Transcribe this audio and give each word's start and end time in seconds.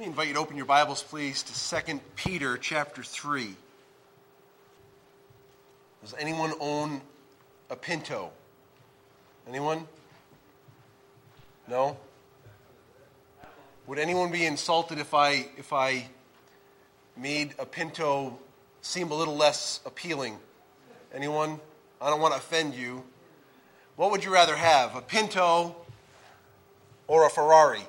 Let 0.00 0.06
me 0.06 0.10
invite 0.12 0.28
you 0.28 0.34
to 0.34 0.40
open 0.40 0.56
your 0.56 0.64
Bibles, 0.64 1.02
please, 1.02 1.42
to 1.42 1.82
2 1.84 2.00
Peter 2.16 2.56
chapter 2.56 3.02
3. 3.02 3.54
Does 6.00 6.14
anyone 6.18 6.54
own 6.58 7.02
a 7.68 7.76
Pinto? 7.76 8.30
Anyone? 9.46 9.86
No? 11.68 11.98
Would 13.86 13.98
anyone 13.98 14.32
be 14.32 14.46
insulted 14.46 14.98
if 14.98 15.12
I, 15.12 15.48
if 15.58 15.70
I 15.70 16.08
made 17.14 17.54
a 17.58 17.66
Pinto 17.66 18.38
seem 18.80 19.10
a 19.10 19.14
little 19.14 19.36
less 19.36 19.80
appealing? 19.84 20.38
Anyone? 21.14 21.60
I 22.00 22.08
don't 22.08 22.22
want 22.22 22.32
to 22.32 22.38
offend 22.38 22.74
you. 22.74 23.04
What 23.96 24.12
would 24.12 24.24
you 24.24 24.32
rather 24.32 24.56
have, 24.56 24.96
a 24.96 25.02
Pinto 25.02 25.76
or 27.06 27.26
a 27.26 27.28
Ferrari? 27.28 27.82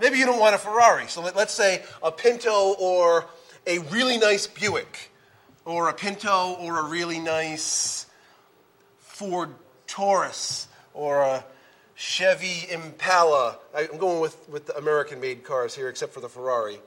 Maybe 0.00 0.18
you 0.18 0.24
don't 0.24 0.40
want 0.40 0.54
a 0.54 0.58
Ferrari. 0.58 1.06
So 1.08 1.20
let, 1.20 1.36
us 1.36 1.52
say 1.52 1.82
a 2.02 2.10
Pinto 2.10 2.74
or 2.78 3.26
a 3.66 3.78
really 3.90 4.16
nice 4.16 4.46
Buick, 4.46 5.10
or 5.66 5.90
a 5.90 5.92
Pinto 5.92 6.56
or 6.58 6.78
a 6.78 6.84
really 6.84 7.18
nice 7.18 8.06
Ford 8.98 9.50
Taurus, 9.86 10.68
or 10.94 11.20
a 11.20 11.44
Chevy 11.94 12.70
Impala. 12.70 13.58
I'm 13.76 13.98
going 13.98 14.20
with, 14.20 14.48
with 14.48 14.66
the 14.66 14.76
American 14.78 15.20
made 15.20 15.44
cars 15.44 15.74
here, 15.74 15.90
except 15.90 16.14
for 16.14 16.20
the 16.20 16.30
Ferrari. 16.30 16.78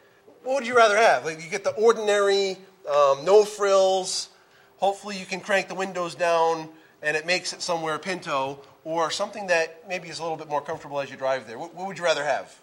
What 0.41 0.55
would 0.55 0.67
you 0.67 0.75
rather 0.75 0.97
have? 0.97 1.23
Like 1.23 1.43
you 1.43 1.49
get 1.51 1.63
the 1.63 1.73
ordinary, 1.75 2.57
um, 2.91 3.23
no 3.23 3.45
frills. 3.45 4.29
Hopefully, 4.77 5.19
you 5.19 5.27
can 5.27 5.39
crank 5.39 5.67
the 5.67 5.75
windows 5.75 6.15
down 6.15 6.67
and 7.03 7.15
it 7.15 7.27
makes 7.27 7.53
it 7.53 7.61
somewhere 7.61 7.99
Pinto, 7.99 8.59
or 8.83 9.11
something 9.11 9.47
that 9.47 9.87
maybe 9.87 10.09
is 10.09 10.19
a 10.19 10.23
little 10.23 10.37
bit 10.37 10.47
more 10.49 10.61
comfortable 10.61 10.99
as 10.99 11.11
you 11.11 11.17
drive 11.17 11.45
there. 11.45 11.59
What, 11.59 11.75
what 11.75 11.85
would 11.85 11.97
you 11.97 12.03
rather 12.03 12.23
have? 12.23 12.62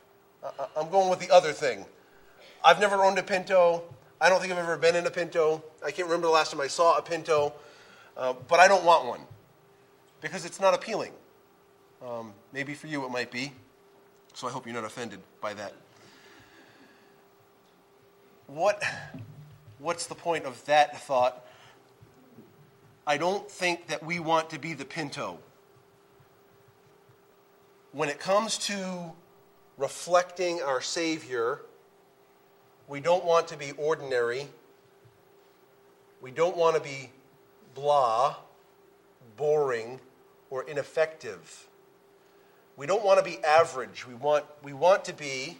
I'm 0.76 0.90
going 0.90 1.10
with 1.10 1.20
the 1.20 1.30
other 1.30 1.52
thing. 1.52 1.84
I've 2.64 2.80
never 2.80 2.96
owned 2.96 3.18
a 3.18 3.22
Pinto. 3.22 3.82
I 4.20 4.28
don't 4.28 4.40
think 4.40 4.52
I've 4.52 4.58
ever 4.58 4.76
been 4.76 4.96
in 4.96 5.06
a 5.06 5.10
Pinto. 5.10 5.62
I 5.84 5.90
can't 5.90 6.06
remember 6.08 6.26
the 6.26 6.32
last 6.32 6.52
time 6.52 6.60
I 6.60 6.66
saw 6.66 6.98
a 6.98 7.02
Pinto, 7.02 7.52
uh, 8.16 8.34
but 8.48 8.60
I 8.60 8.68
don't 8.68 8.84
want 8.84 9.06
one 9.06 9.20
because 10.20 10.44
it's 10.44 10.60
not 10.60 10.74
appealing. 10.74 11.12
Um, 12.06 12.32
maybe 12.52 12.74
for 12.74 12.86
you 12.86 13.04
it 13.04 13.10
might 13.10 13.30
be, 13.30 13.52
so 14.34 14.46
I 14.46 14.50
hope 14.50 14.66
you're 14.66 14.74
not 14.74 14.84
offended 14.84 15.20
by 15.40 15.54
that. 15.54 15.72
What, 18.46 18.82
what's 19.78 20.06
the 20.06 20.14
point 20.14 20.44
of 20.44 20.64
that 20.64 21.00
thought? 21.02 21.46
I 23.06 23.16
don't 23.16 23.50
think 23.50 23.88
that 23.88 24.04
we 24.04 24.18
want 24.18 24.50
to 24.50 24.58
be 24.58 24.72
the 24.72 24.84
Pinto. 24.84 25.38
When 27.92 28.08
it 28.08 28.18
comes 28.18 28.56
to 28.58 29.12
reflecting 29.80 30.60
our 30.60 30.82
Savior. 30.82 31.62
We 32.86 33.00
don't 33.00 33.24
want 33.24 33.48
to 33.48 33.56
be 33.56 33.72
ordinary. 33.72 34.46
We 36.20 36.30
don't 36.30 36.56
want 36.56 36.76
to 36.76 36.82
be 36.82 37.10
blah, 37.74 38.36
boring, 39.38 39.98
or 40.50 40.64
ineffective. 40.64 41.66
We 42.76 42.86
don't 42.86 43.02
want 43.02 43.18
to 43.18 43.24
be 43.24 43.42
average. 43.42 44.06
We 44.06 44.14
want, 44.14 44.44
we 44.62 44.74
want 44.74 45.06
to 45.06 45.14
be, 45.14 45.56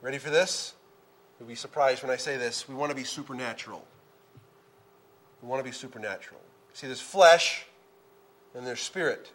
ready 0.00 0.18
for 0.18 0.30
this? 0.30 0.74
You'll 1.40 1.48
be 1.48 1.56
surprised 1.56 2.02
when 2.02 2.12
I 2.12 2.16
say 2.16 2.36
this. 2.36 2.68
We 2.68 2.76
want 2.76 2.90
to 2.90 2.96
be 2.96 3.04
supernatural. 3.04 3.84
We 5.42 5.48
want 5.48 5.60
to 5.60 5.68
be 5.68 5.74
supernatural. 5.74 6.40
See, 6.74 6.86
there's 6.86 7.00
flesh 7.00 7.66
and 8.54 8.64
there's 8.64 8.80
spirit. 8.80 9.32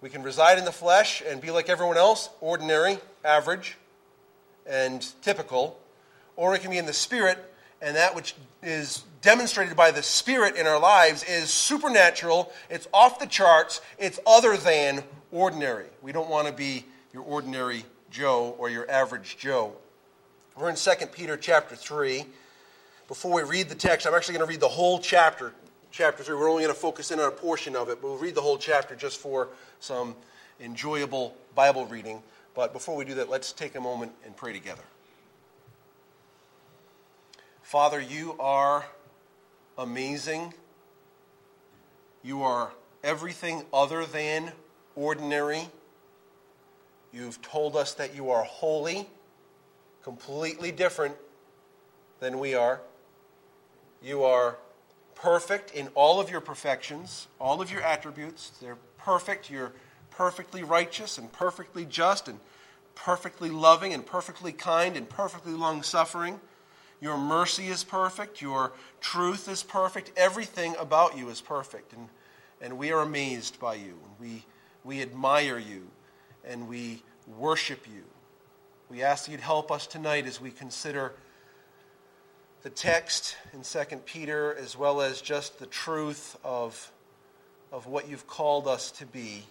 We 0.00 0.10
can 0.10 0.22
reside 0.22 0.58
in 0.58 0.64
the 0.64 0.72
flesh 0.72 1.22
and 1.26 1.40
be 1.40 1.50
like 1.50 1.68
everyone 1.68 1.96
else, 1.96 2.30
ordinary, 2.40 2.98
average, 3.24 3.76
and 4.66 5.04
typical. 5.22 5.78
Or 6.36 6.52
we 6.52 6.58
can 6.58 6.70
be 6.70 6.78
in 6.78 6.86
the 6.86 6.92
spirit, 6.92 7.38
and 7.82 7.96
that 7.96 8.14
which 8.14 8.34
is 8.62 9.02
demonstrated 9.22 9.76
by 9.76 9.90
the 9.90 10.02
spirit 10.02 10.54
in 10.54 10.66
our 10.66 10.78
lives 10.78 11.24
is 11.24 11.50
supernatural, 11.50 12.52
it's 12.70 12.86
off 12.92 13.18
the 13.18 13.26
charts, 13.26 13.80
it's 13.98 14.20
other 14.26 14.56
than 14.56 15.02
ordinary. 15.32 15.86
We 16.00 16.12
don't 16.12 16.30
want 16.30 16.46
to 16.46 16.52
be 16.52 16.84
your 17.12 17.24
ordinary 17.24 17.84
Joe 18.10 18.54
or 18.58 18.70
your 18.70 18.88
average 18.88 19.36
Joe. 19.36 19.72
We're 20.56 20.70
in 20.70 20.76
2 20.76 20.90
Peter 21.12 21.36
chapter 21.36 21.74
3. 21.74 22.24
Before 23.08 23.32
we 23.32 23.42
read 23.42 23.68
the 23.68 23.74
text, 23.74 24.06
I'm 24.06 24.14
actually 24.14 24.34
going 24.34 24.46
to 24.46 24.50
read 24.50 24.60
the 24.60 24.68
whole 24.68 24.98
chapter 24.98 25.52
chapter 25.90 26.22
3. 26.22 26.36
We're 26.36 26.50
only 26.50 26.62
going 26.64 26.74
to 26.74 26.80
focus 26.80 27.10
in 27.10 27.20
on 27.20 27.28
a 27.28 27.30
portion 27.30 27.76
of 27.76 27.88
it, 27.88 28.00
but 28.00 28.08
we'll 28.08 28.18
read 28.18 28.34
the 28.34 28.40
whole 28.40 28.58
chapter 28.58 28.94
just 28.94 29.18
for 29.18 29.48
some 29.80 30.14
enjoyable 30.60 31.36
Bible 31.54 31.86
reading. 31.86 32.22
But 32.54 32.72
before 32.72 32.96
we 32.96 33.04
do 33.04 33.14
that, 33.14 33.28
let's 33.28 33.52
take 33.52 33.76
a 33.76 33.80
moment 33.80 34.12
and 34.24 34.36
pray 34.36 34.52
together. 34.52 34.82
Father, 37.62 38.00
you 38.00 38.34
are 38.40 38.86
amazing. 39.76 40.54
You 42.22 42.42
are 42.42 42.72
everything 43.04 43.64
other 43.72 44.04
than 44.06 44.52
ordinary. 44.96 45.68
You've 47.12 47.40
told 47.42 47.76
us 47.76 47.94
that 47.94 48.14
you 48.14 48.30
are 48.30 48.42
holy, 48.42 49.08
completely 50.02 50.72
different 50.72 51.14
than 52.20 52.38
we 52.38 52.54
are. 52.54 52.80
You 54.02 54.24
are 54.24 54.56
perfect 55.20 55.72
in 55.72 55.88
all 55.94 56.20
of 56.20 56.30
your 56.30 56.40
perfections, 56.40 57.26
all 57.40 57.60
of 57.60 57.70
your 57.70 57.82
attributes. 57.82 58.50
They're 58.60 58.78
perfect. 58.96 59.50
You're 59.50 59.72
perfectly 60.10 60.62
righteous 60.62 61.18
and 61.18 61.30
perfectly 61.32 61.84
just 61.84 62.28
and 62.28 62.38
perfectly 62.94 63.50
loving 63.50 63.94
and 63.94 64.04
perfectly 64.04 64.52
kind 64.52 64.96
and 64.96 65.08
perfectly 65.08 65.52
long 65.52 65.82
suffering. 65.82 66.40
Your 67.00 67.16
mercy 67.16 67.68
is 67.68 67.84
perfect. 67.84 68.42
Your 68.42 68.72
truth 69.00 69.48
is 69.48 69.62
perfect. 69.62 70.12
Everything 70.16 70.74
about 70.76 71.16
you 71.16 71.28
is 71.28 71.40
perfect. 71.40 71.92
And, 71.92 72.08
and 72.60 72.78
we 72.78 72.90
are 72.90 73.00
amazed 73.00 73.60
by 73.60 73.74
you. 73.74 73.98
And 74.04 74.18
We, 74.18 74.44
we 74.84 75.02
admire 75.02 75.58
you 75.58 75.86
and 76.44 76.68
we 76.68 77.02
worship 77.38 77.86
you. 77.86 78.04
We 78.88 79.02
ask 79.02 79.26
that 79.26 79.32
you'd 79.32 79.40
help 79.40 79.70
us 79.70 79.86
tonight 79.86 80.26
as 80.26 80.40
we 80.40 80.50
consider 80.50 81.12
the 82.62 82.70
text 82.70 83.36
in 83.52 83.62
2 83.62 83.96
Peter, 83.98 84.56
as 84.60 84.76
well 84.76 85.00
as 85.00 85.20
just 85.20 85.58
the 85.58 85.66
truth 85.66 86.36
of, 86.42 86.90
of 87.70 87.86
what 87.86 88.08
you've 88.08 88.26
called 88.26 88.66
us 88.66 88.90
to 88.92 89.06
be. 89.06 89.44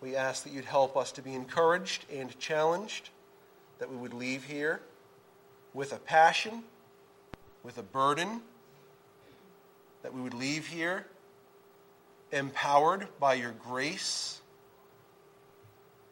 We 0.00 0.16
ask 0.16 0.44
that 0.44 0.52
you'd 0.52 0.64
help 0.64 0.96
us 0.96 1.12
to 1.12 1.22
be 1.22 1.34
encouraged 1.34 2.06
and 2.10 2.36
challenged, 2.38 3.10
that 3.78 3.90
we 3.90 3.96
would 3.96 4.14
leave 4.14 4.44
here 4.44 4.80
with 5.74 5.92
a 5.92 5.98
passion, 5.98 6.62
with 7.62 7.76
a 7.76 7.82
burden, 7.82 8.40
that 10.02 10.14
we 10.14 10.22
would 10.22 10.34
leave 10.34 10.66
here 10.66 11.04
empowered 12.32 13.06
by 13.18 13.34
your 13.34 13.52
grace, 13.52 14.40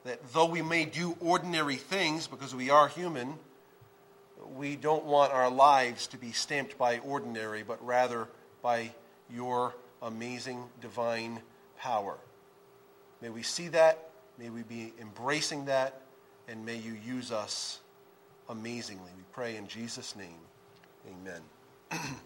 that 0.05 0.21
though 0.33 0.47
we 0.47 0.61
may 0.61 0.85
do 0.85 1.17
ordinary 1.21 1.77
things 1.77 2.27
because 2.27 2.55
we 2.55 2.69
are 2.69 2.89
human, 2.89 3.35
we 4.57 4.77
don't 4.77 5.05
want 5.05 5.33
our 5.33 5.51
lives 5.51 6.07
to 6.09 6.19
be 6.19 6.33
stamped 6.33 6.79
by 6.79 6.99
ordinary, 6.99 7.63
but 7.63 7.85
rather 7.85 8.29
by 8.63 8.93
your 9.31 9.75
amazing 10.03 10.65
divine 10.81 11.41
power. 11.79 12.17
May 13.21 13.31
we 13.31 13.43
see 13.43 13.69
that, 13.69 14.11
may 14.39 14.51
we 14.51 14.63
be 14.63 14.93
embracing 15.01 15.67
that, 15.67 16.01
and 16.49 16.65
may 16.65 16.77
you 16.77 16.97
use 17.05 17.33
us 17.33 17.81
amazingly. 18.49 19.11
We 19.17 19.25
pray 19.33 19.57
in 19.57 19.67
Jesus' 19.67 20.17
name. 20.17 20.39
Amen. 21.07 21.41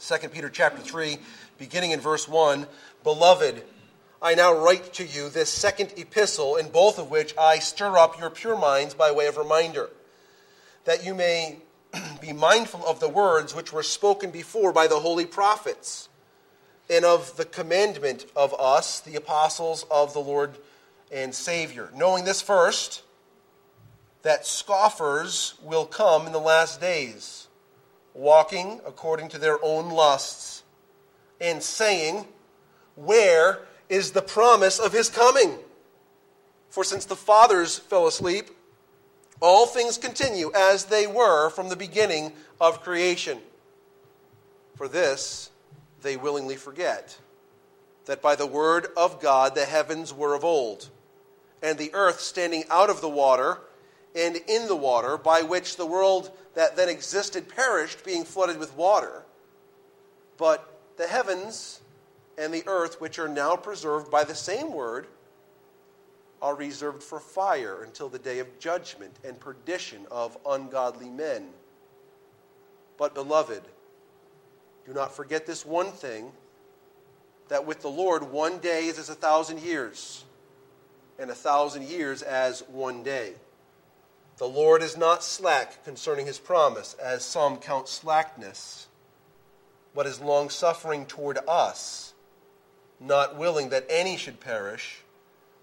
2 0.00 0.28
Peter 0.28 0.48
chapter 0.48 0.80
3, 0.80 1.18
beginning 1.58 1.90
in 1.90 2.00
verse 2.00 2.26
1, 2.26 2.66
Beloved, 3.04 3.62
I 4.22 4.34
now 4.34 4.54
write 4.54 4.92
to 4.94 5.04
you 5.04 5.28
this 5.28 5.50
second 5.50 5.94
epistle, 5.96 6.56
in 6.56 6.68
both 6.68 6.98
of 6.98 7.10
which 7.10 7.34
I 7.36 7.58
stir 7.58 7.98
up 7.98 8.18
your 8.18 8.30
pure 8.30 8.56
minds 8.56 8.94
by 8.94 9.10
way 9.12 9.26
of 9.26 9.36
reminder 9.36 9.90
that 10.84 11.04
you 11.04 11.14
may 11.14 11.58
be 12.20 12.32
mindful 12.32 12.84
of 12.86 13.00
the 13.00 13.08
words 13.08 13.54
which 13.54 13.72
were 13.72 13.82
spoken 13.82 14.30
before 14.30 14.72
by 14.72 14.86
the 14.86 15.00
holy 15.00 15.26
prophets, 15.26 16.08
and 16.88 17.04
of 17.04 17.36
the 17.36 17.44
commandment 17.44 18.26
of 18.34 18.54
us, 18.58 19.00
the 19.00 19.16
apostles 19.16 19.84
of 19.90 20.12
the 20.12 20.20
Lord 20.20 20.58
and 21.12 21.34
Savior. 21.34 21.90
Knowing 21.94 22.24
this 22.24 22.42
first, 22.42 23.02
that 24.22 24.46
scoffers 24.46 25.54
will 25.62 25.86
come 25.86 26.26
in 26.26 26.32
the 26.32 26.40
last 26.40 26.80
days, 26.80 27.48
walking 28.12 28.80
according 28.86 29.28
to 29.28 29.38
their 29.38 29.62
own 29.64 29.90
lusts, 29.90 30.62
and 31.40 31.62
saying, 31.62 32.26
Where 32.96 33.60
is 33.88 34.10
the 34.12 34.22
promise 34.22 34.78
of 34.78 34.92
his 34.92 35.08
coming? 35.08 35.58
For 36.68 36.84
since 36.84 37.04
the 37.04 37.16
fathers 37.16 37.78
fell 37.78 38.06
asleep, 38.06 38.50
all 39.40 39.66
things 39.66 39.98
continue 39.98 40.52
as 40.54 40.86
they 40.86 41.06
were 41.06 41.50
from 41.50 41.68
the 41.68 41.76
beginning 41.76 42.32
of 42.60 42.82
creation. 42.82 43.38
For 44.76 44.88
this 44.88 45.50
they 46.02 46.16
willingly 46.16 46.56
forget 46.56 47.18
that 48.06 48.22
by 48.22 48.34
the 48.34 48.46
word 48.46 48.88
of 48.96 49.20
God 49.20 49.54
the 49.54 49.64
heavens 49.64 50.12
were 50.12 50.34
of 50.34 50.44
old, 50.44 50.88
and 51.62 51.78
the 51.78 51.92
earth 51.94 52.20
standing 52.20 52.64
out 52.70 52.90
of 52.90 53.00
the 53.00 53.08
water 53.08 53.58
and 54.14 54.36
in 54.48 54.66
the 54.66 54.76
water, 54.76 55.16
by 55.16 55.42
which 55.42 55.76
the 55.76 55.86
world 55.86 56.30
that 56.54 56.76
then 56.76 56.88
existed 56.88 57.48
perished, 57.48 58.04
being 58.04 58.24
flooded 58.24 58.58
with 58.58 58.76
water. 58.76 59.22
But 60.36 60.80
the 60.96 61.06
heavens 61.06 61.80
and 62.36 62.52
the 62.52 62.64
earth, 62.66 63.00
which 63.00 63.18
are 63.18 63.28
now 63.28 63.54
preserved 63.54 64.10
by 64.10 64.24
the 64.24 64.34
same 64.34 64.72
word, 64.72 65.06
are 66.42 66.54
reserved 66.54 67.02
for 67.02 67.20
fire 67.20 67.82
until 67.82 68.08
the 68.08 68.18
day 68.18 68.38
of 68.38 68.58
judgment 68.58 69.14
and 69.24 69.38
perdition 69.38 70.06
of 70.10 70.38
ungodly 70.46 71.10
men. 71.10 71.48
But, 72.96 73.14
beloved, 73.14 73.62
do 74.86 74.92
not 74.94 75.14
forget 75.14 75.46
this 75.46 75.66
one 75.66 75.92
thing 75.92 76.32
that 77.48 77.66
with 77.66 77.82
the 77.82 77.88
Lord, 77.88 78.22
one 78.22 78.58
day 78.58 78.86
is 78.86 78.98
as 78.98 79.10
a 79.10 79.14
thousand 79.14 79.60
years, 79.60 80.24
and 81.18 81.30
a 81.30 81.34
thousand 81.34 81.84
years 81.84 82.22
as 82.22 82.60
one 82.68 83.02
day. 83.02 83.34
The 84.38 84.48
Lord 84.48 84.82
is 84.82 84.96
not 84.96 85.22
slack 85.22 85.84
concerning 85.84 86.26
his 86.26 86.38
promise, 86.38 86.94
as 86.94 87.24
some 87.24 87.58
count 87.58 87.88
slackness, 87.88 88.86
but 89.94 90.06
is 90.06 90.20
longsuffering 90.20 91.04
toward 91.04 91.38
us, 91.46 92.14
not 92.98 93.36
willing 93.36 93.68
that 93.70 93.84
any 93.90 94.16
should 94.16 94.40
perish, 94.40 95.02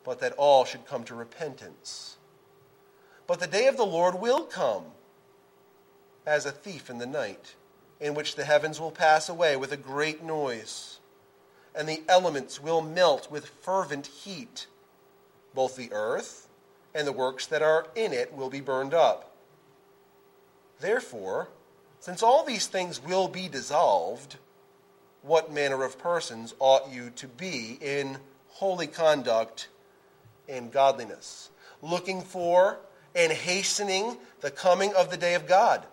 but 0.08 0.22
that 0.22 0.32
all 0.38 0.64
should 0.64 0.86
come 0.86 1.04
to 1.04 1.14
repentance. 1.14 2.16
But 3.28 3.42
the 3.42 3.46
day 3.46 3.68
of 3.68 3.76
the 3.76 3.86
Lord 3.86 4.16
will 4.16 4.46
come 4.46 4.86
as 6.26 6.46
a 6.46 6.52
thief 6.52 6.90
in 6.90 6.98
the 6.98 7.06
night, 7.06 7.56
in 8.00 8.14
which 8.14 8.36
the 8.36 8.46
heavens 8.46 8.80
will 8.80 8.90
pass 8.90 9.28
away 9.28 9.58
with 9.58 9.74
a 9.74 9.78
great 9.78 10.24
noise, 10.24 11.02
and 11.76 11.90
the 11.90 12.04
elements 12.08 12.64
will 12.64 12.80
melt 12.80 13.30
with 13.30 13.48
fervent 13.48 14.08
heat, 14.08 14.68
both 15.54 15.76
the 15.76 15.92
earth 15.92 16.48
and 16.96 17.06
the 17.06 17.12
works 17.12 17.46
that 17.46 17.62
are 17.62 17.88
in 17.94 18.14
it 18.14 18.34
will 18.34 18.50
be 18.50 18.62
burned 18.62 18.94
up. 18.94 19.36
Therefore, 20.80 21.50
since 22.00 22.24
all 22.24 22.46
these 22.46 22.68
things 22.68 23.04
will 23.04 23.28
be 23.28 23.50
dissolved, 23.50 24.38
what 25.22 25.52
manner 25.52 25.84
of 25.84 26.00
persons 26.00 26.54
ought 26.60 26.90
you 26.90 27.10
to 27.18 27.28
be 27.28 27.78
in 27.82 28.20
holy 28.48 28.88
conduct 28.88 29.68
and 30.48 30.72
godliness, 30.72 31.50
looking 31.82 32.22
for 32.22 32.80
and 33.16 33.32
hastening 33.32 34.18
the 34.42 34.52
coming 34.52 34.94
of 34.94 35.10
the 35.10 35.18
day 35.18 35.34
of 35.34 35.48
God, 35.48 35.86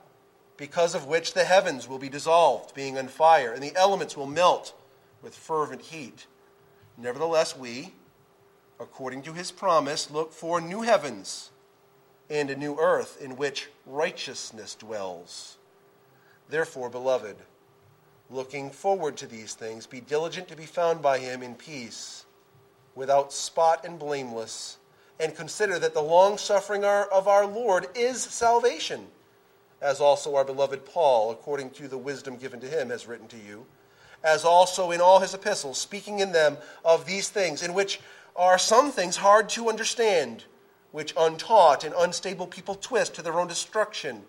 because 0.56 0.94
of 0.94 1.06
which 1.06 1.34
the 1.34 1.44
heavens 1.44 1.88
will 1.88 1.98
be 1.98 2.08
dissolved, 2.08 2.74
being 2.74 2.98
on 2.98 3.08
fire, 3.08 3.52
and 3.52 3.62
the 3.62 3.74
elements 3.76 4.16
will 4.16 4.26
melt 4.26 4.74
with 5.22 5.34
fervent 5.34 5.80
heat? 5.80 6.26
Nevertheless, 6.96 7.56
we, 7.56 7.94
according 8.78 9.22
to 9.22 9.32
his 9.32 9.50
promise, 9.50 10.10
look 10.10 10.32
for 10.32 10.60
new 10.60 10.82
heavens 10.82 11.50
and 12.30 12.50
a 12.50 12.56
new 12.56 12.76
earth 12.78 13.20
in 13.20 13.36
which 13.36 13.68
righteousness 13.86 14.74
dwells. 14.74 15.58
Therefore, 16.48 16.90
beloved, 16.90 17.36
looking 18.30 18.70
forward 18.70 19.16
to 19.18 19.26
these 19.26 19.54
things, 19.54 19.86
be 19.86 20.00
diligent 20.00 20.48
to 20.48 20.56
be 20.56 20.66
found 20.66 21.02
by 21.02 21.18
him 21.18 21.42
in 21.42 21.54
peace, 21.54 22.26
without 22.94 23.32
spot 23.32 23.84
and 23.84 23.98
blameless, 23.98 24.78
and 25.18 25.34
consider 25.34 25.78
that 25.78 25.94
the 25.94 26.02
long 26.02 26.38
suffering 26.38 26.84
of 26.84 27.28
our 27.28 27.46
Lord 27.46 27.86
is 27.94 28.22
salvation, 28.22 29.06
as 29.80 30.00
also 30.00 30.34
our 30.34 30.44
beloved 30.44 30.84
Paul, 30.84 31.30
according 31.30 31.70
to 31.70 31.88
the 31.88 31.98
wisdom 31.98 32.36
given 32.36 32.60
to 32.60 32.68
him, 32.68 32.90
has 32.90 33.06
written 33.06 33.28
to 33.28 33.36
you, 33.36 33.66
as 34.22 34.44
also 34.44 34.90
in 34.90 35.00
all 35.00 35.20
his 35.20 35.34
epistles, 35.34 35.78
speaking 35.78 36.20
in 36.20 36.32
them 36.32 36.56
of 36.84 37.06
these 37.06 37.28
things, 37.28 37.62
in 37.62 37.74
which 37.74 38.00
are 38.34 38.58
some 38.58 38.90
things 38.90 39.16
hard 39.16 39.48
to 39.50 39.68
understand, 39.68 40.44
which 40.92 41.14
untaught 41.16 41.84
and 41.84 41.94
unstable 41.98 42.46
people 42.46 42.74
twist 42.74 43.14
to 43.14 43.22
their 43.22 43.38
own 43.38 43.46
destruction, 43.46 44.22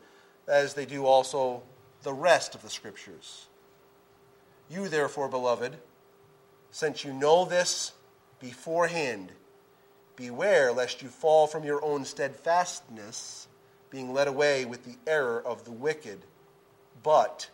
as 0.47 0.73
they 0.73 0.85
do 0.85 1.05
also 1.05 1.63
the 2.03 2.13
rest 2.13 2.53
of 2.53 2.61
the 2.61 2.69
Scriptures. 2.69 3.47
You, 4.69 4.89
therefore, 4.89 5.27
beloved, 5.27 5.77
since 6.71 7.03
you 7.03 7.13
know 7.13 7.45
this 7.45 7.93
beforehand, 8.45 9.31
beware 10.15 10.71
lest 10.71 11.01
you 11.01 11.09
fall 11.09 11.47
from 11.47 11.63
your 11.63 11.83
own 11.83 12.05
steadfastness, 12.05 13.47
being 13.89 14.13
led 14.13 14.27
away 14.27 14.65
with 14.65 14.85
the 14.85 14.95
error 15.07 15.41
of 15.43 15.65
the 15.65 15.71
wicked, 15.71 16.19
but 17.01 17.49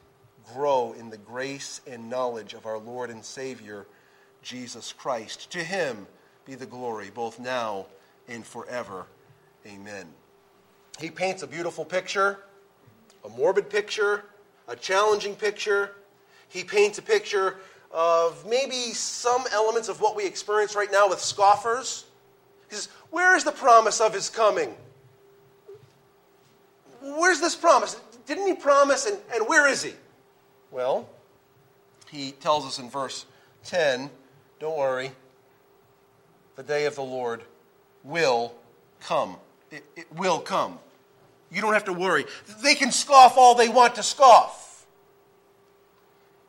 grow 0.53 0.91
in 0.91 1.09
the 1.09 1.17
grace 1.17 1.79
and 1.87 2.09
knowledge 2.09 2.53
of 2.53 2.65
our 2.65 2.77
Lord 2.77 3.09
and 3.09 3.23
Savior, 3.23 3.87
Jesus 4.41 4.91
Christ. 4.91 5.49
To 5.51 5.63
him, 5.63 6.07
be 6.45 6.55
the 6.55 6.65
glory, 6.65 7.09
both 7.09 7.39
now 7.39 7.85
and 8.27 8.45
forever. 8.45 9.05
Amen. 9.65 10.07
He 10.99 11.09
paints 11.09 11.41
a 11.41 11.47
beautiful 11.47 11.85
picture, 11.85 12.39
a 13.23 13.29
morbid 13.29 13.69
picture, 13.69 14.25
a 14.67 14.75
challenging 14.75 15.35
picture. 15.37 15.91
He 16.49 16.65
paints 16.65 16.97
a 16.97 17.01
picture 17.01 17.59
of 17.93 18.45
maybe 18.47 18.93
some 18.93 19.43
elements 19.51 19.89
of 19.89 19.99
what 20.01 20.15
we 20.15 20.25
experience 20.25 20.75
right 20.75 20.91
now 20.91 21.09
with 21.09 21.19
scoffers. 21.19 22.05
He 22.69 22.75
says, 22.75 22.87
Where 23.09 23.35
is 23.35 23.43
the 23.43 23.51
promise 23.51 23.99
of 23.99 24.13
his 24.13 24.29
coming? 24.29 24.75
Where's 27.01 27.39
this 27.39 27.55
promise? 27.55 27.99
Didn't 28.25 28.47
he 28.47 28.53
promise, 28.53 29.07
and, 29.07 29.17
and 29.33 29.47
where 29.47 29.67
is 29.67 29.83
he? 29.83 29.93
Well, 30.69 31.09
he 32.09 32.31
tells 32.31 32.65
us 32.65 32.79
in 32.79 32.89
verse 32.89 33.25
10 33.65 34.09
don't 34.61 34.77
worry, 34.77 35.11
the 36.55 36.61
day 36.61 36.85
of 36.85 36.93
the 36.93 37.01
Lord 37.01 37.41
will 38.03 38.53
come. 38.99 39.37
It, 39.71 39.83
it, 39.95 40.05
will 40.15 40.39
come. 40.39 40.77
You 41.49 41.61
don't 41.61 41.73
have 41.73 41.85
to 41.85 41.93
worry. 41.93 42.25
They 42.61 42.75
can 42.75 42.91
scoff 42.91 43.37
all 43.37 43.55
they 43.55 43.69
want 43.69 43.95
to 43.95 44.03
scoff. 44.03 44.60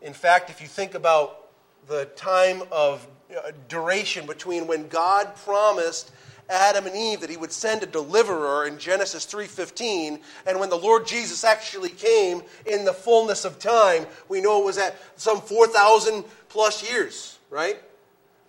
In 0.02 0.12
fact, 0.12 0.50
if 0.50 0.60
you 0.60 0.66
think 0.66 0.94
about 0.94 1.48
the 1.86 2.06
time 2.16 2.62
of 2.72 3.06
uh, 3.34 3.52
duration 3.68 4.26
between 4.26 4.66
when 4.66 4.88
God 4.88 5.34
promised 5.36 6.10
Adam 6.50 6.86
and 6.86 6.94
Eve 6.94 7.20
that 7.20 7.30
he 7.30 7.36
would 7.36 7.52
send 7.52 7.82
a 7.82 7.86
deliverer 7.86 8.66
in 8.66 8.78
Genesis 8.78 9.24
3:15 9.26 10.20
and 10.46 10.60
when 10.60 10.70
the 10.70 10.76
Lord 10.76 11.06
Jesus 11.06 11.44
actually 11.44 11.88
came 11.88 12.42
in 12.66 12.84
the 12.84 12.92
fullness 12.92 13.44
of 13.44 13.58
time, 13.58 14.06
we 14.28 14.40
know 14.40 14.60
it 14.60 14.64
was 14.64 14.76
at 14.76 14.96
some 15.16 15.40
4000 15.40 16.24
plus 16.48 16.88
years, 16.90 17.38
right? 17.48 17.80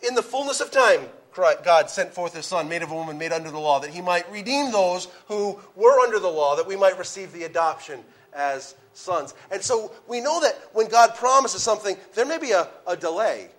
In 0.02 0.16
the 0.16 0.24
fullness 0.24 0.60
of 0.60 0.72
time, 0.72 1.08
God 1.36 1.90
sent 1.90 2.14
forth 2.14 2.34
his 2.34 2.46
Son, 2.46 2.68
made 2.70 2.82
of 2.82 2.92
a 2.92 2.96
woman, 2.96 3.18
made 3.18 3.32
under 3.32 3.52
the 3.52 3.60
law, 3.60 3.80
that 3.80 3.90
he 3.90 4.02
might 4.02 4.30
redeem 4.32 4.72
those 4.72 5.08
who 5.28 5.60
were 5.76 6.00
under 6.00 6.20
the 6.20 6.28
law, 6.28 6.56
that 6.56 6.68
we 6.68 6.76
might 6.76 6.98
receive 6.98 7.32
the 7.32 7.44
adoption 7.44 8.04
as 8.34 8.76
sons. 8.94 9.34
And 9.52 9.62
so 9.62 9.92
we 10.08 10.22
know 10.22 10.42
that 10.42 10.56
when 10.74 10.88
God 10.88 11.16
promises 11.16 11.62
something, 11.62 11.98
there 12.14 12.26
may 12.26 12.38
be 12.38 12.52
a, 12.52 12.68
a 12.88 12.96
delay. 12.96 13.50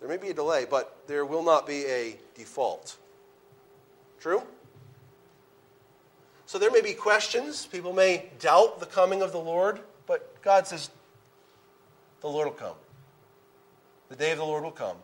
There 0.00 0.08
may 0.08 0.16
be 0.16 0.28
a 0.28 0.34
delay, 0.34 0.66
but 0.68 0.96
there 1.06 1.24
will 1.24 1.42
not 1.42 1.66
be 1.66 1.84
a 1.86 2.16
default. 2.36 2.96
True? 4.20 4.42
So 6.46 6.58
there 6.58 6.70
may 6.70 6.80
be 6.80 6.94
questions. 6.94 7.66
People 7.66 7.92
may 7.92 8.30
doubt 8.38 8.80
the 8.80 8.86
coming 8.86 9.22
of 9.22 9.32
the 9.32 9.38
Lord, 9.38 9.80
but 10.06 10.40
God 10.42 10.66
says, 10.66 10.90
the 12.20 12.28
Lord 12.28 12.46
will 12.46 12.54
come. 12.54 12.76
The 14.08 14.16
day 14.16 14.32
of 14.32 14.38
the 14.38 14.44
Lord 14.44 14.64
will 14.64 14.70
come 14.70 14.96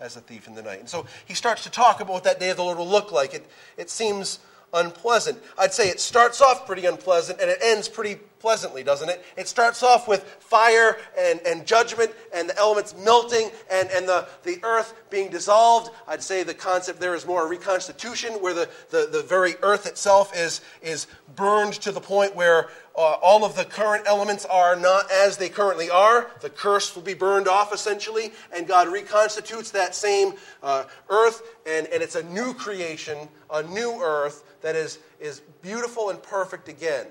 as 0.00 0.16
a 0.16 0.20
thief 0.20 0.46
in 0.46 0.54
the 0.54 0.62
night. 0.62 0.80
And 0.80 0.88
so 0.88 1.06
he 1.24 1.34
starts 1.34 1.62
to 1.64 1.70
talk 1.70 2.00
about 2.00 2.12
what 2.12 2.24
that 2.24 2.40
day 2.40 2.50
of 2.50 2.56
the 2.56 2.64
Lord 2.64 2.78
will 2.78 2.88
look 2.88 3.12
like. 3.12 3.34
It, 3.34 3.46
it 3.76 3.90
seems 3.90 4.38
unpleasant. 4.72 5.38
I'd 5.58 5.72
say 5.72 5.88
it 5.88 6.00
starts 6.00 6.40
off 6.40 6.66
pretty 6.66 6.86
unpleasant 6.86 7.40
and 7.40 7.50
it 7.50 7.58
ends 7.62 7.88
pretty 7.88 8.20
pleasantly, 8.38 8.82
doesn't 8.82 9.08
it? 9.08 9.24
It 9.36 9.48
starts 9.48 9.82
off 9.82 10.06
with 10.08 10.22
fire 10.40 10.98
and, 11.18 11.40
and 11.46 11.66
judgment 11.66 12.12
and 12.34 12.48
the 12.48 12.56
elements 12.58 12.94
melting 12.96 13.50
and, 13.70 13.88
and 13.90 14.08
the, 14.08 14.28
the 14.44 14.58
earth 14.62 14.94
being 15.10 15.30
dissolved. 15.30 15.90
I'd 16.06 16.22
say 16.22 16.42
the 16.42 16.54
concept 16.54 17.00
there 17.00 17.14
is 17.14 17.26
more 17.26 17.46
a 17.46 17.48
reconstitution 17.48 18.34
where 18.34 18.54
the, 18.54 18.68
the, 18.90 19.08
the 19.10 19.22
very 19.22 19.54
earth 19.62 19.86
itself 19.86 20.36
is, 20.36 20.60
is 20.82 21.06
burned 21.34 21.74
to 21.74 21.92
the 21.92 22.00
point 22.00 22.34
where 22.36 22.68
uh, 22.96 23.16
all 23.22 23.44
of 23.44 23.56
the 23.56 23.64
current 23.64 24.04
elements 24.06 24.46
are 24.46 24.74
not 24.74 25.10
as 25.12 25.36
they 25.36 25.48
currently 25.48 25.90
are. 25.90 26.30
The 26.40 26.50
curse 26.50 26.94
will 26.94 27.02
be 27.02 27.14
burned 27.14 27.46
off 27.48 27.72
essentially, 27.72 28.32
and 28.54 28.66
God 28.66 28.88
reconstitutes 28.88 29.70
that 29.72 29.94
same 29.94 30.34
uh, 30.62 30.84
earth, 31.10 31.42
and, 31.66 31.86
and 31.88 32.02
it's 32.02 32.14
a 32.14 32.22
new 32.22 32.54
creation, 32.54 33.28
a 33.50 33.62
new 33.62 34.00
earth 34.02 34.44
that 34.62 34.76
is, 34.76 34.98
is 35.20 35.40
beautiful 35.62 36.10
and 36.10 36.22
perfect 36.22 36.68
again. 36.68 37.06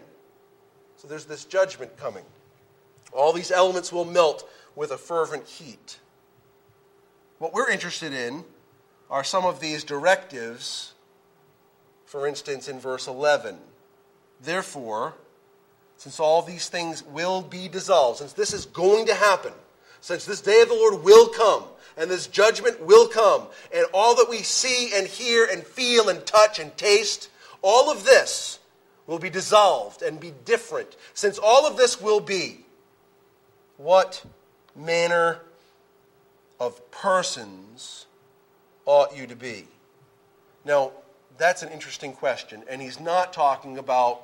So 0.97 1.07
there's 1.07 1.25
this 1.25 1.45
judgment 1.45 1.97
coming. 1.97 2.23
All 3.11 3.33
these 3.33 3.51
elements 3.51 3.91
will 3.91 4.05
melt 4.05 4.47
with 4.75 4.91
a 4.91 4.97
fervent 4.97 5.47
heat. 5.47 5.99
What 7.37 7.53
we're 7.53 7.69
interested 7.69 8.13
in 8.13 8.43
are 9.09 9.23
some 9.23 9.45
of 9.45 9.59
these 9.59 9.83
directives, 9.83 10.93
for 12.05 12.27
instance, 12.27 12.67
in 12.67 12.79
verse 12.79 13.07
11. 13.07 13.57
Therefore, 14.41 15.13
since 15.97 16.19
all 16.19 16.41
these 16.41 16.69
things 16.69 17.03
will 17.03 17.41
be 17.41 17.67
dissolved, 17.67 18.19
since 18.19 18.33
this 18.33 18.53
is 18.53 18.65
going 18.65 19.05
to 19.07 19.13
happen, 19.13 19.53
since 20.01 20.25
this 20.25 20.41
day 20.41 20.61
of 20.61 20.69
the 20.69 20.75
Lord 20.75 21.03
will 21.03 21.27
come, 21.27 21.63
and 21.97 22.09
this 22.09 22.27
judgment 22.27 22.81
will 22.81 23.07
come, 23.07 23.43
and 23.73 23.85
all 23.93 24.15
that 24.15 24.29
we 24.29 24.39
see 24.39 24.91
and 24.93 25.07
hear 25.07 25.47
and 25.49 25.63
feel 25.63 26.09
and 26.09 26.25
touch 26.25 26.59
and 26.59 26.75
taste 26.77 27.29
all 27.61 27.89
of 27.89 28.03
this 28.03 28.59
will 29.07 29.19
be 29.19 29.29
dissolved 29.29 30.01
and 30.01 30.19
be 30.19 30.33
different, 30.45 30.95
since 31.13 31.37
all 31.37 31.67
of 31.67 31.77
this 31.77 32.01
will 32.01 32.19
be, 32.19 32.65
what 33.77 34.23
manner 34.75 35.39
of 36.59 36.89
persons 36.91 38.05
ought 38.85 39.15
you 39.15 39.27
to 39.27 39.35
be? 39.35 39.67
Now, 40.63 40.91
that's 41.37 41.63
an 41.63 41.69
interesting 41.69 42.13
question, 42.13 42.63
and 42.69 42.81
he's 42.81 42.99
not 42.99 43.33
talking 43.33 43.77
about 43.77 44.21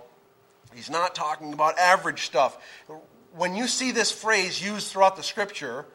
he's 0.74 0.90
not 0.90 1.14
talking 1.14 1.52
about 1.52 1.78
average 1.78 2.22
stuff. 2.22 2.58
When 3.36 3.56
you 3.56 3.68
see 3.68 3.92
this 3.92 4.12
phrase 4.12 4.64
used 4.64 4.88
throughout 4.88 5.18
the 5.18 5.24
scripture, 5.24 5.86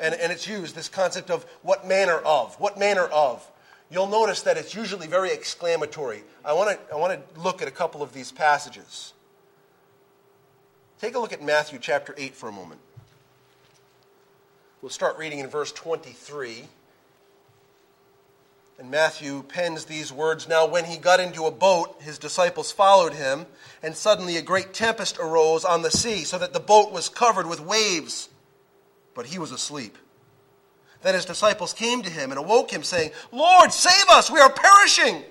and, 0.00 0.14
and 0.14 0.30
it's 0.30 0.46
used, 0.46 0.74
this 0.74 0.88
concept 0.88 1.30
of 1.30 1.44
what 1.62 1.86
manner 1.86 2.18
of, 2.18 2.54
what 2.60 2.78
manner 2.78 3.04
of, 3.04 3.50
you'll 3.90 4.06
notice 4.06 4.42
that 4.42 4.56
it's 4.56 4.74
usually 4.74 5.06
very 5.06 5.30
exclamatory. 5.30 6.22
I 6.44 6.52
want 6.52 6.70
to 6.70 6.94
I 6.94 6.96
want 6.96 7.34
to 7.34 7.40
look 7.40 7.60
at 7.60 7.68
a 7.68 7.72
couple 7.72 8.02
of 8.02 8.12
these 8.12 8.32
passages. 8.32 9.12
Take 11.00 11.14
a 11.14 11.18
look 11.18 11.32
at 11.32 11.42
Matthew 11.42 11.78
chapter 11.78 12.14
8 12.16 12.34
for 12.34 12.48
a 12.48 12.52
moment. 12.52 12.80
We'll 14.82 14.90
start 14.90 15.18
reading 15.18 15.38
in 15.38 15.48
verse 15.48 15.72
23. 15.72 16.64
And 18.78 18.90
Matthew 18.90 19.42
pens 19.42 19.84
these 19.84 20.10
words 20.10 20.48
Now, 20.48 20.66
when 20.66 20.86
he 20.86 20.96
got 20.96 21.20
into 21.20 21.44
a 21.44 21.50
boat, 21.50 22.00
his 22.00 22.18
disciples 22.18 22.72
followed 22.72 23.12
him, 23.12 23.44
and 23.82 23.94
suddenly 23.94 24.38
a 24.38 24.42
great 24.42 24.72
tempest 24.72 25.18
arose 25.18 25.66
on 25.66 25.82
the 25.82 25.90
sea, 25.90 26.24
so 26.24 26.38
that 26.38 26.54
the 26.54 26.60
boat 26.60 26.90
was 26.90 27.10
covered 27.10 27.46
with 27.46 27.60
waves. 27.60 28.30
But 29.14 29.26
he 29.26 29.38
was 29.38 29.52
asleep. 29.52 29.98
Then 31.02 31.14
his 31.14 31.24
disciples 31.24 31.72
came 31.72 32.02
to 32.02 32.10
him 32.10 32.30
and 32.30 32.38
awoke 32.38 32.70
him, 32.70 32.82
saying, 32.82 33.12
Lord, 33.32 33.72
save 33.72 34.08
us, 34.10 34.30
we 34.30 34.40
are 34.40 34.50
perishing. 34.50 35.24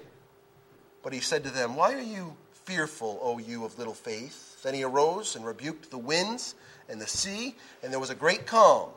But 1.03 1.13
he 1.13 1.19
said 1.19 1.43
to 1.43 1.49
them, 1.49 1.75
Why 1.75 1.93
are 1.93 2.01
you 2.01 2.35
fearful, 2.65 3.19
O 3.21 3.37
you 3.37 3.65
of 3.65 3.77
little 3.77 3.93
faith? 3.93 4.61
Then 4.63 4.73
he 4.73 4.83
arose 4.83 5.35
and 5.35 5.45
rebuked 5.45 5.91
the 5.91 5.97
winds 5.97 6.55
and 6.89 6.99
the 6.99 7.07
sea, 7.07 7.55
and 7.83 7.91
there 7.91 7.99
was 7.99 8.09
a 8.09 8.15
great 8.15 8.45
calm. 8.45 8.89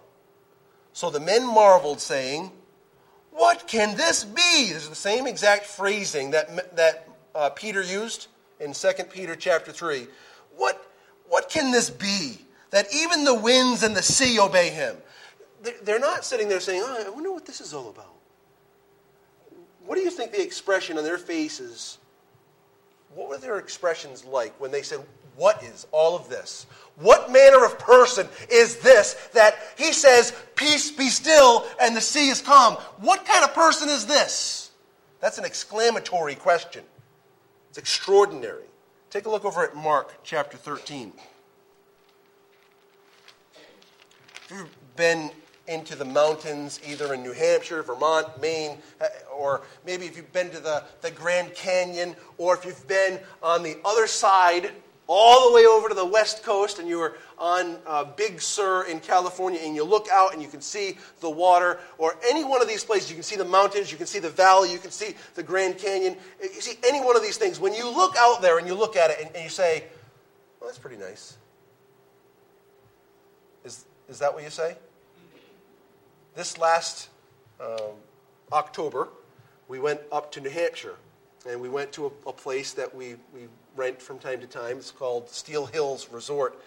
So 0.92 1.10
the 1.10 1.20
men 1.20 1.46
marveled, 1.46 2.00
saying, 2.00 2.50
What 3.30 3.68
can 3.68 3.96
this 3.96 4.24
be? 4.24 4.72
This 4.72 4.84
is 4.84 4.88
the 4.88 4.94
same 4.94 5.26
exact 5.26 5.66
phrasing 5.66 6.30
that, 6.30 6.76
that 6.76 7.08
uh, 7.34 7.50
Peter 7.50 7.82
used 7.82 8.28
in 8.60 8.72
2 8.72 8.88
Peter 9.10 9.36
chapter 9.36 9.72
3. 9.72 10.06
What, 10.56 10.84
what 11.28 11.48
can 11.48 11.70
this 11.70 11.90
be 11.90 12.38
that 12.70 12.86
even 12.94 13.24
the 13.24 13.34
winds 13.34 13.82
and 13.82 13.94
the 13.94 14.02
sea 14.02 14.38
obey 14.38 14.70
him? 14.70 14.96
They're 15.82 15.98
not 15.98 16.24
sitting 16.24 16.48
there 16.48 16.60
saying, 16.60 16.82
oh, 16.84 17.04
I 17.06 17.10
wonder 17.10 17.32
what 17.32 17.46
this 17.46 17.60
is 17.60 17.72
all 17.72 17.88
about. 17.88 18.14
What 19.84 19.96
do 19.96 20.02
you 20.02 20.10
think 20.10 20.32
the 20.32 20.42
expression 20.42 20.98
on 20.98 21.04
their 21.04 21.18
faces, 21.18 21.98
what 23.14 23.28
were 23.28 23.38
their 23.38 23.58
expressions 23.58 24.24
like 24.24 24.58
when 24.60 24.70
they 24.70 24.82
said, 24.82 25.00
What 25.36 25.62
is 25.62 25.86
all 25.92 26.16
of 26.16 26.28
this? 26.28 26.66
What 26.96 27.32
manner 27.32 27.64
of 27.64 27.78
person 27.78 28.28
is 28.50 28.78
this 28.78 29.14
that 29.32 29.56
he 29.76 29.92
says, 29.92 30.32
Peace 30.56 30.90
be 30.90 31.08
still, 31.08 31.66
and 31.80 31.96
the 31.96 32.00
sea 32.00 32.28
is 32.28 32.40
calm? 32.40 32.74
What 32.98 33.24
kind 33.24 33.44
of 33.44 33.54
person 33.54 33.88
is 33.88 34.06
this? 34.06 34.70
That's 35.20 35.38
an 35.38 35.44
exclamatory 35.44 36.34
question. 36.36 36.84
It's 37.70 37.78
extraordinary. 37.78 38.64
Take 39.10 39.26
a 39.26 39.30
look 39.30 39.44
over 39.44 39.64
at 39.64 39.74
Mark 39.74 40.14
chapter 40.22 40.56
13. 40.56 41.12
If 44.44 44.50
you've 44.50 44.96
been 44.96 45.30
into 45.72 45.96
the 45.96 46.04
mountains, 46.04 46.80
either 46.86 47.14
in 47.14 47.22
New 47.22 47.32
Hampshire, 47.32 47.82
Vermont, 47.82 48.40
Maine, 48.40 48.78
uh, 49.00 49.06
or 49.34 49.62
maybe 49.86 50.06
if 50.06 50.16
you've 50.16 50.32
been 50.32 50.50
to 50.50 50.60
the, 50.60 50.84
the 51.00 51.10
Grand 51.10 51.54
Canyon, 51.54 52.14
or 52.38 52.54
if 52.54 52.64
you've 52.64 52.86
been 52.86 53.18
on 53.42 53.62
the 53.62 53.76
other 53.84 54.06
side, 54.06 54.70
all 55.08 55.50
the 55.50 55.54
way 55.54 55.66
over 55.66 55.88
to 55.88 55.94
the 55.94 56.04
west 56.04 56.42
coast, 56.42 56.78
and 56.78 56.88
you 56.88 57.00
are 57.00 57.16
on 57.38 57.76
uh, 57.86 58.04
Big 58.04 58.40
Sur 58.40 58.84
in 58.84 59.00
California, 59.00 59.60
and 59.62 59.74
you 59.74 59.84
look 59.84 60.08
out 60.12 60.32
and 60.32 60.40
you 60.40 60.48
can 60.48 60.60
see 60.60 60.96
the 61.20 61.30
water, 61.30 61.80
or 61.98 62.16
any 62.28 62.44
one 62.44 62.62
of 62.62 62.68
these 62.68 62.84
places, 62.84 63.10
you 63.10 63.16
can 63.16 63.24
see 63.24 63.36
the 63.36 63.44
mountains, 63.44 63.90
you 63.90 63.98
can 63.98 64.06
see 64.06 64.20
the 64.20 64.30
valley, 64.30 64.72
you 64.72 64.78
can 64.78 64.90
see 64.90 65.14
the 65.34 65.42
Grand 65.42 65.78
Canyon, 65.78 66.16
you 66.40 66.60
see 66.60 66.78
any 66.86 67.00
one 67.00 67.16
of 67.16 67.22
these 67.22 67.36
things. 67.36 67.58
When 67.58 67.74
you 67.74 67.90
look 67.90 68.14
out 68.16 68.42
there 68.42 68.58
and 68.58 68.66
you 68.66 68.74
look 68.74 68.96
at 68.96 69.10
it 69.10 69.18
and, 69.20 69.34
and 69.34 69.44
you 69.44 69.50
say, 69.50 69.84
well, 70.60 70.68
that's 70.68 70.78
pretty 70.78 70.98
nice. 70.98 71.36
Is, 73.64 73.84
is 74.08 74.18
that 74.20 74.32
what 74.32 74.44
you 74.44 74.50
say? 74.50 74.76
This 76.34 76.56
last 76.56 77.10
um, 77.60 77.96
October, 78.54 79.08
we 79.68 79.78
went 79.78 80.00
up 80.10 80.32
to 80.32 80.40
New 80.40 80.48
Hampshire 80.48 80.96
and 81.46 81.60
we 81.60 81.68
went 81.68 81.92
to 81.92 82.06
a, 82.06 82.28
a, 82.30 82.32
place 82.32 82.72
that 82.72 82.94
we, 82.94 83.16
we 83.34 83.48
rent 83.76 84.00
from 84.00 84.18
time 84.18 84.40
to 84.40 84.46
time. 84.46 84.78
It's 84.78 84.90
called 84.90 85.28
Steele 85.28 85.66
Hills 85.66 86.08
Resort. 86.10 86.58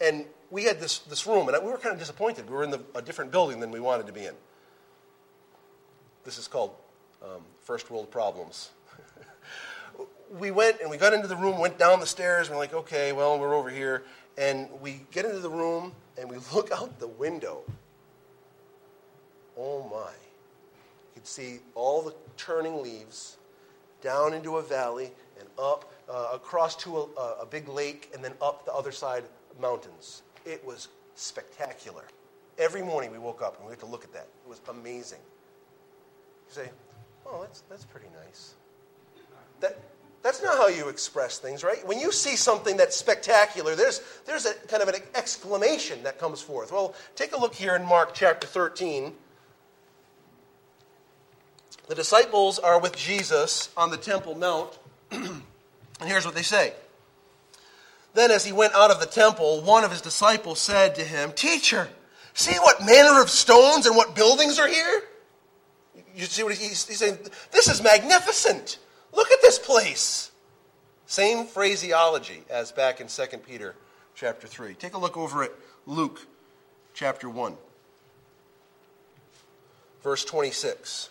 And 0.00 0.24
we 0.50 0.64
had 0.64 0.80
this, 0.80 0.98
this 1.00 1.24
room, 1.24 1.48
and 1.48 1.64
we 1.64 1.70
were 1.70 1.78
kind 1.78 1.92
of 1.92 2.00
disappointed. 2.00 2.50
We 2.50 2.56
were 2.56 2.64
in 2.64 2.70
the, 2.70 2.80
a 2.96 3.02
different 3.02 3.30
building 3.30 3.60
than 3.60 3.70
we 3.70 3.78
wanted 3.78 4.08
to 4.08 4.12
be 4.12 4.24
in. 4.24 4.34
This 6.24 6.36
is 6.36 6.48
called 6.48 6.74
um, 7.22 7.42
First 7.62 7.92
World 7.92 8.10
Problems. 8.10 8.70
we 10.36 10.50
went 10.50 10.80
and 10.80 10.90
we 10.90 10.96
got 10.96 11.12
into 11.12 11.28
the 11.28 11.36
room, 11.36 11.60
went 11.60 11.78
down 11.78 12.00
the 12.00 12.06
stairs, 12.06 12.48
and 12.48 12.56
we're 12.56 12.62
like, 12.62 12.74
okay, 12.74 13.12
well, 13.12 13.38
we're 13.38 13.54
over 13.54 13.70
here. 13.70 14.02
And 14.36 14.68
we 14.80 15.02
get 15.12 15.24
into 15.26 15.38
the 15.38 15.50
room 15.50 15.92
and 16.18 16.28
we 16.28 16.38
look 16.52 16.72
out 16.72 16.98
the 16.98 17.06
window 17.06 17.62
Oh 19.58 19.88
my. 19.90 20.10
You 20.10 21.14
could 21.14 21.26
see 21.26 21.58
all 21.74 22.02
the 22.02 22.14
turning 22.36 22.82
leaves 22.82 23.36
down 24.00 24.34
into 24.34 24.56
a 24.56 24.62
valley 24.62 25.12
and 25.38 25.48
up 25.58 25.92
uh, 26.08 26.30
across 26.34 26.76
to 26.76 26.96
a, 26.98 27.42
a 27.42 27.46
big 27.46 27.68
lake 27.68 28.10
and 28.14 28.24
then 28.24 28.32
up 28.40 28.64
the 28.64 28.72
other 28.72 28.92
side 28.92 29.24
mountains. 29.60 30.22
It 30.44 30.64
was 30.64 30.88
spectacular. 31.14 32.04
Every 32.58 32.82
morning 32.82 33.12
we 33.12 33.18
woke 33.18 33.42
up 33.42 33.56
and 33.56 33.66
we 33.66 33.70
had 33.70 33.80
to 33.80 33.86
look 33.86 34.04
at 34.04 34.12
that. 34.12 34.26
It 34.44 34.48
was 34.48 34.60
amazing. 34.68 35.20
You 36.48 36.54
say, 36.62 36.70
oh, 37.26 37.40
that's, 37.42 37.62
that's 37.68 37.84
pretty 37.84 38.08
nice. 38.26 38.54
That, 39.60 39.78
that's 40.22 40.42
not 40.42 40.56
how 40.56 40.68
you 40.68 40.88
express 40.88 41.38
things, 41.38 41.64
right? 41.64 41.86
When 41.86 41.98
you 41.98 42.12
see 42.12 42.36
something 42.36 42.76
that's 42.76 42.96
spectacular, 42.96 43.74
there's, 43.74 44.02
there's 44.26 44.46
a 44.46 44.54
kind 44.68 44.82
of 44.82 44.88
an 44.88 44.96
exclamation 45.14 46.02
that 46.04 46.18
comes 46.18 46.40
forth. 46.40 46.72
Well, 46.72 46.94
take 47.16 47.32
a 47.32 47.38
look 47.38 47.54
here 47.54 47.74
in 47.74 47.84
Mark 47.84 48.14
chapter 48.14 48.46
13. 48.46 49.12
The 51.88 51.94
disciples 51.94 52.58
are 52.58 52.80
with 52.80 52.96
Jesus 52.96 53.68
on 53.76 53.90
the 53.90 53.96
Temple 53.96 54.34
Mount, 54.34 54.78
and 55.10 55.42
here's 56.04 56.24
what 56.24 56.34
they 56.34 56.42
say. 56.42 56.72
Then, 58.14 58.30
as 58.30 58.44
he 58.44 58.52
went 58.52 58.74
out 58.74 58.90
of 58.90 59.00
the 59.00 59.06
temple, 59.06 59.62
one 59.62 59.84
of 59.84 59.90
his 59.90 60.02
disciples 60.02 60.58
said 60.58 60.94
to 60.96 61.02
him, 61.02 61.32
Teacher, 61.32 61.88
see 62.34 62.54
what 62.56 62.84
manner 62.84 63.22
of 63.22 63.30
stones 63.30 63.86
and 63.86 63.96
what 63.96 64.14
buildings 64.14 64.58
are 64.58 64.68
here? 64.68 65.02
You 66.14 66.24
see 66.26 66.42
what 66.42 66.54
he's, 66.54 66.86
he's 66.86 66.98
saying? 66.98 67.18
This 67.50 67.68
is 67.68 67.82
magnificent. 67.82 68.78
Look 69.14 69.30
at 69.30 69.40
this 69.40 69.58
place. 69.58 70.30
Same 71.06 71.46
phraseology 71.46 72.42
as 72.50 72.70
back 72.70 73.00
in 73.00 73.06
2 73.06 73.38
Peter 73.38 73.74
chapter 74.14 74.46
3. 74.46 74.74
Take 74.74 74.94
a 74.94 74.98
look 74.98 75.16
over 75.16 75.42
at 75.42 75.52
Luke 75.86 76.20
chapter 76.94 77.28
1, 77.30 77.56
verse 80.02 80.24
26. 80.24 81.10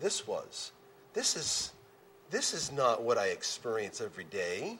this 0.00 0.26
was. 0.26 0.72
This 1.14 1.36
is, 1.36 1.72
this 2.30 2.52
is 2.52 2.72
not 2.72 3.02
what 3.02 3.18
I 3.18 3.28
experience 3.28 4.00
every 4.00 4.24
day. 4.24 4.78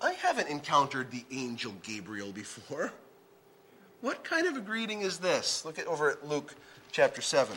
I 0.00 0.12
haven't 0.12 0.48
encountered 0.48 1.10
the 1.10 1.24
angel 1.30 1.74
Gabriel 1.82 2.32
before. 2.32 2.92
What 4.00 4.22
kind 4.22 4.46
of 4.46 4.56
a 4.56 4.60
greeting 4.60 5.00
is 5.00 5.18
this? 5.18 5.64
Look 5.64 5.76
at 5.76 5.88
over 5.88 6.08
at 6.08 6.24
Luke 6.24 6.54
chapter 6.92 7.20
7. 7.20 7.56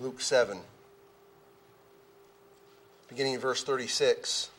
Luke 0.00 0.20
7, 0.20 0.58
beginning 3.08 3.34
in 3.34 3.40
verse 3.40 3.62
36. 3.62 4.50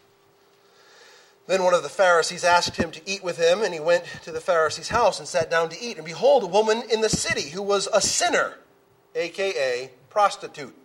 Then 1.47 1.63
one 1.63 1.75
of 1.75 1.83
the 1.83 1.89
Pharisees 1.89 2.43
asked 2.43 2.75
him 2.75 2.91
to 2.91 3.01
eat 3.05 3.23
with 3.23 3.37
him, 3.37 3.61
and 3.61 3.73
he 3.73 3.79
went 3.79 4.03
to 4.23 4.31
the 4.31 4.41
Pharisee's 4.41 4.89
house 4.89 5.19
and 5.19 5.27
sat 5.27 5.51
down 5.51 5.69
to 5.69 5.79
eat. 5.79 5.97
And 5.97 6.05
behold, 6.05 6.43
a 6.43 6.47
woman 6.47 6.83
in 6.91 7.01
the 7.01 7.09
city 7.09 7.49
who 7.49 7.61
was 7.61 7.87
a 7.93 8.01
sinner, 8.01 8.55
aka 9.13 9.91
prostitute, 10.09 10.75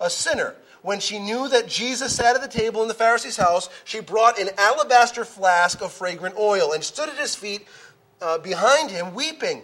a 0.00 0.08
sinner. 0.08 0.54
When 0.82 1.00
she 1.00 1.18
knew 1.18 1.48
that 1.48 1.68
Jesus 1.68 2.16
sat 2.16 2.36
at 2.36 2.40
the 2.40 2.48
table 2.48 2.82
in 2.82 2.88
the 2.88 2.94
Pharisee's 2.94 3.36
house, 3.36 3.68
she 3.84 4.00
brought 4.00 4.38
an 4.38 4.48
alabaster 4.56 5.24
flask 5.24 5.82
of 5.82 5.92
fragrant 5.92 6.38
oil 6.38 6.72
and 6.72 6.82
stood 6.82 7.08
at 7.08 7.18
his 7.18 7.34
feet 7.34 7.66
uh, 8.22 8.38
behind 8.38 8.90
him, 8.90 9.12
weeping. 9.12 9.62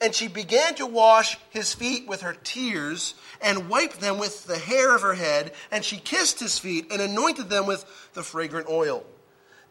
And 0.00 0.14
she 0.14 0.28
began 0.28 0.74
to 0.76 0.86
wash 0.86 1.38
his 1.50 1.74
feet 1.74 2.06
with 2.06 2.22
her 2.22 2.36
tears 2.44 3.14
and 3.40 3.68
wiped 3.68 4.00
them 4.00 4.18
with 4.18 4.44
the 4.46 4.58
hair 4.58 4.94
of 4.94 5.02
her 5.02 5.14
head. 5.14 5.52
And 5.70 5.84
she 5.84 5.96
kissed 5.96 6.38
his 6.40 6.58
feet 6.58 6.92
and 6.92 7.00
anointed 7.00 7.48
them 7.48 7.66
with 7.66 7.84
the 8.12 8.22
fragrant 8.22 8.68
oil. 8.68 9.04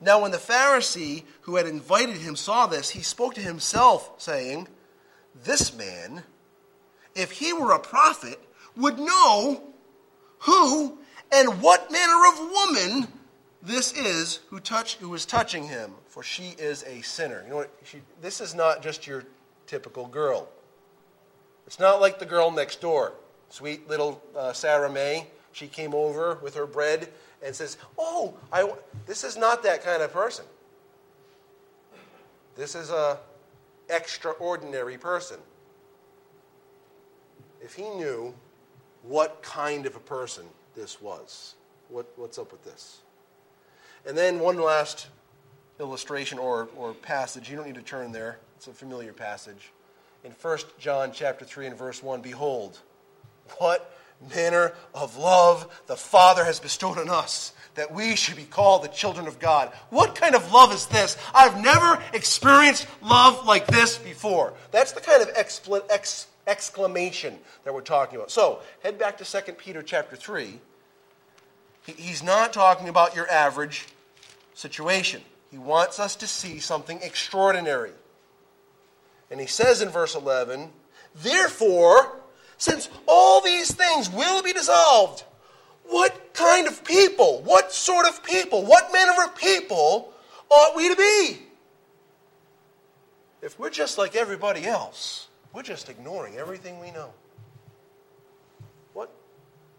Now, 0.02 0.22
when 0.22 0.32
the 0.32 0.38
Pharisee 0.38 1.24
who 1.42 1.58
had 1.58 1.68
invited 1.68 2.18
him 2.18 2.36
saw 2.36 2.66
this, 2.66 2.90
he 2.90 3.02
spoke 3.02 3.36
to 3.36 3.42
himself, 3.42 4.12
saying, 4.18 4.68
This 5.44 5.76
man, 5.76 6.24
if 7.16 7.32
he 7.32 7.54
were 7.54 7.72
a 7.72 7.80
prophet, 7.80 8.40
would 8.76 8.98
know 8.98 9.62
who 10.40 10.98
and 11.32 11.62
what 11.62 11.92
manner 11.92 12.28
of 12.28 12.40
woman 12.40 13.08
this 13.64 13.94
is 13.94 14.40
who, 14.50 14.60
touch, 14.60 14.96
who 14.96 15.14
is 15.14 15.26
touching 15.26 15.68
him, 15.68 15.92
for 16.08 16.24
she 16.24 16.56
is 16.58 16.84
a 16.84 17.02
sinner. 17.02 17.44
You 17.44 17.50
know 17.52 17.56
what? 17.58 17.70
She, 17.84 18.02
this 18.20 18.42
is 18.42 18.56
not 18.56 18.82
just 18.82 19.06
your 19.06 19.24
typical 19.68 20.08
girl. 20.08 20.50
It's 21.68 21.80
not 21.80 22.02
like 22.02 22.18
the 22.18 22.26
girl 22.26 22.50
next 22.50 22.82
door, 22.82 23.14
sweet 23.50 23.88
little 23.88 24.22
uh, 24.36 24.52
Sarah 24.54 24.92
May. 24.92 25.28
She 25.52 25.68
came 25.68 25.94
over 25.94 26.40
with 26.42 26.56
her 26.56 26.66
bread 26.66 27.10
and 27.44 27.56
says, 27.56 27.78
Oh, 27.98 28.36
I, 28.52 28.72
this 29.06 29.24
is 29.24 29.38
not 29.38 29.64
that 29.64 29.84
kind 29.84 30.02
of 30.02 30.14
person. 30.14 30.46
This 32.56 32.76
is 32.76 32.90
a 32.90 33.18
extraordinary 33.90 34.98
person. 34.98 35.38
If 37.62 37.76
he 37.76 37.84
knew 37.84 38.34
what 39.04 39.42
kind 39.42 39.86
of 39.86 39.96
a 39.96 40.00
person 40.00 40.46
this 40.76 41.02
was, 41.02 41.56
what, 41.90 42.08
what's 42.16 42.38
up 42.38 42.52
with 42.52 42.64
this? 42.64 43.00
And 44.06 44.18
then 44.18 44.40
one 44.40 44.60
last 44.60 45.08
illustration 45.80 46.40
or, 46.40 46.70
or 46.78 46.94
passage. 46.94 47.50
You 47.50 47.58
don't 47.58 47.66
need 47.66 47.76
to 47.76 47.82
turn 47.82 48.12
there. 48.12 48.40
It's 48.56 48.68
a 48.68 48.74
familiar 48.74 49.14
passage. 49.14 49.72
In 50.24 50.32
1 50.32 50.58
John 50.80 51.12
chapter 51.12 51.44
3 51.44 51.68
and 51.68 51.78
verse 51.78 52.04
1, 52.04 52.22
behold, 52.22 52.80
what 53.58 53.98
manner 54.36 54.74
of 54.94 55.18
love 55.18 55.68
the 55.88 55.96
Father 55.96 56.44
has 56.44 56.60
bestowed 56.60 56.98
on 56.98 57.10
us 57.10 57.54
that 57.76 57.94
we 57.94 58.16
should 58.16 58.36
be 58.36 58.44
called 58.44 58.84
the 58.84 58.90
children 58.90 59.28
of 59.28 59.40
God. 59.40 59.72
What 59.90 60.16
kind 60.16 60.36
of 60.36 60.52
love 60.52 60.74
is 60.74 60.88
this? 60.88 61.18
I've 61.34 61.62
never 61.62 62.02
experienced 62.14 62.88
love 63.02 63.46
like 63.46 63.68
this 63.68 63.98
before. 63.98 64.54
That's 64.72 64.92
the 64.92 65.02
kind 65.02 65.22
of 65.22 65.34
expl- 65.36 65.84
ex- 65.90 66.28
exclamation 66.48 67.38
that 67.64 67.74
we're 67.74 67.82
talking 67.82 68.18
about. 68.18 68.32
So, 68.32 68.60
head 68.84 69.00
back 69.00 69.18
to 69.20 69.26
2 69.26 69.54
Peter 69.54 69.82
chapter 69.82 70.16
3. 70.16 70.60
He's 71.86 72.22
not 72.22 72.54
talking 72.54 72.90
about 72.90 73.16
your 73.16 73.30
average 73.30 73.88
situation. 74.54 75.22
He 75.50 75.58
wants 75.58 76.00
us 76.00 76.16
to 76.18 76.28
see 76.28 76.60
something 76.60 77.00
extraordinary. 77.02 77.92
And 79.30 79.40
he 79.40 79.48
says 79.48 79.82
in 79.82 79.90
verse 79.90 80.14
11, 80.14 80.70
Therefore, 81.16 82.21
since 82.62 82.90
all 83.08 83.42
these 83.42 83.74
things 83.74 84.08
will 84.12 84.44
be 84.44 84.54
dissolved, 84.54 85.24
what 85.86 86.32
kind 86.36 86.68
of 86.68 86.86
people, 86.86 87.42
what 87.42 87.74
sort 87.74 88.06
of 88.06 88.24
people, 88.24 88.64
what 88.64 88.94
manner 88.94 89.14
of 89.26 89.36
people 89.36 90.14
ought 90.48 90.76
we 90.76 90.88
to 90.90 90.96
be? 90.96 91.40
If 93.42 93.58
we're 93.58 93.72
just 93.72 93.98
like 93.98 94.16
everybody 94.16 94.68
else, 94.68 95.30
we're 95.54 95.64
just 95.64 95.90
ignoring 95.90 96.38
everything 96.38 96.80
we 96.80 96.92
know. 96.92 97.12
What, 98.94 99.12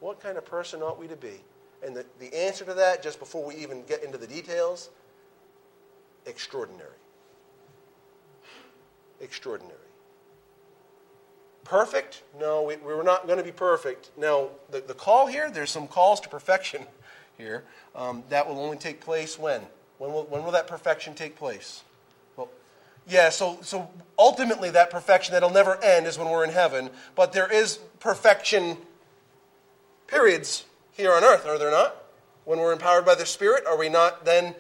what 0.01 0.21
kind 0.21 0.37
of 0.37 0.45
person 0.45 0.83
ought 0.83 0.99
we 0.99 1.07
to 1.07 1.17
be? 1.17 1.41
And 1.87 1.95
the, 1.95 2.05
the 2.19 2.35
answer 2.35 2.65
to 2.65 2.75
that, 2.75 3.01
just 3.01 3.21
before 3.21 3.47
we 3.47 3.55
even 3.55 3.85
get 3.85 4.03
into 4.03 4.19
the 4.19 4.27
details, 4.27 4.91
extraordinary. 6.27 6.99
Extraordinary. 9.21 9.82
Perfect? 11.65 12.23
No, 12.39 12.63
we, 12.65 12.77
we're 12.77 13.03
not 13.03 13.27
going 13.27 13.39
to 13.39 13.45
be 13.45 13.53
perfect. 13.53 14.11
Now, 14.17 14.49
the, 14.71 14.81
the 14.81 14.95
call 14.95 15.27
here, 15.27 15.51
there's 15.51 15.71
some 15.71 15.87
calls 15.87 16.21
to 16.21 16.29
perfection 16.29 16.83
here. 17.39 17.65
Um, 17.95 18.25
that 18.31 18.49
will 18.49 18.59
only 18.59 18.77
take 18.77 19.01
place 19.01 19.39
when? 19.39 19.63
When 19.99 20.13
will, 20.13 20.25
when 20.25 20.45
will 20.45 20.53
that 20.53 20.67
perfection 20.67 21.15
take 21.15 21.37
place? 21.37 21.83
Well, 22.37 22.49
yeah, 23.09 23.31
so, 23.31 23.59
so 23.63 23.89
ultimately, 24.19 24.71
that 24.71 24.91
perfection 24.91 25.35
that'll 25.35 25.51
never 25.51 25.83
end 25.83 26.07
is 26.07 26.19
when 26.19 26.29
we're 26.29 26.45
in 26.45 26.51
heaven. 26.51 26.91
But 27.15 27.33
there 27.33 27.51
is 27.51 27.79
perfection 28.01 28.77
periods 30.09 30.65
here 30.93 31.13
on 31.13 31.25
earth, 31.25 31.47
are 31.47 31.59
there 31.59 31.71
not? 31.71 31.97
When 32.45 32.59
we're 32.59 32.73
empowered 32.73 33.05
by 33.05 33.15
the 33.15 33.25
Spirit, 33.25 33.65
are 33.67 33.79
we 33.79 33.89
not 33.89 34.25
then 34.25 34.55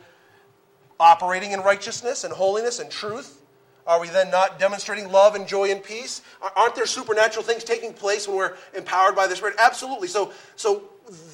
operating 1.00 1.50
in 1.50 1.60
righteousness 1.60 2.22
and 2.22 2.32
holiness 2.32 2.78
and 2.78 2.90
truth? 2.90 3.41
Are 3.86 4.00
we 4.00 4.08
then 4.08 4.30
not 4.30 4.58
demonstrating 4.58 5.10
love 5.10 5.34
and 5.34 5.46
joy 5.46 5.70
and 5.70 5.82
peace? 5.82 6.22
Aren't 6.56 6.74
there 6.74 6.86
supernatural 6.86 7.44
things 7.44 7.64
taking 7.64 7.92
place 7.92 8.28
when 8.28 8.36
we're 8.36 8.56
empowered 8.74 9.16
by 9.16 9.26
the 9.26 9.34
Spirit? 9.34 9.56
Absolutely. 9.58 10.08
So, 10.08 10.32
so 10.54 10.84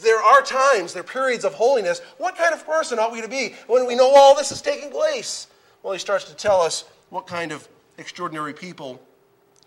there 0.03 0.23
are 0.23 0.41
times, 0.41 0.95
there 0.95 1.01
are 1.01 1.07
periods 1.07 1.45
of 1.45 1.55
holiness. 1.55 2.01
What 2.17 2.37
kind 2.37 2.55
of 2.55 2.65
person 2.67 2.99
ought 2.99 3.13
we 3.13 3.21
to 3.21 3.29
be 3.29 3.55
when 3.67 3.87
we 3.87 3.95
know 3.95 4.15
all 4.15 4.35
this 4.35 4.51
is 4.51 4.63
taking 4.63 4.91
place? 4.91 5.49
Well, 5.83 5.93
he 5.93 5.99
starts 5.99 6.25
to 6.25 6.35
tell 6.35 6.61
us 6.61 6.85
what 7.11 7.27
kind 7.27 7.53
of 7.53 7.69
extraordinary 7.99 8.55
people 8.55 9.01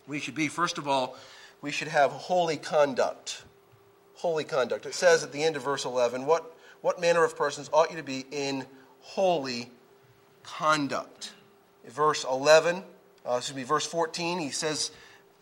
we 0.07 0.19
should 0.19 0.35
be. 0.35 0.47
First 0.47 0.77
of 0.77 0.87
all, 0.87 1.17
we 1.61 1.71
should 1.71 1.87
have 1.87 2.11
holy 2.11 2.57
conduct. 2.57 3.43
Holy 4.15 4.43
conduct. 4.43 4.85
It 4.85 4.95
says 4.95 5.23
at 5.23 5.31
the 5.31 5.43
end 5.43 5.55
of 5.55 5.63
verse 5.63 5.85
11, 5.85 6.25
what, 6.25 6.55
what 6.81 6.99
manner 6.99 7.23
of 7.23 7.37
persons 7.37 7.69
ought 7.71 7.91
you 7.91 7.97
to 7.97 8.03
be 8.03 8.25
in 8.31 8.65
holy 9.01 9.69
conduct? 10.43 11.33
Verse 11.87 12.25
11, 12.29 12.83
uh, 13.27 13.35
excuse 13.37 13.55
me, 13.55 13.63
verse 13.63 13.85
14, 13.85 14.39
he 14.39 14.49
says 14.49 14.91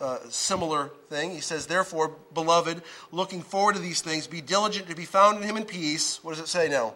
uh, 0.01 0.17
similar 0.29 0.91
thing. 1.09 1.31
He 1.31 1.41
says, 1.41 1.67
Therefore, 1.67 2.15
beloved, 2.33 2.81
looking 3.11 3.41
forward 3.41 3.75
to 3.75 3.81
these 3.81 4.01
things, 4.01 4.27
be 4.27 4.41
diligent 4.41 4.87
to 4.89 4.95
be 4.95 5.05
found 5.05 5.37
in 5.37 5.43
him 5.43 5.57
in 5.57 5.65
peace. 5.65 6.23
What 6.23 6.31
does 6.31 6.39
it 6.39 6.47
say 6.47 6.69
now? 6.69 6.95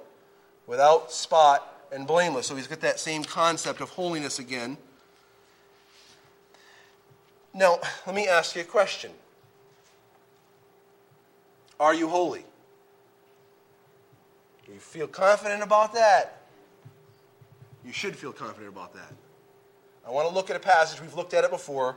Without 0.67 1.11
spot 1.11 1.87
and 1.91 2.07
blameless. 2.07 2.47
So 2.47 2.55
he's 2.55 2.67
got 2.67 2.81
that 2.81 2.99
same 2.99 3.23
concept 3.23 3.81
of 3.81 3.89
holiness 3.89 4.39
again. 4.39 4.77
Now, 7.53 7.79
let 8.07 8.15
me 8.15 8.27
ask 8.27 8.55
you 8.55 8.61
a 8.61 8.65
question 8.65 9.11
Are 11.79 11.93
you 11.93 12.07
holy? 12.07 12.45
Do 14.65 14.73
you 14.73 14.79
feel 14.79 15.07
confident 15.07 15.61
about 15.61 15.93
that? 15.93 16.43
You 17.85 17.91
should 17.91 18.15
feel 18.15 18.31
confident 18.31 18.69
about 18.69 18.93
that. 18.93 19.11
I 20.05 20.11
want 20.11 20.27
to 20.27 20.33
look 20.33 20.49
at 20.49 20.55
a 20.55 20.59
passage. 20.59 21.01
We've 21.01 21.13
looked 21.13 21.33
at 21.33 21.43
it 21.43 21.49
before. 21.49 21.95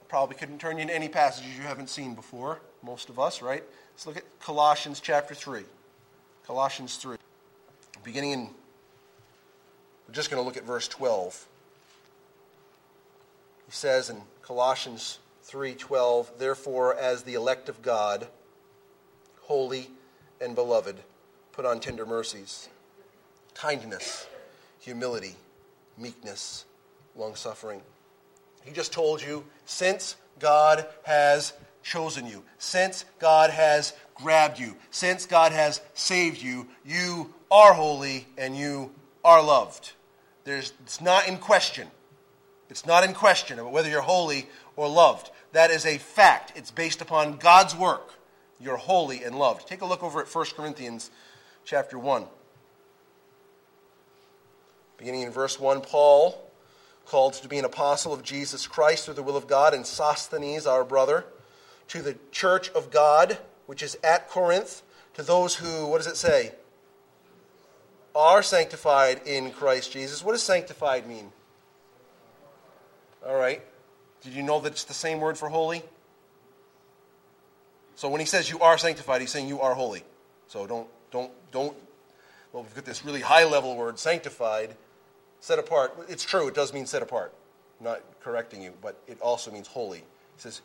I 0.00 0.04
probably 0.08 0.36
couldn't 0.36 0.58
turn 0.58 0.76
you 0.76 0.82
into 0.82 0.94
any 0.94 1.08
passages 1.08 1.56
you 1.56 1.62
haven't 1.62 1.90
seen 1.90 2.14
before, 2.14 2.60
most 2.82 3.08
of 3.08 3.18
us, 3.18 3.42
right? 3.42 3.64
Let's 3.92 4.06
look 4.06 4.16
at 4.16 4.40
Colossians 4.40 5.00
chapter 5.00 5.34
3. 5.34 5.64
Colossians 6.46 6.96
3. 6.96 7.16
Beginning 8.04 8.32
in, 8.32 8.40
we're 10.06 10.14
just 10.14 10.30
going 10.30 10.40
to 10.42 10.46
look 10.46 10.56
at 10.56 10.64
verse 10.64 10.88
12. 10.88 11.46
He 13.66 13.72
says 13.72 14.10
in 14.10 14.20
Colossians 14.42 15.18
3:12, 15.46 16.38
"Therefore 16.38 16.94
as 16.94 17.22
the 17.22 17.34
elect 17.34 17.68
of 17.68 17.80
God, 17.82 18.28
holy 19.42 19.90
and 20.40 20.54
beloved, 20.54 21.02
put 21.52 21.64
on 21.64 21.80
tender 21.80 22.04
mercies, 22.04 22.68
kindness, 23.54 24.26
humility, 24.78 25.36
meekness, 25.96 26.64
long 27.16 27.34
suffering. 27.34 27.80
He 28.64 28.72
just 28.72 28.92
told 28.92 29.22
you, 29.22 29.44
since 29.64 30.16
God 30.38 30.86
has 31.04 31.52
chosen 31.82 32.26
you, 32.26 32.42
since 32.58 33.04
God 33.18 33.50
has 33.50 33.92
grabbed 34.14 34.58
you, 34.58 34.76
since 34.90 35.26
God 35.26 35.52
has 35.52 35.80
saved 35.94 36.40
you, 36.40 36.68
you 36.84 37.32
are 37.50 37.74
holy 37.74 38.26
and 38.38 38.56
you 38.56 38.92
are 39.24 39.42
loved. 39.42 39.92
There's, 40.44 40.72
it's 40.82 41.00
not 41.00 41.28
in 41.28 41.38
question. 41.38 41.88
It's 42.70 42.86
not 42.86 43.04
in 43.04 43.14
question 43.14 43.58
about 43.58 43.72
whether 43.72 43.90
you're 43.90 44.00
holy 44.00 44.48
or 44.76 44.88
loved. 44.88 45.30
That 45.52 45.70
is 45.70 45.84
a 45.84 45.98
fact. 45.98 46.52
It's 46.56 46.70
based 46.70 47.00
upon 47.00 47.36
God's 47.36 47.76
work. 47.76 48.14
You're 48.58 48.76
holy 48.76 49.24
and 49.24 49.38
loved. 49.38 49.68
Take 49.68 49.82
a 49.82 49.86
look 49.86 50.02
over 50.02 50.20
at 50.20 50.34
1 50.34 50.46
Corinthians 50.56 51.10
chapter 51.64 51.98
1. 51.98 52.24
Beginning 54.96 55.22
in 55.22 55.32
verse 55.32 55.58
1, 55.58 55.80
Paul 55.82 56.51
called 57.06 57.34
to 57.34 57.48
be 57.48 57.58
an 57.58 57.64
apostle 57.64 58.12
of 58.12 58.22
Jesus 58.22 58.66
Christ 58.66 59.04
through 59.04 59.14
the 59.14 59.22
will 59.22 59.36
of 59.36 59.46
God, 59.46 59.74
and 59.74 59.86
Sosthenes, 59.86 60.66
our 60.66 60.84
brother, 60.84 61.24
to 61.88 62.02
the 62.02 62.16
church 62.30 62.70
of 62.70 62.90
God, 62.90 63.38
which 63.66 63.82
is 63.82 63.96
at 64.02 64.28
Corinth, 64.28 64.82
to 65.14 65.22
those 65.22 65.56
who, 65.56 65.86
what 65.86 65.98
does 65.98 66.06
it 66.06 66.16
say? 66.16 66.52
are 68.14 68.42
sanctified 68.42 69.22
in 69.26 69.50
Christ 69.50 69.92
Jesus. 69.92 70.24
What 70.24 70.32
does 70.32 70.42
sanctified 70.42 71.06
mean? 71.06 71.32
All 73.26 73.36
right. 73.36 73.62
Did 74.22 74.34
you 74.34 74.42
know 74.42 74.60
that 74.60 74.72
it's 74.72 74.84
the 74.84 74.94
same 74.94 75.20
word 75.20 75.38
for 75.38 75.48
holy? 75.48 75.82
So 77.94 78.08
when 78.08 78.20
he 78.20 78.26
says 78.26 78.50
you 78.50 78.60
are 78.60 78.78
sanctified, 78.78 79.20
he's 79.20 79.30
saying 79.30 79.48
you 79.48 79.60
are 79.60 79.74
holy. 79.74 80.02
So 80.48 80.66
don't, 80.66 80.88
don't, 81.10 81.30
don't, 81.50 81.76
well, 82.52 82.62
we've 82.62 82.74
got 82.74 82.84
this 82.84 83.04
really 83.04 83.20
high 83.20 83.44
level 83.44 83.76
word, 83.76 83.98
sanctified, 83.98 84.74
set 85.42 85.58
apart. 85.58 85.92
It's 86.08 86.24
true, 86.24 86.48
it 86.48 86.54
does 86.54 86.72
mean 86.72 86.86
set 86.86 87.02
apart. 87.02 87.34
I'm 87.80 87.84
not 87.84 88.00
correcting 88.20 88.62
you, 88.62 88.72
but 88.80 88.96
it 89.08 89.20
also 89.20 89.50
means 89.50 89.66
holy. 89.66 89.98
He 89.98 90.04
says, 90.38 90.62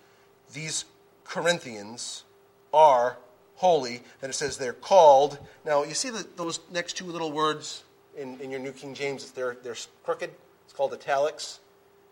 these 0.54 0.86
Corinthians 1.26 2.24
are 2.72 3.18
holy. 3.56 4.04
Then 4.22 4.30
it 4.30 4.34
says 4.34 4.58
they're 4.58 4.74
called. 4.74 5.40
Now, 5.66 5.84
you 5.84 5.96
see 5.96 6.12
the, 6.12 6.26
those 6.36 6.60
next 6.72 6.94
two 6.94 7.06
little 7.06 7.32
words 7.32 7.84
in, 8.16 8.40
in 8.40 8.52
your 8.52 8.60
New 8.60 8.72
King 8.72 8.94
James, 8.94 9.32
they're, 9.32 9.58
they're 9.64 9.76
crooked. 10.04 10.30
It's 10.66 10.74
called 10.74 10.94
italics. 10.94 11.60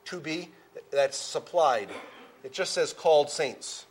To 0.06 0.20
be, 0.20 0.50
that's 0.92 1.18
supplied. 1.18 1.90
It 2.44 2.52
just 2.52 2.74
says 2.74 2.94
called 2.94 3.30
saints. 3.30 3.86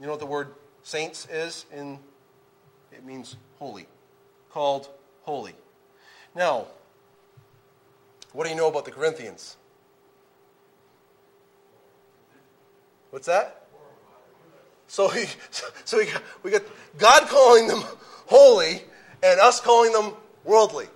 You 0.00 0.06
know 0.06 0.12
what 0.12 0.20
the 0.20 0.26
word 0.26 0.54
saints 0.84 1.26
is? 1.30 1.66
In 1.76 1.98
It 2.92 3.04
means 3.04 3.36
holy. 3.58 3.86
Called 4.50 4.88
holy. 5.22 5.54
Now, 6.36 6.66
what 8.32 8.44
do 8.44 8.50
you 8.50 8.56
know 8.56 8.68
about 8.68 8.84
the 8.84 8.90
Corinthians? 8.90 9.56
What's 13.10 13.26
that? 13.26 13.66
So, 14.86 15.08
he, 15.08 15.26
so 15.84 15.98
we 15.98 16.06
got, 16.06 16.22
we 16.42 16.50
got 16.50 16.62
God 16.98 17.28
calling 17.28 17.68
them 17.68 17.82
holy 18.26 18.82
and 19.22 19.40
us 19.40 19.60
calling 19.60 19.92
them 19.92 20.12
worldly. 20.44 20.86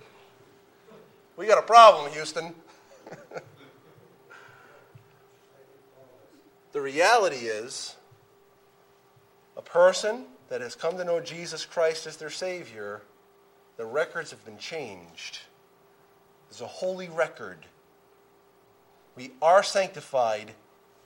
We 1.35 1.47
got 1.47 1.57
a 1.57 1.63
problem, 1.65 2.11
Houston. 2.13 2.53
the 6.71 6.81
reality 6.81 7.47
is 7.47 7.95
a 9.57 9.61
person 9.61 10.25
that 10.49 10.61
has 10.61 10.75
come 10.75 10.97
to 10.97 11.03
know 11.03 11.19
Jesus 11.19 11.65
Christ 11.65 12.05
as 12.05 12.17
their 12.17 12.29
Savior, 12.29 13.01
the 13.77 13.85
records 13.85 14.31
have 14.31 14.45
been 14.45 14.57
changed. 14.57 15.39
There's 16.53 16.61
a 16.61 16.67
holy 16.67 17.09
record. 17.09 17.57
We 19.15 19.31
are 19.41 19.63
sanctified 19.63 20.51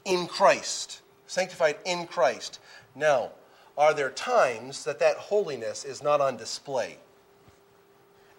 in 0.04 0.28
Christ. 0.28 1.00
Sanctified 1.26 1.78
in 1.86 2.06
Christ. 2.06 2.60
Now, 2.94 3.32
are 3.78 3.94
there 3.94 4.10
times 4.10 4.84
that 4.84 5.00
that 5.00 5.16
holiness 5.16 5.86
is 5.86 6.04
not 6.04 6.20
on 6.20 6.36
display? 6.36 6.98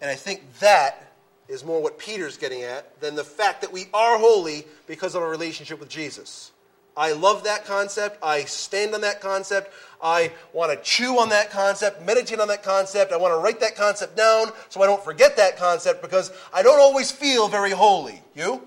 And 0.03 0.11
I 0.11 0.16
think 0.16 0.59
that 0.59 1.14
is 1.49 1.64
more 1.64 1.81
what 1.83 1.99
Peter's 1.99 2.37
getting 2.37 2.62
at 2.62 3.01
than 3.01 3.14
the 3.14 3.25
fact 3.25 3.62
that 3.62 3.73
we 3.73 3.87
are 3.94 4.18
holy 4.18 4.66
because 4.87 5.14
of 5.14 5.23
our 5.23 5.31
relationship 5.31 5.81
with 5.81 5.88
Jesus. 5.88 6.53
I 6.99 7.13
love 7.13 7.45
that 7.45 7.65
concept. 7.65 8.19
I 8.23 8.43
stand 8.45 8.93
on 8.93 9.03
that 9.03 9.21
concept. 9.21 9.73
I 10.03 10.33
want 10.53 10.73
to 10.73 10.83
chew 10.83 11.19
on 11.19 11.29
that 11.29 11.51
concept, 11.51 12.05
meditate 12.05 12.41
on 12.41 12.49
that 12.49 12.65
concept. 12.65 13.13
I 13.13 13.17
want 13.17 13.33
to 13.33 13.39
write 13.39 13.61
that 13.61 13.77
concept 13.77 14.17
down 14.17 14.49
so 14.69 14.83
I 14.83 14.87
don't 14.87 15.03
forget 15.03 15.37
that 15.37 15.57
concept 15.57 16.03
because 16.03 16.33
I 16.53 16.63
don't 16.63 16.81
always 16.81 17.13
feel 17.13 17.47
very 17.47 17.71
holy. 17.71 18.21
You? 18.35 18.63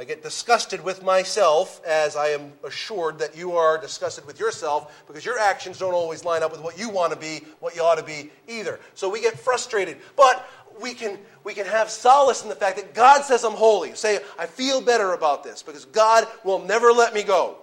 I 0.00 0.04
get 0.04 0.22
disgusted 0.22 0.82
with 0.82 1.02
myself 1.02 1.84
as 1.84 2.16
I 2.16 2.28
am 2.28 2.54
assured 2.64 3.18
that 3.18 3.36
you 3.36 3.52
are 3.52 3.76
disgusted 3.76 4.24
with 4.26 4.40
yourself 4.40 5.04
because 5.06 5.26
your 5.26 5.38
actions 5.38 5.78
don't 5.78 5.92
always 5.92 6.24
line 6.24 6.42
up 6.42 6.52
with 6.52 6.62
what 6.62 6.78
you 6.78 6.88
want 6.88 7.12
to 7.12 7.18
be, 7.18 7.44
what 7.58 7.76
you 7.76 7.82
ought 7.82 7.98
to 7.98 8.04
be 8.04 8.30
either. 8.48 8.80
So 8.94 9.10
we 9.10 9.20
get 9.20 9.38
frustrated. 9.38 9.98
But 10.16 10.48
we 10.80 10.94
can, 10.94 11.18
we 11.44 11.54
can 11.54 11.66
have 11.66 11.90
solace 11.90 12.42
in 12.42 12.48
the 12.48 12.54
fact 12.54 12.76
that 12.76 12.94
God 12.94 13.22
says 13.22 13.44
I'm 13.44 13.52
holy. 13.52 13.94
Say, 13.94 14.20
I 14.38 14.46
feel 14.46 14.80
better 14.80 15.12
about 15.12 15.44
this 15.44 15.62
because 15.62 15.84
God 15.86 16.26
will 16.44 16.64
never 16.64 16.92
let 16.92 17.14
me 17.14 17.22
go. 17.22 17.58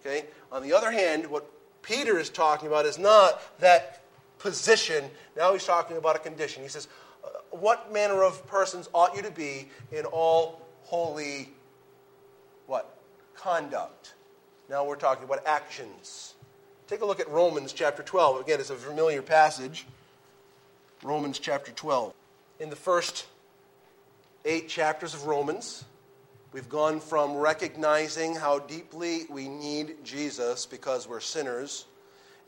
Okay? 0.00 0.26
On 0.52 0.62
the 0.62 0.72
other 0.72 0.90
hand, 0.90 1.26
what 1.26 1.50
Peter 1.82 2.18
is 2.18 2.30
talking 2.30 2.68
about 2.68 2.86
is 2.86 2.98
not 2.98 3.40
that 3.60 4.02
position. 4.38 5.04
Now 5.36 5.52
he's 5.52 5.64
talking 5.64 5.96
about 5.96 6.16
a 6.16 6.18
condition. 6.18 6.62
He 6.62 6.68
says, 6.68 6.88
uh, 7.24 7.28
What 7.50 7.92
manner 7.92 8.22
of 8.22 8.46
persons 8.46 8.88
ought 8.92 9.16
you 9.16 9.22
to 9.22 9.30
be 9.30 9.68
in 9.92 10.04
all 10.04 10.60
holy 10.82 11.48
what? 12.66 12.96
Conduct. 13.36 14.14
Now 14.70 14.84
we're 14.84 14.96
talking 14.96 15.24
about 15.24 15.46
actions. 15.46 16.34
Take 16.86 17.00
a 17.00 17.06
look 17.06 17.20
at 17.20 17.28
Romans 17.28 17.72
chapter 17.72 18.02
12. 18.02 18.40
Again, 18.40 18.60
it's 18.60 18.70
a 18.70 18.74
familiar 18.74 19.22
passage. 19.22 19.86
Romans 21.04 21.38
chapter 21.38 21.70
12. 21.70 22.14
In 22.60 22.70
the 22.70 22.76
first 22.76 23.26
eight 24.46 24.70
chapters 24.70 25.12
of 25.12 25.26
Romans, 25.26 25.84
we've 26.52 26.70
gone 26.70 26.98
from 26.98 27.36
recognizing 27.36 28.34
how 28.34 28.60
deeply 28.60 29.24
we 29.28 29.46
need 29.46 30.02
Jesus 30.02 30.64
because 30.64 31.06
we're 31.06 31.20
sinners 31.20 31.84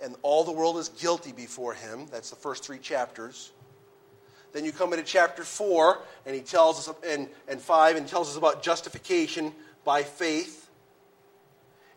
and 0.02 0.16
all 0.22 0.42
the 0.42 0.52
world 0.52 0.78
is 0.78 0.88
guilty 0.88 1.32
before 1.32 1.74
him. 1.74 2.06
That's 2.10 2.30
the 2.30 2.36
first 2.36 2.64
three 2.64 2.78
chapters. 2.78 3.52
Then 4.54 4.64
you 4.64 4.72
come 4.72 4.94
into 4.94 5.04
chapter 5.04 5.44
4, 5.44 6.00
and 6.24 6.34
he 6.34 6.40
tells 6.40 6.88
us, 6.88 6.94
and, 7.06 7.28
and 7.48 7.60
5, 7.60 7.96
and 7.96 8.08
tells 8.08 8.30
us 8.30 8.36
about 8.36 8.62
justification 8.62 9.52
by 9.84 10.02
faith. 10.02 10.65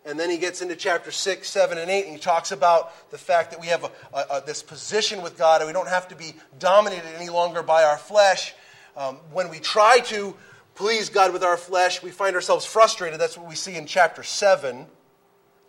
And 0.05 0.19
then 0.19 0.29
he 0.29 0.37
gets 0.37 0.61
into 0.61 0.75
chapter 0.75 1.11
6, 1.11 1.47
7, 1.47 1.77
and 1.77 1.91
8, 1.91 2.05
and 2.05 2.13
he 2.13 2.19
talks 2.19 2.51
about 2.51 3.11
the 3.11 3.17
fact 3.17 3.51
that 3.51 3.59
we 3.59 3.67
have 3.67 3.83
a, 3.83 3.91
a, 4.13 4.37
a, 4.37 4.43
this 4.45 4.63
position 4.63 5.21
with 5.21 5.37
God, 5.37 5.61
and 5.61 5.67
we 5.67 5.73
don't 5.73 5.89
have 5.89 6.07
to 6.07 6.15
be 6.15 6.33
dominated 6.57 7.05
any 7.15 7.29
longer 7.29 7.61
by 7.61 7.83
our 7.83 7.97
flesh. 7.97 8.53
Um, 8.95 9.17
when 9.31 9.49
we 9.49 9.59
try 9.59 9.99
to 10.05 10.35
please 10.75 11.09
God 11.09 11.33
with 11.33 11.43
our 11.43 11.57
flesh, 11.57 12.01
we 12.01 12.11
find 12.11 12.35
ourselves 12.35 12.65
frustrated. 12.65 13.19
That's 13.19 13.37
what 13.37 13.47
we 13.47 13.55
see 13.55 13.75
in 13.75 13.85
chapter 13.85 14.23
7. 14.23 14.85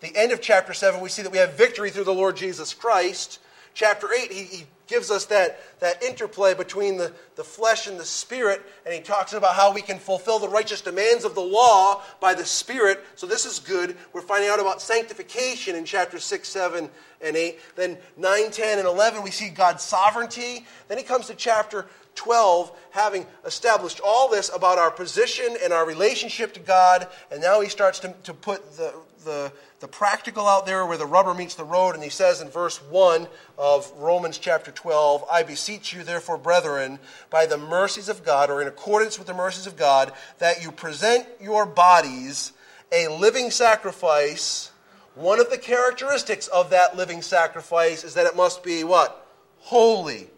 The 0.00 0.16
end 0.16 0.32
of 0.32 0.40
chapter 0.40 0.72
7, 0.72 1.00
we 1.00 1.08
see 1.08 1.22
that 1.22 1.32
we 1.32 1.38
have 1.38 1.54
victory 1.54 1.90
through 1.90 2.04
the 2.04 2.14
Lord 2.14 2.36
Jesus 2.36 2.72
Christ. 2.72 3.40
Chapter 3.74 4.08
8, 4.12 4.32
he, 4.32 4.44
he 4.44 4.66
gives 4.90 5.10
us 5.10 5.26
that, 5.26 5.58
that 5.80 6.02
interplay 6.02 6.52
between 6.52 6.98
the, 6.98 7.12
the 7.36 7.44
flesh 7.44 7.86
and 7.86 7.98
the 7.98 8.04
spirit, 8.04 8.60
and 8.84 8.92
he 8.92 9.00
talks 9.00 9.32
about 9.32 9.54
how 9.54 9.72
we 9.72 9.80
can 9.80 9.98
fulfill 9.98 10.38
the 10.38 10.48
righteous 10.48 10.82
demands 10.82 11.24
of 11.24 11.34
the 11.34 11.40
law 11.40 12.02
by 12.20 12.34
the 12.34 12.44
spirit. 12.44 13.02
So 13.14 13.26
this 13.26 13.46
is 13.46 13.60
good. 13.60 13.96
We're 14.12 14.20
finding 14.20 14.50
out 14.50 14.60
about 14.60 14.82
sanctification 14.82 15.76
in 15.76 15.84
chapter 15.84 16.18
6, 16.18 16.46
7, 16.46 16.90
and 17.22 17.36
8. 17.36 17.58
Then 17.76 17.98
9, 18.16 18.50
10, 18.50 18.78
and 18.78 18.88
11, 18.88 19.22
we 19.22 19.30
see 19.30 19.48
God's 19.48 19.84
sovereignty. 19.84 20.66
Then 20.88 20.98
he 20.98 21.04
comes 21.04 21.28
to 21.28 21.34
chapter 21.34 21.86
12, 22.16 22.72
having 22.90 23.26
established 23.46 24.00
all 24.04 24.28
this 24.28 24.50
about 24.54 24.78
our 24.78 24.90
position 24.90 25.56
and 25.62 25.72
our 25.72 25.86
relationship 25.86 26.52
to 26.54 26.60
God, 26.60 27.06
and 27.30 27.40
now 27.40 27.60
he 27.60 27.68
starts 27.68 28.00
to, 28.00 28.14
to 28.24 28.34
put 28.34 28.76
the, 28.76 28.92
the, 29.24 29.52
the 29.80 29.88
practical 29.88 30.46
out 30.46 30.66
there 30.66 30.84
where 30.84 30.98
the 30.98 31.06
rubber 31.06 31.32
meets 31.32 31.54
the 31.54 31.64
road, 31.64 31.94
and 31.94 32.04
he 32.04 32.10
says 32.10 32.42
in 32.42 32.48
verse 32.48 32.76
1 32.90 33.26
of 33.56 33.90
Romans 33.96 34.36
chapter 34.36 34.70
12, 34.70 35.24
I 35.32 35.42
beseech 35.42 35.94
you, 35.94 36.04
therefore, 36.04 36.36
brethren, 36.36 36.98
by 37.30 37.46
the 37.46 37.56
mercies 37.56 38.10
of 38.10 38.22
God, 38.22 38.50
or 38.50 38.60
in 38.60 38.68
accordance 38.68 39.18
with 39.18 39.26
the 39.26 39.34
mercies 39.34 39.66
of 39.66 39.76
God, 39.76 40.12
that 40.38 40.62
you 40.62 40.70
present 40.70 41.26
your 41.40 41.64
bodies 41.64 42.52
a 42.92 43.08
living 43.08 43.50
sacrifice. 43.50 44.70
One 45.14 45.40
of 45.40 45.50
the 45.50 45.58
characteristics 45.58 46.46
of 46.48 46.70
that 46.70 46.96
living 46.96 47.22
sacrifice 47.22 48.04
is 48.04 48.14
that 48.14 48.26
it 48.26 48.36
must 48.36 48.62
be 48.62 48.84
what? 48.84 49.26
Holy, 49.60 50.28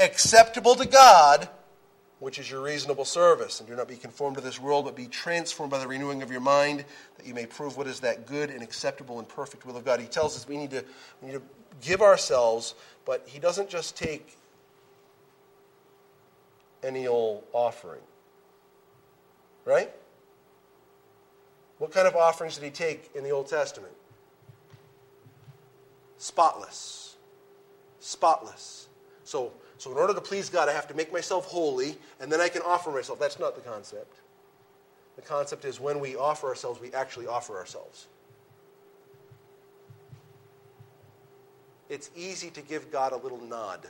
acceptable 0.00 0.74
to 0.74 0.88
God 0.88 1.48
which 2.20 2.38
is 2.38 2.50
your 2.50 2.62
reasonable 2.62 3.04
service. 3.04 3.60
And 3.60 3.68
do 3.68 3.76
not 3.76 3.88
be 3.88 3.96
conformed 3.96 4.36
to 4.36 4.42
this 4.42 4.60
world, 4.60 4.84
but 4.84 4.96
be 4.96 5.06
transformed 5.06 5.70
by 5.70 5.78
the 5.78 5.86
renewing 5.86 6.22
of 6.22 6.30
your 6.30 6.40
mind, 6.40 6.84
that 7.16 7.26
you 7.26 7.34
may 7.34 7.46
prove 7.46 7.76
what 7.76 7.86
is 7.86 8.00
that 8.00 8.26
good 8.26 8.50
and 8.50 8.62
acceptable 8.62 9.18
and 9.18 9.28
perfect 9.28 9.64
will 9.64 9.76
of 9.76 9.84
God. 9.84 10.00
He 10.00 10.06
tells 10.06 10.36
us 10.36 10.48
we 10.48 10.56
need 10.56 10.70
to, 10.70 10.84
we 11.22 11.28
need 11.28 11.34
to 11.34 11.42
give 11.80 12.02
ourselves, 12.02 12.74
but 13.04 13.24
he 13.26 13.38
doesn't 13.38 13.68
just 13.68 13.96
take 13.96 14.36
any 16.82 17.06
old 17.06 17.44
offering. 17.52 18.00
Right? 19.64 19.92
What 21.78 21.92
kind 21.92 22.08
of 22.08 22.16
offerings 22.16 22.56
did 22.56 22.64
he 22.64 22.70
take 22.70 23.10
in 23.14 23.22
the 23.22 23.30
Old 23.30 23.48
Testament? 23.48 23.92
Spotless. 26.16 27.16
Spotless. 28.00 28.88
So 29.24 29.52
so, 29.78 29.92
in 29.92 29.96
order 29.96 30.12
to 30.12 30.20
please 30.20 30.50
God, 30.50 30.68
I 30.68 30.72
have 30.72 30.88
to 30.88 30.94
make 30.94 31.12
myself 31.12 31.46
holy, 31.46 31.96
and 32.20 32.30
then 32.30 32.40
I 32.40 32.48
can 32.48 32.62
offer 32.62 32.90
myself. 32.90 33.20
That's 33.20 33.38
not 33.38 33.54
the 33.54 33.60
concept. 33.60 34.16
The 35.14 35.22
concept 35.22 35.64
is 35.64 35.78
when 35.78 36.00
we 36.00 36.16
offer 36.16 36.48
ourselves, 36.48 36.80
we 36.80 36.92
actually 36.92 37.28
offer 37.28 37.56
ourselves. 37.56 38.08
It's 41.88 42.10
easy 42.16 42.50
to 42.50 42.60
give 42.60 42.90
God 42.90 43.12
a 43.12 43.16
little 43.16 43.40
nod. 43.40 43.86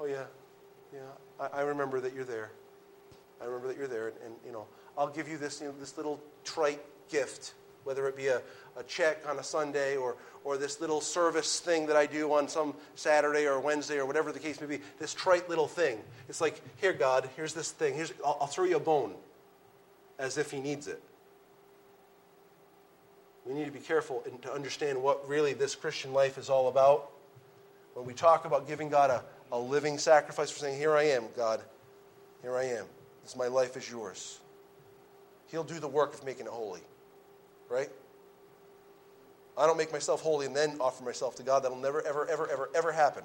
Oh, 0.00 0.06
yeah, 0.06 0.24
yeah, 0.94 1.00
I, 1.38 1.58
I 1.58 1.60
remember 1.60 2.00
that 2.00 2.14
you're 2.14 2.24
there. 2.24 2.50
I 3.42 3.44
remember 3.44 3.68
that 3.68 3.76
you're 3.76 3.86
there, 3.86 4.08
and, 4.08 4.16
and, 4.24 4.34
you 4.46 4.52
know, 4.52 4.66
I'll 4.96 5.08
give 5.08 5.28
you 5.28 5.36
this, 5.36 5.60
you 5.60 5.66
know, 5.66 5.74
this 5.78 5.96
little 5.96 6.20
trite 6.44 6.80
gift. 7.10 7.52
Whether 7.84 8.06
it 8.08 8.16
be 8.16 8.28
a, 8.28 8.42
a 8.76 8.82
check 8.84 9.24
on 9.28 9.38
a 9.38 9.42
Sunday 9.42 9.96
or, 9.96 10.16
or 10.44 10.56
this 10.56 10.80
little 10.80 11.00
service 11.00 11.60
thing 11.60 11.86
that 11.86 11.96
I 11.96 12.06
do 12.06 12.32
on 12.32 12.48
some 12.48 12.74
Saturday 12.94 13.46
or 13.46 13.60
Wednesday 13.60 13.98
or 13.98 14.06
whatever 14.06 14.32
the 14.32 14.38
case 14.38 14.60
may 14.60 14.66
be, 14.66 14.80
this 14.98 15.14
trite 15.14 15.48
little 15.48 15.68
thing. 15.68 15.98
It's 16.28 16.40
like, 16.40 16.60
here, 16.80 16.92
God, 16.92 17.28
here's 17.36 17.54
this 17.54 17.70
thing. 17.70 17.94
Here's, 17.94 18.12
I'll, 18.24 18.38
I'll 18.42 18.46
throw 18.46 18.64
you 18.64 18.76
a 18.76 18.80
bone 18.80 19.14
as 20.18 20.38
if 20.38 20.50
He 20.50 20.60
needs 20.60 20.86
it. 20.86 21.02
We 23.46 23.54
need 23.54 23.64
to 23.64 23.72
be 23.72 23.80
careful 23.80 24.22
and 24.26 24.40
to 24.42 24.52
understand 24.52 25.02
what 25.02 25.26
really 25.26 25.54
this 25.54 25.74
Christian 25.74 26.12
life 26.12 26.36
is 26.36 26.50
all 26.50 26.68
about. 26.68 27.10
When 27.94 28.04
we 28.04 28.12
talk 28.12 28.44
about 28.44 28.68
giving 28.68 28.90
God 28.90 29.10
a, 29.10 29.24
a 29.50 29.58
living 29.58 29.96
sacrifice, 29.96 30.50
we're 30.52 30.68
saying, 30.68 30.78
Here 30.78 30.94
I 30.94 31.04
am, 31.04 31.24
God. 31.34 31.62
Here 32.42 32.56
I 32.56 32.64
am. 32.64 32.84
This 33.22 33.34
my 33.36 33.48
life 33.48 33.76
is 33.76 33.90
yours. 33.90 34.38
He'll 35.48 35.64
do 35.64 35.80
the 35.80 35.88
work 35.88 36.14
of 36.14 36.24
making 36.24 36.46
it 36.46 36.52
holy. 36.52 36.82
Right? 37.68 37.88
I 39.56 39.66
don't 39.66 39.76
make 39.76 39.92
myself 39.92 40.20
holy 40.20 40.46
and 40.46 40.54
then 40.54 40.76
offer 40.80 41.02
myself 41.02 41.36
to 41.36 41.42
God. 41.42 41.64
That'll 41.64 41.78
never, 41.78 42.00
ever, 42.06 42.28
ever, 42.28 42.48
ever, 42.48 42.70
ever 42.74 42.92
happen. 42.92 43.24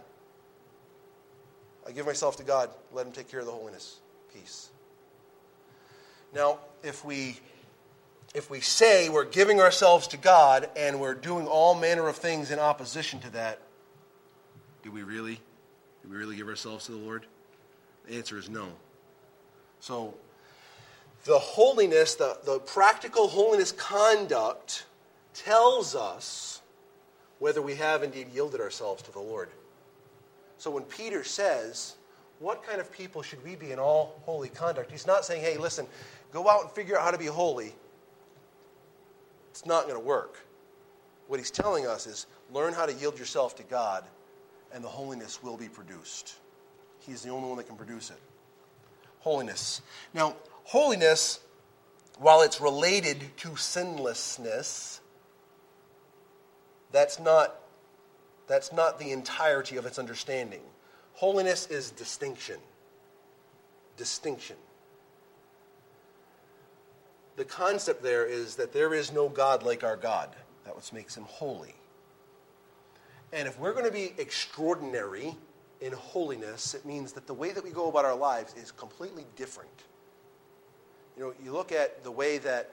I 1.88 1.92
give 1.92 2.06
myself 2.06 2.38
to 2.38 2.44
God. 2.44 2.70
Let 2.92 3.06
Him 3.06 3.14
take 3.14 3.30
care 3.30 3.40
of 3.40 3.46
the 3.46 3.52
holiness. 3.52 3.98
Peace. 4.34 4.70
Now, 6.34 6.58
if 6.82 7.06
we 7.06 7.38
if 8.34 8.50
we 8.50 8.62
say 8.62 9.10
we're 9.10 9.26
giving 9.26 9.60
ourselves 9.60 10.08
to 10.08 10.18
God 10.18 10.68
and 10.76 11.00
we're 11.00 11.14
doing 11.14 11.46
all 11.46 11.76
manner 11.76 12.08
of 12.08 12.16
things 12.16 12.50
in 12.50 12.58
opposition 12.58 13.20
to 13.20 13.30
that, 13.32 13.60
do 14.82 14.92
we 14.92 15.04
really? 15.04 15.36
Do 16.02 16.10
we 16.10 16.18
really 16.18 16.36
give 16.36 16.48
ourselves 16.48 16.88
to 16.88 16.94
the 16.94 16.98
Lord? 16.98 17.26
The 18.08 18.16
answer 18.16 18.38
is 18.38 18.50
no. 18.50 18.68
So, 19.80 20.16
the 21.24 21.40
holiness, 21.40 22.16
the, 22.16 22.38
the 22.46 22.60
practical 22.60 23.28
holiness 23.28 23.72
conduct 23.72 24.86
tells 25.34 25.96
us 25.96 26.62
whether 27.40 27.62
we 27.62 27.76
have 27.76 28.04
indeed 28.04 28.28
yielded 28.34 28.62
ourselves 28.62 29.02
to 29.04 29.12
the 29.12 29.20
Lord. 29.20 29.50
So 30.58 30.72
when 30.72 30.84
Peter 30.84 31.24
says, 31.24 31.96
What 32.40 32.64
kind 32.64 32.80
of 32.80 32.92
people 32.92 33.22
should 33.22 33.44
we 33.44 33.56
be 33.56 33.72
in 33.72 33.80
all 33.80 34.22
holy 34.26 34.50
conduct? 34.50 34.92
He's 34.92 35.08
not 35.08 35.26
saying, 35.26 35.42
Hey, 35.42 35.58
listen, 35.58 35.88
go 36.32 36.50
out 36.50 36.62
and 36.62 36.72
figure 36.72 36.98
out 36.98 37.04
how 37.04 37.12
to 37.12 37.18
be 37.18 37.26
holy. 37.26 37.74
It's 39.52 39.66
not 39.66 39.84
going 39.84 40.00
to 40.00 40.06
work. 40.06 40.40
What 41.28 41.40
he's 41.40 41.52
telling 41.52 41.88
us 41.88 42.08
is 42.08 42.28
learn 42.52 42.74
how 42.74 42.86
to 42.86 42.94
yield 42.94 43.18
yourself 43.18 43.56
to 43.58 43.64
God, 43.64 44.04
and 44.74 44.84
the 44.84 44.90
holiness 44.90 45.42
will 45.42 45.58
be 45.58 45.68
produced. 45.68 46.36
He's 47.00 47.22
the 47.22 47.30
only 47.30 47.48
one 47.48 47.58
that 47.58 47.68
can 47.68 47.76
produce 47.76 48.10
it. 48.10 48.18
Holiness. 49.20 49.82
Now, 50.14 50.36
holiness, 50.64 51.40
while 52.18 52.42
it's 52.42 52.62
related 52.62 53.36
to 53.38 53.56
sinlessness, 53.56 55.00
that's 56.92 57.20
not, 57.20 57.56
that's 58.48 58.72
not 58.72 59.00
the 59.00 59.12
entirety 59.12 59.78
of 59.78 59.86
its 59.86 59.98
understanding. 59.98 60.62
Holiness 61.14 61.68
is 61.68 61.92
distinction. 61.92 62.58
Distinction. 63.98 64.56
The 67.36 67.46
concept 67.46 68.04
there 68.04 68.26
is 68.26 68.56
that 68.58 68.74
there 68.74 68.94
is 68.94 69.12
no 69.12 69.28
God 69.28 69.64
like 69.64 69.84
our 69.84 69.98
God. 69.98 70.30
That 70.66 70.76
what 70.76 70.94
makes 70.94 71.18
him 71.18 71.24
holy. 71.24 71.76
And 73.32 73.48
if 73.48 73.60
we're 73.60 73.74
going 73.74 73.86
to 73.86 73.92
be 73.92 74.14
extraordinary 74.20 75.36
in 75.82 75.94
holiness, 75.94 76.76
it 76.76 76.86
means 76.86 77.14
that 77.14 77.26
the 77.26 77.34
way 77.34 77.52
that 77.52 77.64
we 77.64 77.72
go 77.72 77.90
about 77.90 78.06
our 78.06 78.16
lives 78.16 78.54
is 78.54 78.72
completely 78.72 79.26
different. 79.36 79.72
You 81.18 81.24
know, 81.24 81.34
you 81.44 81.52
look 81.52 81.72
at 81.72 82.04
the 82.04 82.12
way 82.12 82.38
that 82.40 82.72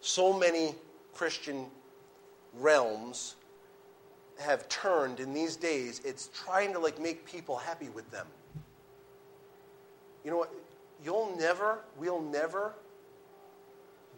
so 0.00 0.36
many 0.36 0.74
Christian 1.14 1.66
realms 2.54 3.36
have 4.38 4.68
turned 4.68 5.20
in 5.20 5.34
these 5.34 5.56
days, 5.56 6.00
it's 6.04 6.28
trying 6.44 6.72
to 6.72 6.78
like 6.78 7.00
make 7.00 7.24
people 7.24 7.56
happy 7.56 7.88
with 7.88 8.10
them. 8.10 8.26
You 10.24 10.30
know 10.30 10.38
what? 10.38 10.52
You'll 11.04 11.36
never, 11.38 11.78
we'll 11.96 12.20
never 12.20 12.72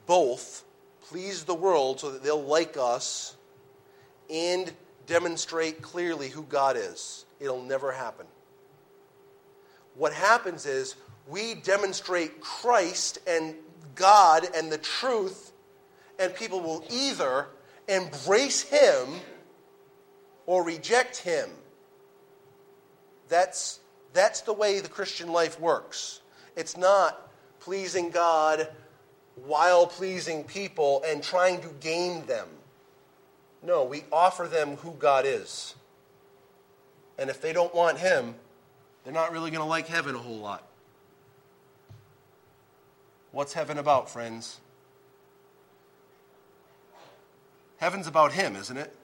both 0.06 0.64
please 1.02 1.44
the 1.44 1.54
world 1.54 2.00
so 2.00 2.10
that 2.10 2.22
they'll 2.22 2.42
like 2.42 2.76
us 2.78 3.36
and 4.28 4.72
demonstrate 5.06 5.82
clearly 5.82 6.28
who 6.28 6.42
God 6.44 6.76
is. 6.76 7.26
It'll 7.38 7.62
never 7.62 7.92
happen. 7.92 8.26
What 9.94 10.12
happens 10.12 10.66
is 10.66 10.94
we 11.28 11.54
demonstrate 11.54 12.40
Christ 12.40 13.18
and 13.26 13.54
God 13.94 14.46
and 14.56 14.70
the 14.70 14.78
truth, 14.78 15.52
and 16.18 16.34
people 16.34 16.60
will 16.60 16.84
either 16.90 17.46
embrace 17.88 18.62
him 18.62 19.08
or 20.46 20.64
reject 20.64 21.18
him. 21.18 21.48
That's, 23.28 23.80
that's 24.12 24.40
the 24.42 24.52
way 24.52 24.80
the 24.80 24.88
Christian 24.88 25.30
life 25.30 25.60
works. 25.60 26.20
It's 26.56 26.76
not 26.76 27.30
pleasing 27.60 28.10
God 28.10 28.68
while 29.36 29.86
pleasing 29.86 30.44
people 30.44 31.02
and 31.06 31.22
trying 31.22 31.60
to 31.62 31.68
gain 31.80 32.26
them. 32.26 32.48
No, 33.62 33.84
we 33.84 34.04
offer 34.10 34.46
them 34.46 34.76
who 34.76 34.92
God 34.92 35.24
is. 35.26 35.74
And 37.18 37.28
if 37.28 37.40
they 37.40 37.52
don't 37.52 37.74
want 37.74 37.98
him, 37.98 38.34
they're 39.04 39.12
not 39.12 39.32
really 39.32 39.50
going 39.50 39.62
to 39.62 39.68
like 39.68 39.86
heaven 39.86 40.14
a 40.14 40.18
whole 40.18 40.38
lot. 40.38 40.66
What's 43.32 43.52
heaven 43.52 43.78
about, 43.78 44.10
friends? 44.10 44.60
Heaven's 47.76 48.06
about 48.06 48.32
Him, 48.32 48.56
isn't 48.56 48.76
it? 48.76 48.94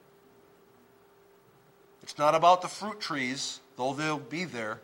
It's 2.02 2.18
not 2.18 2.34
about 2.34 2.62
the 2.62 2.68
fruit 2.68 3.00
trees, 3.00 3.60
though 3.76 3.92
they'll 3.92 4.18
be 4.18 4.44
there. 4.44 4.80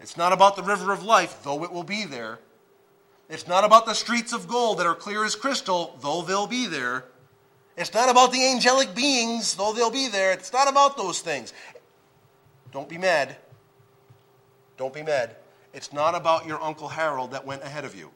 It's 0.00 0.16
not 0.16 0.32
about 0.32 0.56
the 0.56 0.62
river 0.62 0.92
of 0.92 1.02
life, 1.02 1.42
though 1.42 1.64
it 1.64 1.72
will 1.72 1.84
be 1.84 2.04
there. 2.04 2.38
It's 3.28 3.48
not 3.48 3.64
about 3.64 3.86
the 3.86 3.94
streets 3.94 4.32
of 4.32 4.46
gold 4.46 4.78
that 4.78 4.86
are 4.86 4.94
clear 4.94 5.24
as 5.24 5.34
crystal, 5.34 5.96
though 6.00 6.22
they'll 6.22 6.46
be 6.46 6.66
there. 6.66 7.04
It's 7.76 7.92
not 7.92 8.08
about 8.08 8.32
the 8.32 8.46
angelic 8.48 8.94
beings, 8.94 9.54
though 9.54 9.72
they'll 9.72 9.90
be 9.90 10.08
there. 10.08 10.32
It's 10.32 10.52
not 10.52 10.68
about 10.68 10.96
those 10.96 11.20
things. 11.20 11.52
Don't 12.72 12.88
be 12.88 12.98
mad. 12.98 13.36
Don't 14.76 14.94
be 14.94 15.02
mad. 15.02 15.36
It's 15.76 15.92
not 15.92 16.14
about 16.14 16.46
your 16.46 16.60
Uncle 16.62 16.88
Harold 16.88 17.32
that 17.32 17.44
went 17.44 17.62
ahead 17.62 17.84
of 17.84 17.94
you. 17.94 18.06
I'm 18.06 18.12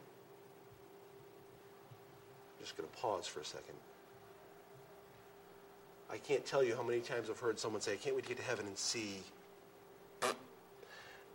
just 2.65 2.75
going 2.75 2.89
to 2.89 2.97
pause 2.97 3.27
for 3.27 3.41
a 3.41 3.45
second. 3.45 3.75
I 6.11 6.17
can't 6.17 6.47
tell 6.47 6.65
you 6.65 6.75
how 6.75 6.83
many 6.83 7.01
times 7.01 7.29
I've 7.29 7.39
heard 7.39 7.59
someone 7.59 7.83
say, 7.83 7.93
I 7.93 7.97
can't 7.97 8.17
wait 8.17 8.23
to 8.23 8.31
get 8.31 8.39
to 8.39 8.45
heaven 8.45 8.67
and 8.67 8.79
see. 8.79 9.17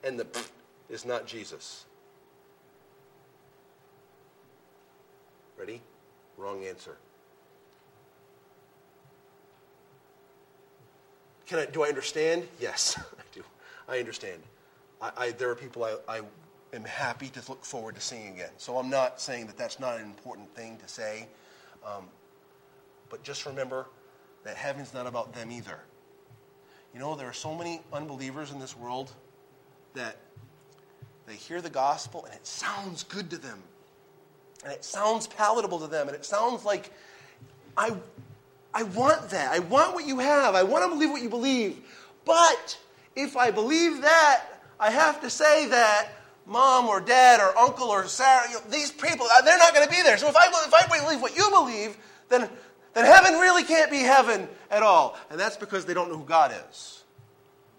And 0.04 0.20
the 0.20 0.26
is 0.90 1.06
not 1.06 1.28
Jesus. 1.28 1.86
Ready? 5.60 5.80
Wrong 6.38 6.66
answer. 6.66 6.98
Can 11.46 11.60
I, 11.60 11.66
do 11.68 11.84
I 11.84 11.90
understand? 11.90 12.48
Yes, 12.60 13.00
I 13.20 13.24
do. 13.32 13.44
I 13.88 14.00
understand. 14.00 14.42
I, 15.02 15.12
I, 15.18 15.32
there 15.32 15.50
are 15.50 15.56
people 15.56 15.84
I, 15.84 15.96
I 16.08 16.22
am 16.74 16.84
happy 16.84 17.30
to 17.30 17.42
look 17.50 17.64
forward 17.64 17.96
to 17.96 18.02
seeing 18.02 18.34
again. 18.34 18.52
So 18.58 18.78
I'm 18.78 18.90
not 18.90 19.22
saying 19.22 19.48
that 19.48 19.58
that's 19.58 19.80
not 19.80 19.98
an 19.98 20.04
important 20.04 20.54
thing 20.56 20.78
to 20.78 20.88
say. 20.88 21.28
Um, 21.86 22.06
but 23.10 23.24
just 23.24 23.46
remember 23.46 23.88
that 24.44 24.56
heaven's 24.56 24.94
not 24.94 25.08
about 25.08 25.34
them 25.34 25.52
either. 25.52 25.80
You 26.94 27.00
know, 27.00 27.16
there 27.16 27.28
are 27.28 27.34
so 27.34 27.54
many 27.54 27.82
unbelievers 27.92 28.52
in 28.52 28.60
this 28.60 28.78
world 28.78 29.12
that 29.94 30.18
they 31.28 31.36
hear 31.36 31.62
the 31.62 31.70
gospel 31.70 32.26
and 32.26 32.34
it 32.34 32.46
sounds 32.46 33.04
good 33.04 33.30
to 33.32 33.38
them. 33.38 33.62
And 34.64 34.74
it 34.74 34.84
sounds 34.84 35.28
palatable 35.28 35.80
to 35.80 35.88
them. 35.88 36.08
And 36.08 36.16
it 36.16 36.26
sounds 36.26 36.66
like, 36.66 36.92
I, 37.78 37.92
I 38.74 38.84
want 38.84 39.30
that. 39.30 39.52
I 39.52 39.60
want 39.60 39.94
what 39.94 40.08
you 40.08 40.20
have. 40.20 40.56
I 40.56 40.64
want 40.64 40.84
to 40.86 40.90
believe 40.90 41.10
what 41.10 41.22
you 41.22 41.30
believe. 41.30 41.80
But 42.26 42.78
if 43.16 43.38
I 43.38 43.52
believe 43.52 44.02
that, 44.02 44.46
I 44.80 44.92
have 44.92 45.22
to 45.22 45.30
say 45.30 45.68
that 45.68 46.10
mom 46.46 46.88
or 46.88 47.00
dad 47.02 47.40
or 47.40 47.58
uncle 47.58 47.88
or 47.88 48.08
Sarah, 48.08 48.48
you 48.50 48.56
know, 48.56 48.62
these 48.70 48.92
people, 48.92 49.26
uh, 49.26 49.42
they're 49.42 49.58
not 49.58 49.74
going 49.74 49.88
to 49.88 49.94
be 49.94 50.02
there. 50.04 50.18
So 50.18 50.28
if 50.28 50.36
I, 50.36 50.48
if 50.48 50.74
I 50.74 51.00
believe 51.00 51.22
what 51.22 51.36
you 51.36 51.50
believe, 51.50 51.98
then 52.30 52.50
then 52.96 53.06
heaven 53.06 53.34
really 53.34 53.64
can't 53.64 53.92
be 53.92 54.00
heaven 54.00 54.48
at 54.72 54.82
all. 54.82 55.18
And 55.30 55.38
that's 55.40 55.58
because 55.58 55.86
they 55.86 55.94
don't 55.94 56.10
know 56.10 56.18
who 56.18 56.24
God 56.24 56.56
is. 56.70 57.04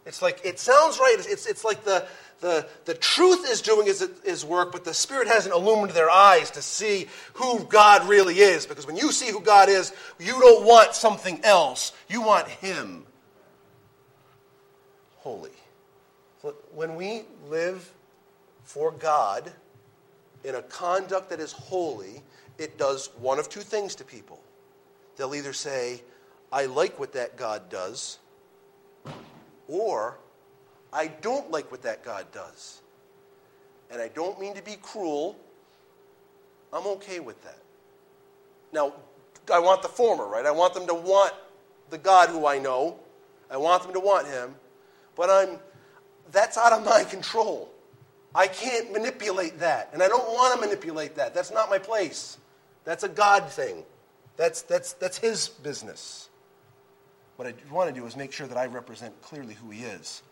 It's 0.04 0.20
like, 0.22 0.42
it 0.44 0.60
sounds 0.60 0.98
right. 0.98 1.16
It's, 1.18 1.46
it's 1.46 1.64
like 1.64 1.84
the, 1.84 2.06
the, 2.40 2.68
the 2.84 2.92
truth 2.92 3.50
is 3.50 3.62
doing 3.62 3.86
his, 3.86 4.08
his 4.24 4.44
work, 4.44 4.72
but 4.72 4.84
the 4.84 4.92
Spirit 4.92 5.26
hasn't 5.26 5.54
illumined 5.54 5.92
their 5.92 6.10
eyes 6.10 6.50
to 6.52 6.62
see 6.62 7.08
who 7.32 7.64
God 7.64 8.06
really 8.06 8.38
is. 8.38 8.66
Because 8.66 8.86
when 8.86 8.96
you 8.96 9.10
see 9.10 9.30
who 9.30 9.40
God 9.40 9.70
is, 9.70 9.92
you 10.20 10.32
don't 10.32 10.66
want 10.66 10.94
something 10.94 11.42
else. 11.44 11.92
You 12.08 12.20
want 12.20 12.46
Him. 12.46 13.06
Holy. 15.16 15.50
When 16.74 16.96
we 16.96 17.22
live 17.48 17.92
for 18.64 18.90
God, 18.92 19.52
in 20.44 20.54
a 20.54 20.62
conduct 20.62 21.30
that 21.30 21.40
is 21.40 21.52
holy, 21.52 22.22
it 22.58 22.78
does 22.78 23.10
one 23.18 23.38
of 23.38 23.48
two 23.48 23.60
things 23.60 23.94
to 23.96 24.04
people. 24.04 24.40
They'll 25.16 25.34
either 25.34 25.52
say, 25.52 26.02
I 26.52 26.66
like 26.66 26.98
what 26.98 27.12
that 27.14 27.36
God 27.36 27.68
does, 27.68 28.18
or 29.68 30.18
I 30.92 31.08
don't 31.08 31.50
like 31.50 31.70
what 31.70 31.82
that 31.82 32.04
God 32.04 32.30
does. 32.32 32.80
And 33.90 34.00
I 34.00 34.08
don't 34.08 34.40
mean 34.40 34.54
to 34.54 34.62
be 34.62 34.76
cruel. 34.80 35.36
I'm 36.72 36.86
okay 36.86 37.20
with 37.20 37.42
that. 37.44 37.58
Now, 38.72 38.92
I 39.52 39.58
want 39.58 39.82
the 39.82 39.88
former, 39.88 40.26
right? 40.26 40.44
I 40.44 40.50
want 40.50 40.74
them 40.74 40.86
to 40.86 40.94
want 40.94 41.32
the 41.90 41.98
God 41.98 42.28
who 42.28 42.46
I 42.46 42.58
know. 42.58 42.98
I 43.50 43.56
want 43.56 43.82
them 43.82 43.92
to 43.92 44.00
want 44.00 44.26
him. 44.26 44.54
But 45.14 45.30
I'm 45.30 45.58
that's 46.32 46.58
out 46.58 46.72
of 46.72 46.84
my 46.84 47.04
control. 47.04 47.70
I 48.34 48.48
can't 48.48 48.92
manipulate 48.92 49.60
that. 49.60 49.90
And 49.92 50.02
I 50.02 50.08
don't 50.08 50.28
want 50.28 50.54
to 50.54 50.66
manipulate 50.66 51.16
that. 51.16 51.34
That's 51.34 51.50
not 51.50 51.70
my 51.70 51.78
place. 51.78 52.38
That's 52.84 53.02
a 53.02 53.08
God 53.08 53.48
thing. 53.48 53.84
That's, 54.36 54.62
that's, 54.62 54.92
that's 54.94 55.16
his 55.18 55.48
business. 55.48 56.28
What 57.36 57.48
I 57.48 57.54
want 57.72 57.94
to 57.94 57.98
do 57.98 58.06
is 58.06 58.16
make 58.16 58.32
sure 58.32 58.46
that 58.46 58.58
I 58.58 58.66
represent 58.66 59.20
clearly 59.22 59.54
who 59.54 59.70
he 59.70 59.84
is. 59.84 60.22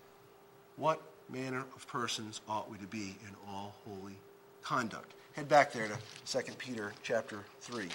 What 0.76 1.00
manner 1.30 1.64
of 1.74 1.86
persons 1.88 2.40
ought 2.48 2.70
we 2.70 2.78
to 2.78 2.86
be 2.86 3.16
in 3.26 3.34
all 3.48 3.74
holy 3.86 4.16
conduct? 4.62 5.12
Head 5.32 5.48
back 5.48 5.72
there 5.72 5.88
to 5.88 6.42
2 6.42 6.52
Peter 6.58 6.92
chapter 7.02 7.44
3. 7.62 7.88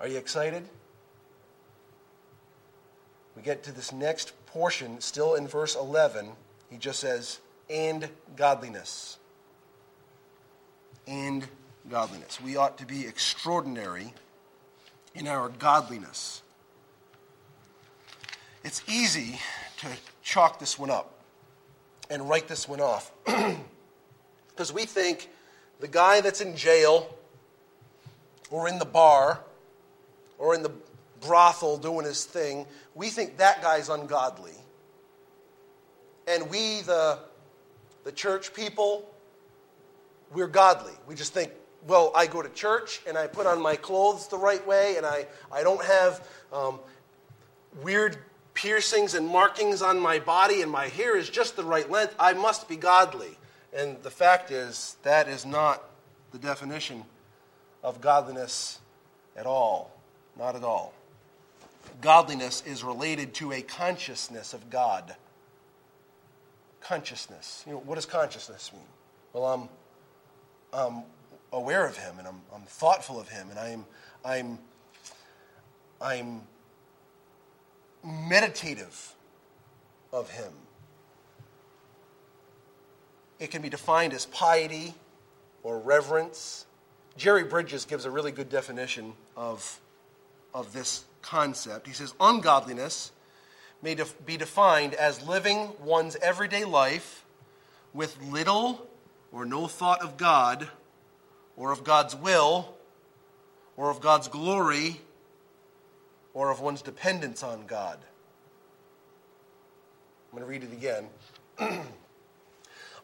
Are 0.00 0.08
you 0.08 0.16
excited? 0.16 0.64
We 3.36 3.42
get 3.42 3.62
to 3.64 3.72
this 3.72 3.92
next 3.92 4.32
portion, 4.52 5.00
still 5.00 5.34
in 5.34 5.46
verse 5.46 5.76
11. 5.76 6.30
He 6.70 6.76
just 6.78 7.00
says, 7.00 7.40
and 7.70 8.08
godliness. 8.36 9.18
And 11.06 11.46
godliness. 11.88 12.40
We 12.40 12.56
ought 12.56 12.78
to 12.78 12.86
be 12.86 13.06
extraordinary 13.06 14.12
in 15.14 15.26
our 15.26 15.48
godliness. 15.48 16.42
It's 18.64 18.82
easy 18.88 19.38
to 19.78 19.86
chalk 20.22 20.58
this 20.58 20.78
one 20.78 20.90
up 20.90 21.14
and 22.10 22.28
write 22.28 22.48
this 22.48 22.68
one 22.68 22.80
off. 22.80 23.12
Because 24.58 24.72
we 24.72 24.86
think 24.86 25.30
the 25.78 25.86
guy 25.86 26.20
that's 26.20 26.40
in 26.40 26.56
jail 26.56 27.16
or 28.50 28.68
in 28.68 28.80
the 28.80 28.84
bar 28.84 29.38
or 30.36 30.52
in 30.56 30.64
the 30.64 30.72
brothel 31.20 31.76
doing 31.76 32.04
his 32.04 32.24
thing, 32.24 32.66
we 32.94 33.08
think 33.08 33.38
that 33.38 33.62
guy's 33.62 33.88
ungodly. 33.88 34.54
And 36.26 36.50
we, 36.50 36.82
the, 36.82 37.18
the 38.04 38.12
church 38.12 38.52
people, 38.52 39.08
we're 40.32 40.46
godly. 40.46 40.92
We 41.06 41.14
just 41.14 41.32
think, 41.32 41.52
well, 41.86 42.12
I 42.14 42.26
go 42.26 42.42
to 42.42 42.48
church 42.50 43.00
and 43.06 43.16
I 43.16 43.26
put 43.26 43.46
on 43.46 43.62
my 43.62 43.76
clothes 43.76 44.28
the 44.28 44.36
right 44.36 44.64
way 44.66 44.96
and 44.96 45.06
I, 45.06 45.26
I 45.50 45.62
don't 45.62 45.82
have 45.84 46.26
um, 46.52 46.80
weird 47.82 48.18
piercings 48.54 49.14
and 49.14 49.26
markings 49.26 49.80
on 49.82 50.00
my 50.00 50.18
body 50.18 50.62
and 50.62 50.70
my 50.70 50.88
hair 50.88 51.16
is 51.16 51.30
just 51.30 51.56
the 51.56 51.64
right 51.64 51.88
length. 51.90 52.14
I 52.18 52.32
must 52.32 52.68
be 52.68 52.76
godly. 52.76 53.38
And 53.72 54.02
the 54.02 54.10
fact 54.10 54.50
is, 54.50 54.96
that 55.02 55.28
is 55.28 55.46
not 55.46 55.82
the 56.32 56.38
definition 56.38 57.04
of 57.82 58.00
godliness 58.00 58.80
at 59.36 59.46
all. 59.46 59.90
Not 60.36 60.56
at 60.56 60.64
all. 60.64 60.92
Godliness 62.00 62.62
is 62.66 62.84
related 62.84 63.34
to 63.34 63.52
a 63.52 63.62
consciousness 63.62 64.54
of 64.54 64.70
God. 64.70 65.16
Consciousness. 66.80 67.64
You 67.66 67.72
know, 67.72 67.78
what 67.78 67.96
does 67.96 68.06
consciousness 68.06 68.72
mean? 68.72 68.82
Well, 69.32 69.44
I'm, 69.44 69.68
I'm 70.72 71.02
aware 71.52 71.86
of 71.86 71.96
Him 71.96 72.18
and 72.18 72.28
I'm, 72.28 72.40
I'm 72.54 72.62
thoughtful 72.62 73.20
of 73.20 73.28
Him 73.28 73.48
and 73.50 73.58
I'm, 73.58 73.84
I'm, 74.24 74.58
I'm 76.00 76.42
meditative 78.04 79.14
of 80.12 80.30
Him. 80.30 80.52
It 83.38 83.50
can 83.50 83.62
be 83.62 83.68
defined 83.68 84.12
as 84.12 84.26
piety 84.26 84.94
or 85.62 85.78
reverence. 85.78 86.66
Jerry 87.16 87.44
Bridges 87.44 87.84
gives 87.84 88.04
a 88.04 88.10
really 88.10 88.32
good 88.32 88.48
definition 88.48 89.12
of, 89.36 89.80
of 90.54 90.72
this 90.72 91.04
concept. 91.22 91.86
He 91.86 91.92
says, 91.92 92.14
Ungodliness 92.20 93.12
may 93.82 93.94
def- 93.94 94.24
be 94.24 94.36
defined 94.36 94.94
as 94.94 95.26
living 95.26 95.72
one's 95.80 96.16
everyday 96.16 96.64
life 96.64 97.24
with 97.92 98.20
little 98.22 98.86
or 99.32 99.44
no 99.44 99.66
thought 99.66 100.02
of 100.02 100.16
God 100.16 100.68
or 101.56 101.72
of 101.72 101.84
God's 101.84 102.14
will 102.14 102.74
or 103.76 103.90
of 103.90 104.00
God's 104.00 104.28
glory 104.28 105.00
or 106.34 106.50
of 106.50 106.60
one's 106.60 106.82
dependence 106.82 107.42
on 107.42 107.66
God. 107.66 107.98
I'm 110.32 110.38
going 110.38 110.42
to 110.42 110.50
read 110.50 110.62
it 110.62 110.72
again. 110.72 111.08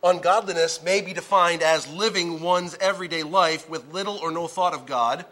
Ungodliness 0.04 0.82
may 0.82 1.00
be 1.00 1.14
defined 1.14 1.62
as 1.62 1.88
living 1.88 2.42
one's 2.42 2.76
everyday 2.76 3.22
life 3.22 3.68
with 3.70 3.92
little 3.92 4.18
or 4.18 4.30
no 4.30 4.46
thought 4.46 4.74
of 4.74 4.84
God, 4.84 5.24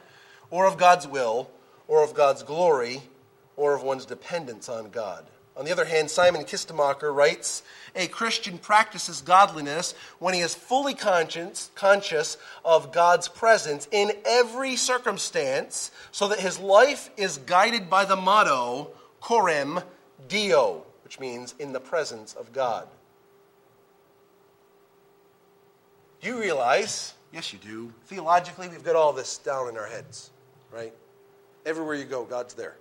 or 0.50 0.66
of 0.66 0.78
God's 0.78 1.06
will, 1.06 1.50
or 1.88 2.02
of 2.02 2.14
God's 2.14 2.42
glory, 2.42 3.02
or 3.56 3.74
of 3.74 3.82
one's 3.82 4.06
dependence 4.06 4.68
on 4.68 4.90
God. 4.90 5.26
On 5.56 5.66
the 5.66 5.72
other 5.72 5.84
hand, 5.84 6.10
Simon 6.10 6.44
Kistemaker 6.44 7.14
writes 7.14 7.62
A 7.94 8.06
Christian 8.06 8.56
practices 8.56 9.20
godliness 9.20 9.94
when 10.18 10.32
he 10.32 10.40
is 10.40 10.54
fully 10.54 10.94
conscious, 10.94 11.70
conscious 11.74 12.38
of 12.64 12.92
God's 12.92 13.28
presence 13.28 13.86
in 13.90 14.12
every 14.24 14.76
circumstance, 14.76 15.90
so 16.10 16.28
that 16.28 16.40
his 16.40 16.58
life 16.58 17.10
is 17.18 17.38
guided 17.38 17.90
by 17.90 18.06
the 18.06 18.16
motto, 18.16 18.90
Coram 19.20 19.80
Deo, 20.26 20.84
which 21.04 21.20
means 21.20 21.54
in 21.58 21.72
the 21.72 21.80
presence 21.80 22.32
of 22.32 22.52
God. 22.52 22.88
You 26.22 26.38
realize? 26.38 27.12
Yes, 27.32 27.52
you 27.52 27.58
do. 27.58 27.92
Theologically, 28.06 28.68
we've 28.68 28.84
got 28.84 28.96
all 28.96 29.12
this 29.12 29.36
down 29.38 29.68
in 29.68 29.76
our 29.76 29.86
heads, 29.86 30.30
right? 30.70 30.94
Everywhere 31.64 31.94
you 31.94 32.04
go, 32.04 32.24
God's 32.24 32.54
there. 32.54 32.76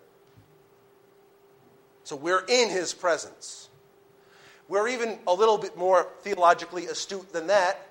So 2.04 2.16
we're 2.16 2.44
in 2.48 2.70
his 2.70 2.94
presence. 2.94 3.70
We're 4.68 4.88
even 4.88 5.20
a 5.28 5.34
little 5.34 5.58
bit 5.58 5.78
more 5.78 6.08
theologically 6.22 6.86
astute 6.88 7.32
than 7.34 7.48
that. 7.48 7.88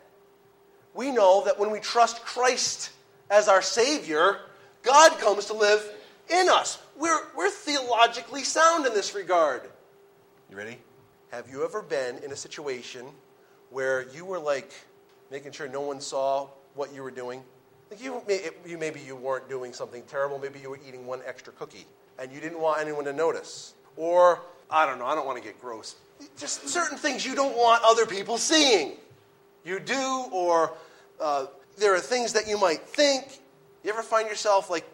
We 0.94 1.10
know 1.10 1.44
that 1.44 1.58
when 1.58 1.70
we 1.70 1.78
trust 1.78 2.24
Christ 2.24 2.90
as 3.30 3.48
our 3.48 3.62
Savior, 3.62 4.38
God 4.82 5.18
comes 5.18 5.46
to 5.46 5.54
live 5.54 5.84
in 6.28 6.48
us. 6.48 6.78
We're, 6.96 7.20
we're 7.36 7.50
theologically 7.50 8.42
sound 8.42 8.86
in 8.86 8.94
this 8.94 9.14
regard. 9.14 9.62
You 10.50 10.56
ready? 10.56 10.78
Have 11.30 11.48
you 11.48 11.64
ever 11.64 11.82
been 11.82 12.18
in 12.24 12.32
a 12.32 12.36
situation 12.36 13.06
where 13.70 14.08
you 14.10 14.24
were 14.24 14.40
like 14.40 14.72
making 15.30 15.52
sure 15.52 15.68
no 15.68 15.80
one 15.80 16.00
saw 16.00 16.48
what 16.74 16.92
you 16.92 17.02
were 17.02 17.10
doing? 17.10 17.42
Like 17.90 18.02
you, 18.02 18.22
you 18.66 18.78
maybe 18.78 19.00
you 19.00 19.16
weren't 19.16 19.48
doing 19.48 19.72
something 19.72 20.02
terrible. 20.04 20.38
Maybe 20.38 20.60
you 20.60 20.70
were 20.70 20.78
eating 20.86 21.06
one 21.06 21.20
extra 21.26 21.52
cookie 21.52 21.86
and 22.18 22.30
you 22.32 22.40
didn't 22.40 22.60
want 22.60 22.80
anyone 22.80 23.04
to 23.06 23.12
notice. 23.12 23.74
Or, 23.96 24.40
I 24.70 24.86
don't 24.86 24.98
know, 24.98 25.06
I 25.06 25.14
don't 25.14 25.26
want 25.26 25.38
to 25.38 25.44
get 25.44 25.60
gross. 25.60 25.96
Just 26.38 26.68
certain 26.68 26.98
things 26.98 27.24
you 27.26 27.34
don't 27.34 27.56
want 27.56 27.82
other 27.84 28.06
people 28.06 28.38
seeing. 28.38 28.92
You 29.64 29.80
do, 29.80 30.26
or 30.32 30.72
uh, 31.20 31.46
there 31.78 31.94
are 31.94 32.00
things 32.00 32.34
that 32.34 32.46
you 32.46 32.58
might 32.58 32.80
think. 32.82 33.40
You 33.82 33.90
ever 33.90 34.02
find 34.02 34.28
yourself 34.28 34.70
like, 34.70 34.84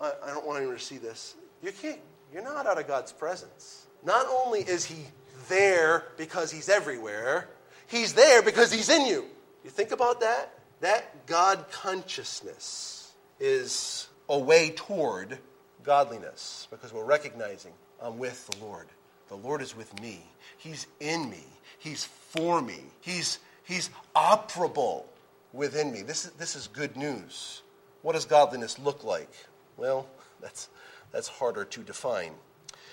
I, 0.00 0.12
I 0.24 0.28
don't 0.28 0.46
want 0.46 0.58
anyone 0.58 0.76
to 0.76 0.82
see 0.82 0.98
this? 0.98 1.34
You 1.62 1.72
can't. 1.72 1.98
You're 2.32 2.42
not 2.42 2.66
out 2.66 2.78
of 2.78 2.86
God's 2.86 3.12
presence. 3.12 3.86
Not 4.04 4.26
only 4.26 4.60
is 4.60 4.84
He 4.84 5.04
there 5.48 6.04
because 6.16 6.50
He's 6.50 6.68
everywhere, 6.68 7.48
He's 7.86 8.14
there 8.14 8.42
because 8.42 8.72
He's 8.72 8.88
in 8.88 9.06
you. 9.06 9.26
You 9.64 9.70
think 9.70 9.92
about 9.92 10.20
that? 10.20 10.59
That 10.80 11.26
God 11.26 11.66
consciousness 11.70 13.12
is 13.38 14.08
a 14.28 14.38
way 14.38 14.70
toward 14.70 15.38
godliness 15.82 16.68
because 16.70 16.92
we're 16.92 17.04
recognizing 17.04 17.72
I'm 18.02 18.18
with 18.18 18.46
the 18.48 18.64
Lord. 18.64 18.88
The 19.28 19.36
Lord 19.36 19.62
is 19.62 19.76
with 19.76 20.00
me. 20.00 20.24
He's 20.56 20.86
in 20.98 21.30
me. 21.30 21.44
He's 21.78 22.04
for 22.04 22.60
me. 22.60 22.80
He's, 23.00 23.38
he's 23.62 23.90
operable 24.16 25.04
within 25.52 25.92
me. 25.92 26.02
This 26.02 26.24
is, 26.24 26.30
this 26.32 26.56
is 26.56 26.66
good 26.66 26.96
news. 26.96 27.62
What 28.02 28.14
does 28.14 28.24
godliness 28.24 28.78
look 28.78 29.04
like? 29.04 29.32
Well, 29.76 30.06
that's, 30.40 30.68
that's 31.12 31.28
harder 31.28 31.64
to 31.64 31.80
define. 31.82 32.32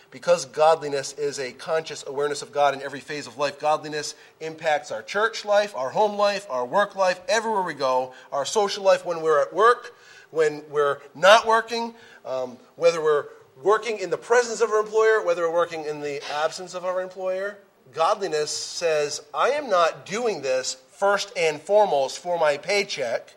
Because 0.10 0.46
godliness 0.46 1.14
is 1.14 1.38
a 1.38 1.52
conscious 1.52 2.04
awareness 2.08 2.42
of 2.42 2.52
God 2.52 2.74
in 2.74 2.82
every 2.82 3.02
phase 3.02 3.28
of 3.28 3.38
life, 3.38 3.60
godliness 3.60 4.16
impacts 4.40 4.92
our 4.92 5.02
church 5.02 5.44
life, 5.44 5.76
our 5.76 5.90
home 5.90 6.18
life, 6.18 6.48
our 6.50 6.66
work 6.66 6.96
life, 6.96 7.20
everywhere 7.28 7.62
we 7.62 7.74
go, 7.74 8.14
our 8.32 8.46
social 8.46 8.84
life 8.84 9.06
when 9.06 9.22
we're 9.22 9.42
at 9.42 9.54
work, 9.54 9.94
when 10.32 10.64
we're 10.70 11.00
not 11.14 11.46
working, 11.46 11.94
um, 12.26 12.58
whether 12.76 13.02
we're 13.02 13.26
working 13.64 14.00
in 14.00 14.10
the 14.10 14.18
presence 14.18 14.62
of 14.62 14.70
our 14.70 14.80
employer, 14.80 15.24
whether 15.26 15.42
we're 15.42 15.54
working 15.54 15.84
in 15.86 16.00
the 16.00 16.22
absence 16.32 16.74
of 16.74 16.86
our 16.86 17.02
employer. 17.02 17.58
Godliness 17.94 18.52
says, 18.52 19.22
I 19.34 19.52
am 19.52 19.70
not 19.70 20.06
doing 20.06 20.42
this 20.42 20.78
first 20.92 21.32
and 21.38 21.62
foremost 21.62 22.20
for 22.20 22.40
my 22.40 22.58
paycheck. 22.58 23.34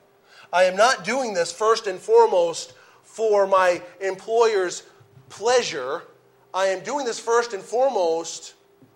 I 0.53 0.65
am 0.65 0.77
not 0.77 1.05
doing 1.05 1.35
this 1.35 1.53
first 1.53 1.87
and 1.87 1.99
foremost 1.99 2.75
for 3.03 3.47
my 3.47 3.83
employer's 4.01 4.83
pleasure. 5.29 6.03
I 6.53 6.67
am 6.67 6.83
doing 6.83 7.07
this 7.07 7.21
first 7.21 7.53
and 7.53 7.63
foremost 7.63 8.55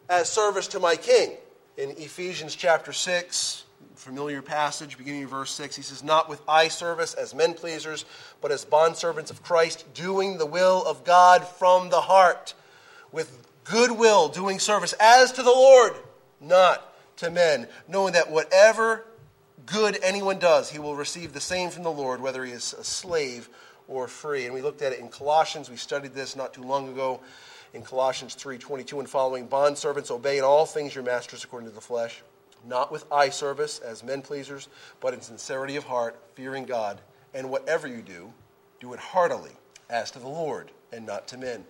as 0.09 0.28
service 0.28 0.66
to 0.68 0.80
my 0.80 0.96
king. 0.96 1.32
In 1.76 1.90
Ephesians 1.90 2.57
chapter 2.57 2.92
6, 2.92 3.64
familiar 3.94 4.42
passage, 4.42 4.98
beginning 4.98 5.22
in 5.22 5.28
verse 5.28 5.52
6, 5.52 5.76
he 5.76 5.82
says, 5.82 6.02
Not 6.02 6.28
with 6.28 6.42
eye 6.48 6.68
service 6.68 7.14
as 7.14 7.34
men 7.34 7.55
pleasers, 7.55 8.05
but 8.40 8.50
as 8.50 8.64
bondservants 8.64 9.30
of 9.30 9.42
Christ, 9.42 9.84
doing 9.94 10.38
the 10.38 10.46
will 10.46 10.84
of 10.84 11.05
God 11.05 11.46
from 11.46 11.90
the 11.90 12.00
heart, 12.00 12.55
with 13.12 13.46
good 13.62 13.92
will, 13.92 14.28
doing 14.28 14.59
service 14.59 14.94
as 14.98 15.30
to 15.32 15.42
the 15.42 15.50
Lord, 15.50 15.94
not 16.40 16.92
to 17.18 17.30
men, 17.30 17.68
knowing 17.86 18.14
that 18.14 18.30
whatever 18.30 19.05
good 19.64 19.98
anyone 20.02 20.40
does, 20.40 20.70
he 20.70 20.80
will 20.80 20.96
receive 20.96 21.32
the 21.32 21.40
same 21.40 21.70
from 21.70 21.84
the 21.84 21.90
Lord, 21.90 22.20
whether 22.20 22.44
he 22.44 22.52
is 22.52 22.74
a 22.74 22.84
slave 22.84 23.48
or 23.86 24.09
free. 24.09 24.44
And 24.44 24.55
we 24.55 24.62
looked 24.62 24.82
at 24.82 24.92
it 24.92 24.98
in 24.98 25.09
Colossians. 25.09 25.70
We 25.70 25.76
studied 25.76 26.14
this 26.14 26.36
not 26.36 26.52
too 26.52 26.62
long 26.62 26.88
ago 26.88 27.20
in 27.75 27.83
Colossians 27.83 28.35
3:22 28.35 29.01
and 29.01 29.11
following. 29.11 29.49
Bondservants, 29.49 30.11
obey 30.11 30.39
in 30.39 30.45
all 30.45 30.64
things 30.64 30.95
your 30.95 31.05
masters 31.05 31.45
according 31.45 31.68
to 31.68 31.75
the 31.75 31.81
flesh, 31.81 32.22
not 32.64 32.91
with 32.91 33.05
eye 33.12 33.29
service 33.29 33.81
as 33.81 34.03
men 34.03 34.22
pleasers, 34.22 34.68
but 35.01 35.12
in 35.12 35.20
sincerity 35.20 35.77
of 35.77 35.85
heart, 35.85 36.16
fearing 36.35 36.64
God. 36.64 37.01
And 37.35 37.51
whatever 37.51 37.89
you 37.89 38.01
do, 38.01 38.33
do 38.81 38.95
it 38.95 39.01
heartily, 39.01 39.51
as 39.91 40.11
to 40.12 40.20
the 40.20 40.29
Lord 40.29 40.70
and 40.93 41.05
not 41.05 41.27
to 41.29 41.37
men. 41.37 41.66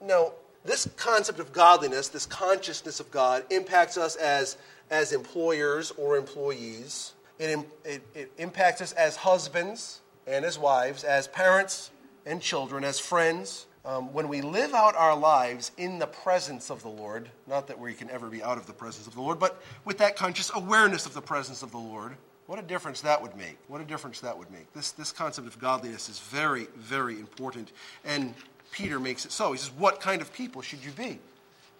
Now, 0.00 0.32
this 0.64 0.88
concept 0.96 1.40
of 1.40 1.52
godliness, 1.52 2.08
this 2.08 2.26
consciousness 2.26 3.00
of 3.00 3.10
God, 3.10 3.44
impacts 3.50 3.96
us 3.96 4.16
as, 4.16 4.56
as 4.90 5.12
employers 5.12 5.90
or 5.92 6.16
employees. 6.16 7.14
It, 7.38 7.58
it, 7.84 8.02
it 8.14 8.32
impacts 8.38 8.80
us 8.80 8.92
as 8.92 9.16
husbands 9.16 10.00
and 10.26 10.44
as 10.44 10.58
wives, 10.58 11.04
as 11.04 11.26
parents 11.26 11.90
and 12.26 12.40
children, 12.40 12.84
as 12.84 13.00
friends. 13.00 13.66
Um, 13.88 14.12
when 14.12 14.28
we 14.28 14.42
live 14.42 14.74
out 14.74 14.94
our 14.96 15.16
lives 15.16 15.72
in 15.78 15.98
the 15.98 16.06
presence 16.06 16.68
of 16.70 16.82
the 16.82 16.90
Lord, 16.90 17.30
not 17.46 17.68
that 17.68 17.78
we 17.80 17.94
can 17.94 18.10
ever 18.10 18.28
be 18.28 18.42
out 18.42 18.58
of 18.58 18.66
the 18.66 18.72
presence 18.74 19.06
of 19.06 19.14
the 19.14 19.22
Lord, 19.22 19.38
but 19.38 19.62
with 19.86 19.96
that 19.96 20.14
conscious 20.14 20.50
awareness 20.54 21.06
of 21.06 21.14
the 21.14 21.22
presence 21.22 21.62
of 21.62 21.70
the 21.70 21.78
Lord, 21.78 22.12
what 22.44 22.58
a 22.58 22.62
difference 22.62 23.00
that 23.00 23.22
would 23.22 23.34
make. 23.34 23.56
What 23.66 23.80
a 23.80 23.84
difference 23.84 24.20
that 24.20 24.36
would 24.36 24.50
make. 24.50 24.70
This, 24.74 24.90
this 24.90 25.10
concept 25.10 25.46
of 25.46 25.58
godliness 25.58 26.10
is 26.10 26.20
very, 26.20 26.66
very 26.76 27.18
important. 27.18 27.72
And 28.04 28.34
Peter 28.72 29.00
makes 29.00 29.24
it 29.24 29.32
so. 29.32 29.52
He 29.52 29.58
says, 29.58 29.70
What 29.70 30.02
kind 30.02 30.20
of 30.20 30.34
people 30.34 30.60
should 30.60 30.84
you 30.84 30.90
be? 30.90 31.18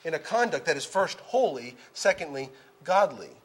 In 0.06 0.14
a 0.14 0.18
conduct 0.18 0.64
that 0.64 0.78
is 0.78 0.86
first 0.86 1.20
holy, 1.20 1.76
secondly, 1.92 2.48
godly. 2.84 3.36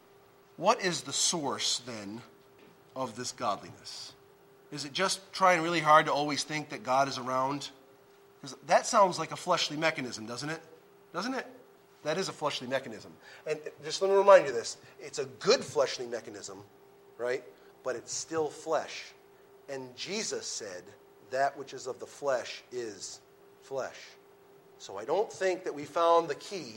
What 0.56 0.82
is 0.82 1.02
the 1.02 1.12
source, 1.12 1.82
then, 1.86 2.22
of 2.96 3.18
this 3.18 3.34
godliness? 3.34 4.14
Is 4.72 4.86
it 4.86 4.94
just 4.94 5.34
trying 5.34 5.62
really 5.62 5.82
hard 5.82 6.06
to 6.06 6.14
always 6.14 6.44
think 6.44 6.70
that 6.70 6.84
God 6.84 7.10
is 7.10 7.18
around? 7.18 7.70
That 8.68 8.86
sounds 8.86 9.20
like 9.20 9.32
a 9.32 9.36
fleshly 9.36 9.78
mechanism, 9.78 10.26
doesn't 10.26 10.50
it? 10.50 10.62
Doesn't 11.14 11.34
it? 11.34 11.48
That 12.04 12.18
is 12.18 12.28
a 12.28 12.34
fleshly 12.34 12.68
mechanism. 12.68 13.14
And 13.48 13.60
uh, 13.66 13.70
just 13.86 14.02
let 14.02 14.12
me 14.12 14.18
remind 14.18 14.46
you 14.46 14.52
this 14.52 14.78
it's 15.00 15.20
a 15.20 15.26
good 15.26 15.64
fleshly 15.64 16.06
mechanism, 16.06 16.60
right? 17.18 17.44
But 17.84 17.96
it's 17.96 18.14
still 18.14 18.50
flesh. 18.50 19.06
And 19.70 19.96
Jesus 19.96 20.46
said, 20.46 20.84
That 21.32 21.58
which 21.58 21.74
is 21.74 21.88
of 21.88 22.00
the 22.00 22.06
flesh 22.06 22.64
is 22.72 23.22
flesh. 23.62 23.98
So 24.78 24.98
I 24.98 25.06
don't 25.06 25.32
think 25.32 25.64
that 25.64 25.74
we 25.74 25.86
found 25.86 26.28
the 26.28 26.36
key 26.36 26.74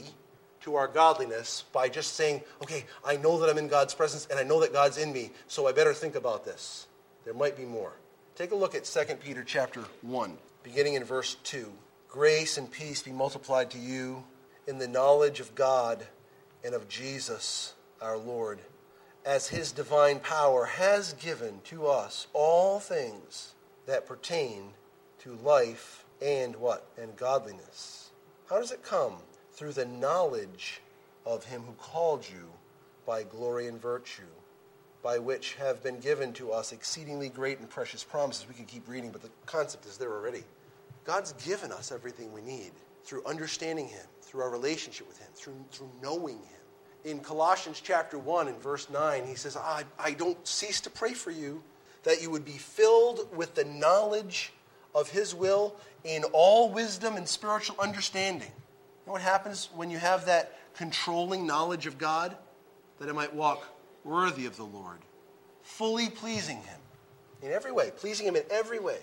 to 0.61 0.75
our 0.75 0.87
godliness 0.87 1.65
by 1.73 1.89
just 1.89 2.13
saying, 2.13 2.41
okay, 2.61 2.85
I 3.05 3.17
know 3.17 3.39
that 3.39 3.49
I'm 3.49 3.57
in 3.57 3.67
God's 3.67 3.93
presence 3.93 4.27
and 4.29 4.39
I 4.39 4.43
know 4.43 4.61
that 4.61 4.73
God's 4.73 4.97
in 4.97 5.11
me, 5.11 5.31
so 5.47 5.67
I 5.67 5.71
better 5.71 5.93
think 5.93 6.15
about 6.15 6.45
this. 6.45 6.87
There 7.25 7.33
might 7.33 7.57
be 7.57 7.65
more. 7.65 7.93
Take 8.35 8.51
a 8.51 8.55
look 8.55 8.75
at 8.75 8.85
2 8.85 9.15
Peter 9.15 9.43
chapter 9.43 9.81
1, 10.01 10.37
beginning 10.63 10.95
in 10.95 11.03
verse 11.03 11.35
2. 11.43 11.71
Grace 12.09 12.57
and 12.57 12.71
peace 12.71 13.01
be 13.01 13.11
multiplied 13.11 13.71
to 13.71 13.79
you 13.79 14.23
in 14.67 14.77
the 14.77 14.87
knowledge 14.87 15.39
of 15.39 15.55
God 15.55 16.05
and 16.63 16.73
of 16.73 16.89
Jesus 16.89 17.73
our 18.01 18.17
Lord, 18.17 18.59
as 19.25 19.47
his 19.47 19.71
divine 19.71 20.19
power 20.19 20.65
has 20.65 21.13
given 21.13 21.61
to 21.65 21.87
us 21.87 22.27
all 22.33 22.79
things 22.79 23.53
that 23.85 24.05
pertain 24.05 24.73
to 25.19 25.33
life 25.43 26.05
and 26.21 26.55
what? 26.55 26.87
And 26.97 27.15
godliness. 27.15 28.11
How 28.49 28.59
does 28.59 28.71
it 28.71 28.83
come? 28.83 29.13
Through 29.53 29.73
the 29.73 29.85
knowledge 29.85 30.81
of 31.25 31.45
him 31.45 31.63
who 31.63 31.73
called 31.73 32.27
you 32.29 32.49
by 33.05 33.23
glory 33.23 33.67
and 33.67 33.81
virtue, 33.81 34.23
by 35.07 35.17
which 35.17 35.55
have 35.55 35.81
been 35.81 36.01
given 36.01 36.33
to 36.33 36.51
us 36.51 36.73
exceedingly 36.73 37.29
great 37.29 37.59
and 37.59 37.69
precious 37.69 38.03
promises. 38.03 38.45
We 38.45 38.53
could 38.53 38.67
keep 38.67 38.89
reading, 38.89 39.09
but 39.09 39.21
the 39.21 39.29
concept 39.45 39.85
is 39.85 39.97
there 39.97 40.11
already. 40.11 40.43
God's 41.05 41.31
given 41.45 41.71
us 41.71 41.93
everything 41.93 42.33
we 42.33 42.41
need 42.41 42.71
through 43.05 43.23
understanding 43.23 43.87
him, 43.87 44.05
through 44.21 44.41
our 44.41 44.49
relationship 44.49 45.07
with 45.07 45.17
him, 45.17 45.29
through, 45.33 45.63
through 45.71 45.89
knowing 46.03 46.35
him. 46.35 46.59
In 47.05 47.19
Colossians 47.21 47.79
chapter 47.81 48.19
1 48.19 48.49
and 48.49 48.61
verse 48.61 48.89
9, 48.89 49.25
he 49.25 49.35
says, 49.35 49.55
I, 49.55 49.85
I 49.97 50.11
don't 50.11 50.45
cease 50.45 50.81
to 50.81 50.89
pray 50.89 51.13
for 51.13 51.31
you 51.31 51.63
that 52.03 52.21
you 52.21 52.29
would 52.29 52.43
be 52.43 52.57
filled 52.57 53.33
with 53.33 53.55
the 53.55 53.63
knowledge 53.63 54.51
of 54.93 55.09
his 55.09 55.33
will 55.33 55.77
in 56.03 56.25
all 56.33 56.69
wisdom 56.69 57.15
and 57.15 57.25
spiritual 57.25 57.77
understanding. 57.79 58.49
You 58.49 59.05
know 59.05 59.13
what 59.13 59.21
happens 59.21 59.69
when 59.73 59.89
you 59.89 59.99
have 59.99 60.25
that 60.25 60.59
controlling 60.75 61.47
knowledge 61.47 61.85
of 61.85 61.97
God? 61.97 62.35
That 62.99 63.07
I 63.07 63.13
might 63.13 63.33
walk 63.33 63.76
worthy 64.07 64.45
of 64.45 64.55
the 64.55 64.63
Lord, 64.63 64.99
fully 65.61 66.09
pleasing 66.09 66.57
him 66.57 66.79
in 67.41 67.51
every 67.51 67.71
way, 67.71 67.91
pleasing 67.95 68.25
him 68.25 68.35
in 68.35 68.43
every 68.49 68.79
way, 68.79 68.99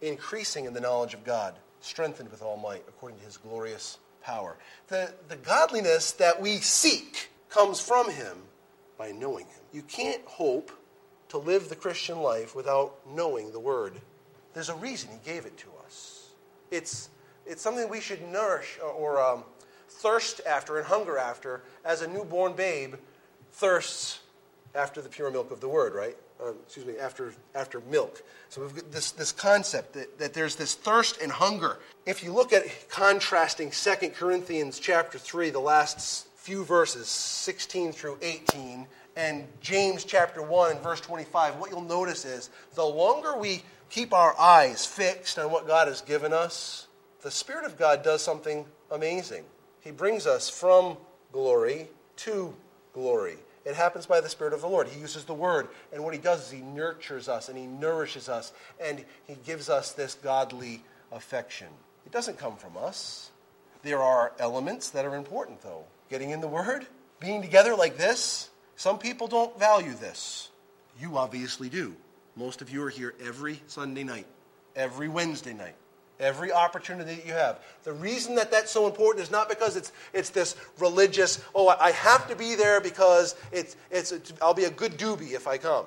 increasing 0.00 0.64
in 0.64 0.72
the 0.72 0.80
knowledge 0.80 1.14
of 1.14 1.24
God, 1.24 1.54
strengthened 1.80 2.30
with 2.30 2.42
all 2.42 2.56
might 2.56 2.82
according 2.88 3.18
to 3.18 3.24
his 3.24 3.36
glorious 3.36 3.98
power. 4.22 4.56
The, 4.88 5.12
the 5.28 5.36
godliness 5.36 6.12
that 6.12 6.40
we 6.40 6.56
seek 6.56 7.30
comes 7.48 7.80
from 7.80 8.10
him 8.10 8.38
by 8.98 9.12
knowing 9.12 9.46
him. 9.46 9.60
You 9.72 9.82
can't 9.82 10.24
hope 10.24 10.72
to 11.28 11.38
live 11.38 11.68
the 11.68 11.76
Christian 11.76 12.18
life 12.18 12.56
without 12.56 12.96
knowing 13.14 13.52
the 13.52 13.60
Word. 13.60 13.94
There's 14.54 14.68
a 14.68 14.74
reason 14.74 15.10
he 15.10 15.30
gave 15.30 15.44
it 15.44 15.56
to 15.58 15.68
us. 15.84 16.30
It's, 16.70 17.10
it's 17.44 17.62
something 17.62 17.88
we 17.88 18.00
should 18.00 18.26
nourish 18.28 18.78
or, 18.82 19.20
um, 19.20 19.44
thirst 19.88 20.40
after 20.46 20.78
and 20.78 20.86
hunger 20.86 21.18
after 21.18 21.62
as 21.84 22.02
a 22.02 22.08
newborn 22.08 22.52
babe 22.52 22.94
thirsts 23.52 24.20
after 24.76 25.00
the 25.00 25.08
pure 25.08 25.30
milk 25.30 25.50
of 25.50 25.60
the 25.60 25.68
word, 25.68 25.94
right? 25.94 26.16
Uh, 26.40 26.52
excuse 26.64 26.84
me, 26.84 26.98
after, 26.98 27.32
after 27.54 27.80
milk. 27.90 28.22
So 28.50 28.60
we've 28.60 28.74
got 28.74 28.92
this, 28.92 29.10
this 29.12 29.32
concept 29.32 29.94
that, 29.94 30.18
that 30.18 30.34
there's 30.34 30.56
this 30.56 30.74
thirst 30.74 31.20
and 31.20 31.32
hunger. 31.32 31.78
If 32.04 32.22
you 32.22 32.32
look 32.32 32.52
at 32.52 32.64
contrasting 32.90 33.70
2 33.70 34.10
Corinthians 34.10 34.78
chapter 34.78 35.18
3, 35.18 35.50
the 35.50 35.60
last 35.60 36.28
few 36.36 36.62
verses, 36.62 37.08
16 37.08 37.92
through 37.92 38.18
18, 38.20 38.86
and 39.16 39.46
James 39.62 40.04
chapter 40.04 40.42
1 40.42 40.72
and 40.72 40.80
verse 40.80 41.00
25, 41.00 41.56
what 41.56 41.70
you'll 41.70 41.80
notice 41.80 42.26
is 42.26 42.50
the 42.74 42.84
longer 42.84 43.36
we 43.36 43.62
keep 43.88 44.12
our 44.12 44.38
eyes 44.38 44.84
fixed 44.84 45.38
on 45.38 45.50
what 45.50 45.66
God 45.66 45.88
has 45.88 46.02
given 46.02 46.34
us, 46.34 46.86
the 47.22 47.30
Spirit 47.30 47.64
of 47.64 47.78
God 47.78 48.04
does 48.04 48.22
something 48.22 48.66
amazing. 48.90 49.44
He 49.80 49.90
brings 49.90 50.26
us 50.26 50.50
from 50.50 50.98
glory 51.32 51.88
to 52.18 52.54
glory. 52.92 53.36
It 53.66 53.74
happens 53.74 54.06
by 54.06 54.20
the 54.20 54.28
Spirit 54.28 54.52
of 54.52 54.60
the 54.60 54.68
Lord. 54.68 54.86
He 54.86 55.00
uses 55.00 55.24
the 55.24 55.34
Word, 55.34 55.68
and 55.92 56.04
what 56.04 56.14
He 56.14 56.20
does 56.20 56.46
is 56.46 56.50
He 56.52 56.60
nurtures 56.60 57.28
us 57.28 57.48
and 57.48 57.58
He 57.58 57.66
nourishes 57.66 58.28
us, 58.28 58.52
and 58.80 59.04
He 59.26 59.36
gives 59.44 59.68
us 59.68 59.90
this 59.92 60.14
godly 60.14 60.84
affection. 61.10 61.66
It 62.06 62.12
doesn't 62.12 62.38
come 62.38 62.56
from 62.56 62.76
us. 62.76 63.32
There 63.82 64.00
are 64.00 64.32
elements 64.38 64.90
that 64.90 65.04
are 65.04 65.16
important, 65.16 65.62
though. 65.62 65.84
Getting 66.08 66.30
in 66.30 66.40
the 66.40 66.48
Word, 66.48 66.86
being 67.18 67.42
together 67.42 67.74
like 67.74 67.96
this. 67.96 68.50
Some 68.76 68.98
people 68.98 69.26
don't 69.26 69.58
value 69.58 69.94
this. 69.94 70.50
You 71.00 71.18
obviously 71.18 71.68
do. 71.68 71.96
Most 72.36 72.62
of 72.62 72.70
you 72.70 72.84
are 72.84 72.90
here 72.90 73.14
every 73.20 73.60
Sunday 73.66 74.04
night, 74.04 74.26
every 74.76 75.08
Wednesday 75.08 75.54
night, 75.54 75.74
every 76.18 76.52
opportunity 76.52 77.14
that 77.14 77.26
you 77.26 77.32
have. 77.32 77.60
The 77.84 77.92
reason 77.92 78.34
that 78.36 78.50
that's 78.50 78.70
so 78.70 78.86
important 78.86 79.22
is 79.22 79.30
not 79.30 79.48
because 79.48 79.76
it's, 79.76 79.92
it's 80.12 80.30
this 80.30 80.56
religious, 80.78 81.42
oh, 81.54 81.68
I 81.68 81.90
have 81.92 82.28
to 82.28 82.36
be 82.36 82.54
there 82.54 82.80
because 82.80 83.34
it's, 83.52 83.76
it's, 83.90 84.12
I'll 84.40 84.54
be 84.54 84.64
a 84.64 84.70
good 84.70 84.92
doobie 84.92 85.32
if 85.32 85.46
I 85.46 85.58
come. 85.58 85.84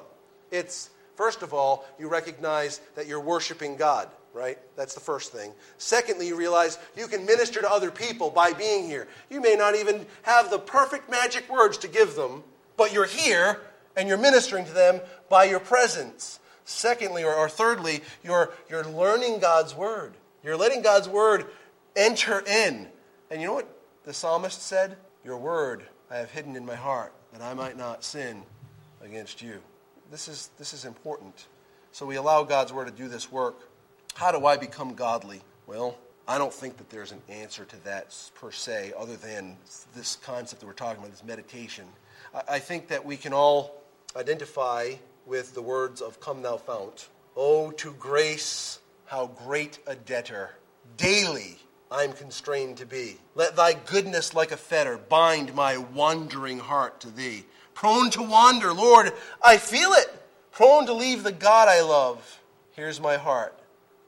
It's, 0.52 0.90
first 1.16 1.42
of 1.42 1.54
all, 1.54 1.86
you 2.00 2.08
recognize 2.08 2.82
that 2.96 3.08
you're 3.08 3.20
worshiping 3.20 3.76
God 3.76 4.10
right? 4.34 4.58
That's 4.76 4.94
the 4.94 5.00
first 5.00 5.32
thing. 5.32 5.52
Secondly, 5.78 6.28
you 6.28 6.36
realize 6.36 6.78
you 6.96 7.08
can 7.08 7.26
minister 7.26 7.62
to 7.62 7.72
other 7.72 7.92
people 7.92 8.30
by 8.30 8.54
being 8.54 8.86
here. 8.86 9.08
You 9.30 9.42
may 9.42 9.56
not 9.56 9.76
even 9.76 10.06
have 10.22 10.50
the 10.50 10.60
perfect 10.60 11.10
magic 11.10 11.50
words 11.50 11.78
to 11.80 11.88
give 11.88 12.16
them, 12.16 12.44
but 12.78 12.94
you're 12.94 13.06
here 13.06 13.60
and 13.96 14.08
you're 14.08 14.18
ministering 14.18 14.66
to 14.66 14.72
them 14.72 15.02
by 15.30 15.46
your 15.46 15.60
presence. 15.60 16.40
Secondly, 16.64 17.24
or, 17.24 17.34
or 17.34 17.50
thirdly, 17.50 18.02
you're, 18.24 18.54
you're 18.70 18.86
learning 18.86 19.40
God's 19.40 19.76
word. 19.76 20.14
You're 20.44 20.58
letting 20.58 20.82
God's 20.82 21.10
word 21.10 21.48
enter 21.96 22.40
in. 22.40 22.88
And 23.30 23.42
you 23.42 23.48
know 23.48 23.54
what 23.54 23.68
the 24.04 24.14
psalmist 24.14 24.62
said? 24.62 24.98
Your 25.24 25.38
word 25.38 25.84
I 26.10 26.18
have 26.18 26.32
hidden 26.32 26.56
in 26.56 26.66
my 26.66 26.76
heart 26.76 27.14
that 27.34 27.42
I 27.42 27.54
might 27.54 27.78
not 27.78 28.04
sin 28.04 28.44
against 29.04 29.42
you. 29.42 29.60
This 30.12 30.28
is, 30.28 30.50
this 30.58 30.74
is 30.74 30.86
important. 30.86 31.46
So 31.92 32.06
we 32.06 32.16
allow 32.16 32.44
God's 32.44 32.74
word 32.74 32.86
to 32.86 32.94
do 32.94 33.08
this 33.08 33.32
work. 33.32 33.70
How 34.16 34.32
do 34.32 34.46
I 34.46 34.58
become 34.58 34.96
godly? 34.96 35.42
Well, 35.68 35.98
I 36.28 36.38
don't 36.38 36.54
think 36.54 36.78
that 36.78 36.90
there's 36.90 37.12
an 37.12 37.22
answer 37.30 37.66
to 37.66 37.84
that 37.86 38.16
per 38.36 38.52
se, 38.52 38.94
other 38.98 39.16
than 39.16 39.58
this 39.96 40.16
concept 40.18 40.62
that 40.62 40.68
we're 40.68 40.74
talking 40.74 41.00
about, 41.00 41.12
this 41.12 41.24
meditation. 41.24 41.86
I 42.48 42.60
think 42.60 42.88
that 42.90 43.04
we 43.06 43.18
can 43.18 43.34
all 43.34 43.82
identify 44.16 44.94
with 45.26 45.54
the 45.54 45.62
words 45.62 46.02
of 46.02 46.20
Come 46.20 46.42
Thou 46.42 46.58
Fount. 46.58 47.08
Oh, 47.36 47.72
to 47.72 47.94
grace, 47.94 48.80
how 49.10 49.26
great 49.26 49.80
a 49.88 49.96
debtor, 49.96 50.52
daily 50.96 51.58
I'm 51.90 52.14
constrained 52.14 52.78
to 52.78 52.86
be. 52.86 53.18
Let 53.34 53.56
thy 53.56 53.74
goodness 53.74 54.36
like 54.36 54.52
a 54.52 54.58
fetter 54.58 55.00
bind 55.00 55.56
my 55.56 55.78
wandering 55.78 56.60
heart 56.60 57.00
to 57.02 57.10
thee. 57.10 57.46
Prone 57.74 58.12
to 58.12 58.22
wander, 58.22 58.72
Lord, 58.72 59.12
I 59.42 59.58
feel 59.58 59.94
it. 59.94 60.14
Prone 60.52 60.86
to 60.86 60.94
leave 60.94 61.24
the 61.24 61.32
God 61.32 61.68
I 61.68 61.82
love. 61.82 62.40
Here's 62.76 63.02
my 63.02 63.18
heart. 63.18 63.58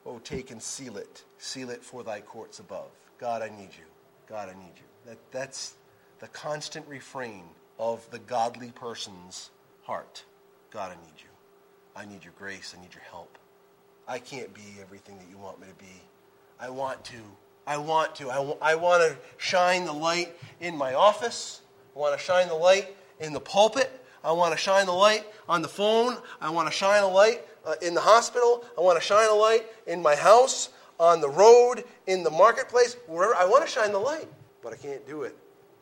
Oh, 0.06 0.20
take 0.20 0.52
and 0.52 0.62
seal 0.62 0.98
it. 0.98 1.24
Seal 1.40 1.72
it 1.72 1.84
for 1.84 2.04
thy 2.04 2.22
courts 2.22 2.60
above. 2.60 2.92
God, 3.18 3.42
I 3.42 3.50
need 3.50 3.70
you. 3.72 3.86
God, 4.30 4.50
I 4.50 4.54
need 4.54 4.74
you. 4.76 4.84
That, 5.08 5.18
that's 5.32 5.74
the 6.20 6.28
constant 6.28 6.88
refrain 6.88 7.46
of 7.80 8.08
the 8.12 8.20
godly 8.20 8.70
person's 8.70 9.50
heart. 9.82 10.24
God, 10.70 10.92
I 10.92 11.02
need 11.04 11.18
you. 11.18 11.30
I 11.96 12.06
need 12.06 12.24
your 12.24 12.34
grace. 12.38 12.76
I 12.78 12.82
need 12.82 12.94
your 12.94 13.04
help. 13.04 13.40
I 14.12 14.20
can't 14.20 14.54
be 14.54 14.62
everything 14.82 15.18
that 15.20 15.30
you 15.30 15.38
want 15.38 15.62
me 15.62 15.68
to 15.68 15.74
be. 15.76 16.02
I 16.60 16.70
want 16.70 17.02
to. 17.06 17.16
I 17.66 17.78
want 17.78 18.14
to. 18.16 18.30
I, 18.30 18.36
w- 18.36 18.58
I 18.62 18.76
want 18.76 19.10
to 19.10 19.18
shine 19.38 19.86
the 19.86 19.94
light 19.94 20.36
in 20.60 20.78
my 20.78 20.96
office. 20.96 21.62
I 21.96 22.00
want 22.00 22.20
to 22.20 22.22
shine 22.22 22.50
the 22.50 22.54
light 22.54 22.94
in 23.22 23.32
the 23.32 23.40
pulpit. 23.40 23.90
I 24.22 24.34
want 24.34 24.52
to 24.52 24.58
shine 24.58 24.86
the 24.86 24.92
light 24.92 25.24
on 25.48 25.62
the 25.62 25.70
phone. 25.70 26.18
I 26.42 26.50
want 26.50 26.68
to 26.68 26.74
shine 26.74 27.04
a 27.04 27.08
light 27.08 27.48
uh, 27.66 27.76
in 27.82 27.94
the 27.94 28.02
hospital. 28.02 28.66
I 28.78 28.82
want 28.82 29.00
to 29.00 29.06
shine 29.06 29.30
a 29.30 29.34
light 29.34 29.66
in 29.88 30.02
my 30.02 30.18
house, 30.18 30.72
on 31.00 31.22
the 31.22 31.30
road, 31.30 31.86
in 32.06 32.22
the 32.24 32.32
marketplace, 32.32 32.98
wherever. 33.08 33.34
I 33.36 33.46
want 33.46 33.66
to 33.66 33.72
shine 33.72 33.94
the 33.94 34.00
light, 34.00 34.28
but 34.62 34.74
I 34.74 34.76
can't 34.76 35.08
do 35.08 35.22
it. 35.22 35.38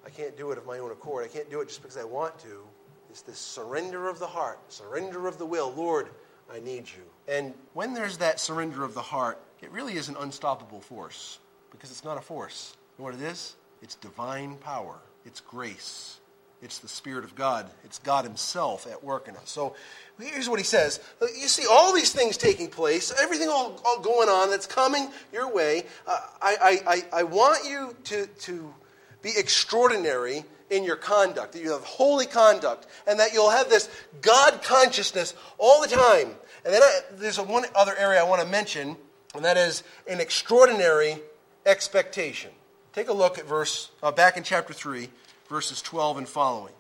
I 0.05 0.11
can't 0.11 0.37
do 0.37 0.51
it 0.51 0.59
of 0.59 0.67
my 0.67 0.77
own 0.77 0.91
accord. 0.91 1.25
I 1.25 1.29
can't 1.29 1.49
do 1.49 1.61
it 1.61 1.67
just 1.67 1.81
because 1.81 1.97
I 1.97 2.03
want 2.03 2.37
to. 2.41 2.61
It's 3.09 3.23
this 3.23 3.39
surrender 3.39 4.07
of 4.07 4.19
the 4.19 4.27
heart, 4.27 4.59
surrender 4.71 5.27
of 5.27 5.39
the 5.39 5.47
will. 5.47 5.73
Lord, 5.75 6.09
I 6.51 6.59
need 6.59 6.85
you. 6.87 7.03
And 7.27 7.53
when 7.73 7.93
there's 7.93 8.17
that 8.17 8.39
surrender 8.39 8.83
of 8.83 8.93
the 8.93 9.01
heart, 9.01 9.39
it 9.61 9.71
really 9.71 9.93
is 9.93 10.09
an 10.09 10.15
unstoppable 10.19 10.81
force 10.81 11.39
because 11.71 11.91
it's 11.91 12.03
not 12.03 12.17
a 12.17 12.21
force. 12.21 12.73
You 12.97 13.03
know 13.03 13.11
what 13.11 13.19
it 13.19 13.25
is? 13.25 13.55
It's 13.81 13.95
divine 13.95 14.55
power, 14.57 14.95
it's 15.25 15.41
grace. 15.41 16.19
It's 16.61 16.79
the 16.79 16.89
Spirit 16.89 17.23
of 17.23 17.35
God. 17.35 17.69
It's 17.85 17.99
God 17.99 18.25
Himself 18.25 18.85
at 18.85 19.01
work 19.01 19.29
in 19.29 19.35
us. 19.37 19.49
So 19.49 19.75
here's 20.19 20.49
what 20.49 20.59
He 20.59 20.65
says. 20.65 20.99
You 21.21 21.47
see 21.47 21.65
all 21.69 21.93
these 21.95 22.11
things 22.11 22.35
taking 22.35 22.67
place, 22.67 23.13
everything 23.17 23.47
all, 23.47 23.81
all 23.85 24.01
going 24.01 24.27
on 24.27 24.49
that's 24.49 24.67
coming 24.67 25.09
your 25.31 25.49
way. 25.53 25.85
Uh, 26.05 26.19
I, 26.41 26.81
I, 26.85 27.03
I 27.13 27.23
want 27.23 27.65
you 27.65 27.95
to, 28.05 28.27
to 28.27 28.73
be 29.21 29.31
extraordinary 29.37 30.43
in 30.69 30.83
your 30.83 30.95
conduct, 30.95 31.53
that 31.53 31.61
you 31.61 31.71
have 31.71 31.83
holy 31.83 32.25
conduct, 32.25 32.87
and 33.07 33.19
that 33.19 33.33
you'll 33.33 33.49
have 33.49 33.69
this 33.69 33.89
God 34.21 34.61
consciousness 34.61 35.33
all 35.57 35.81
the 35.81 35.87
time. 35.87 36.29
And 36.65 36.73
then 36.73 36.81
I, 36.81 36.99
there's 37.13 37.39
one 37.39 37.65
other 37.75 37.95
area 37.97 38.19
I 38.19 38.23
want 38.23 38.41
to 38.41 38.47
mention, 38.47 38.95
and 39.33 39.45
that 39.45 39.57
is 39.57 39.83
an 40.07 40.19
extraordinary 40.19 41.17
expectation. 41.65 42.51
Take 42.93 43.07
a 43.07 43.13
look 43.13 43.37
at 43.37 43.45
verse, 43.45 43.91
uh, 44.03 44.11
back 44.11 44.37
in 44.37 44.43
chapter 44.43 44.73
3, 44.73 45.09
verses 45.49 45.81
12 45.81 46.19
and 46.19 46.27
following. 46.27 46.73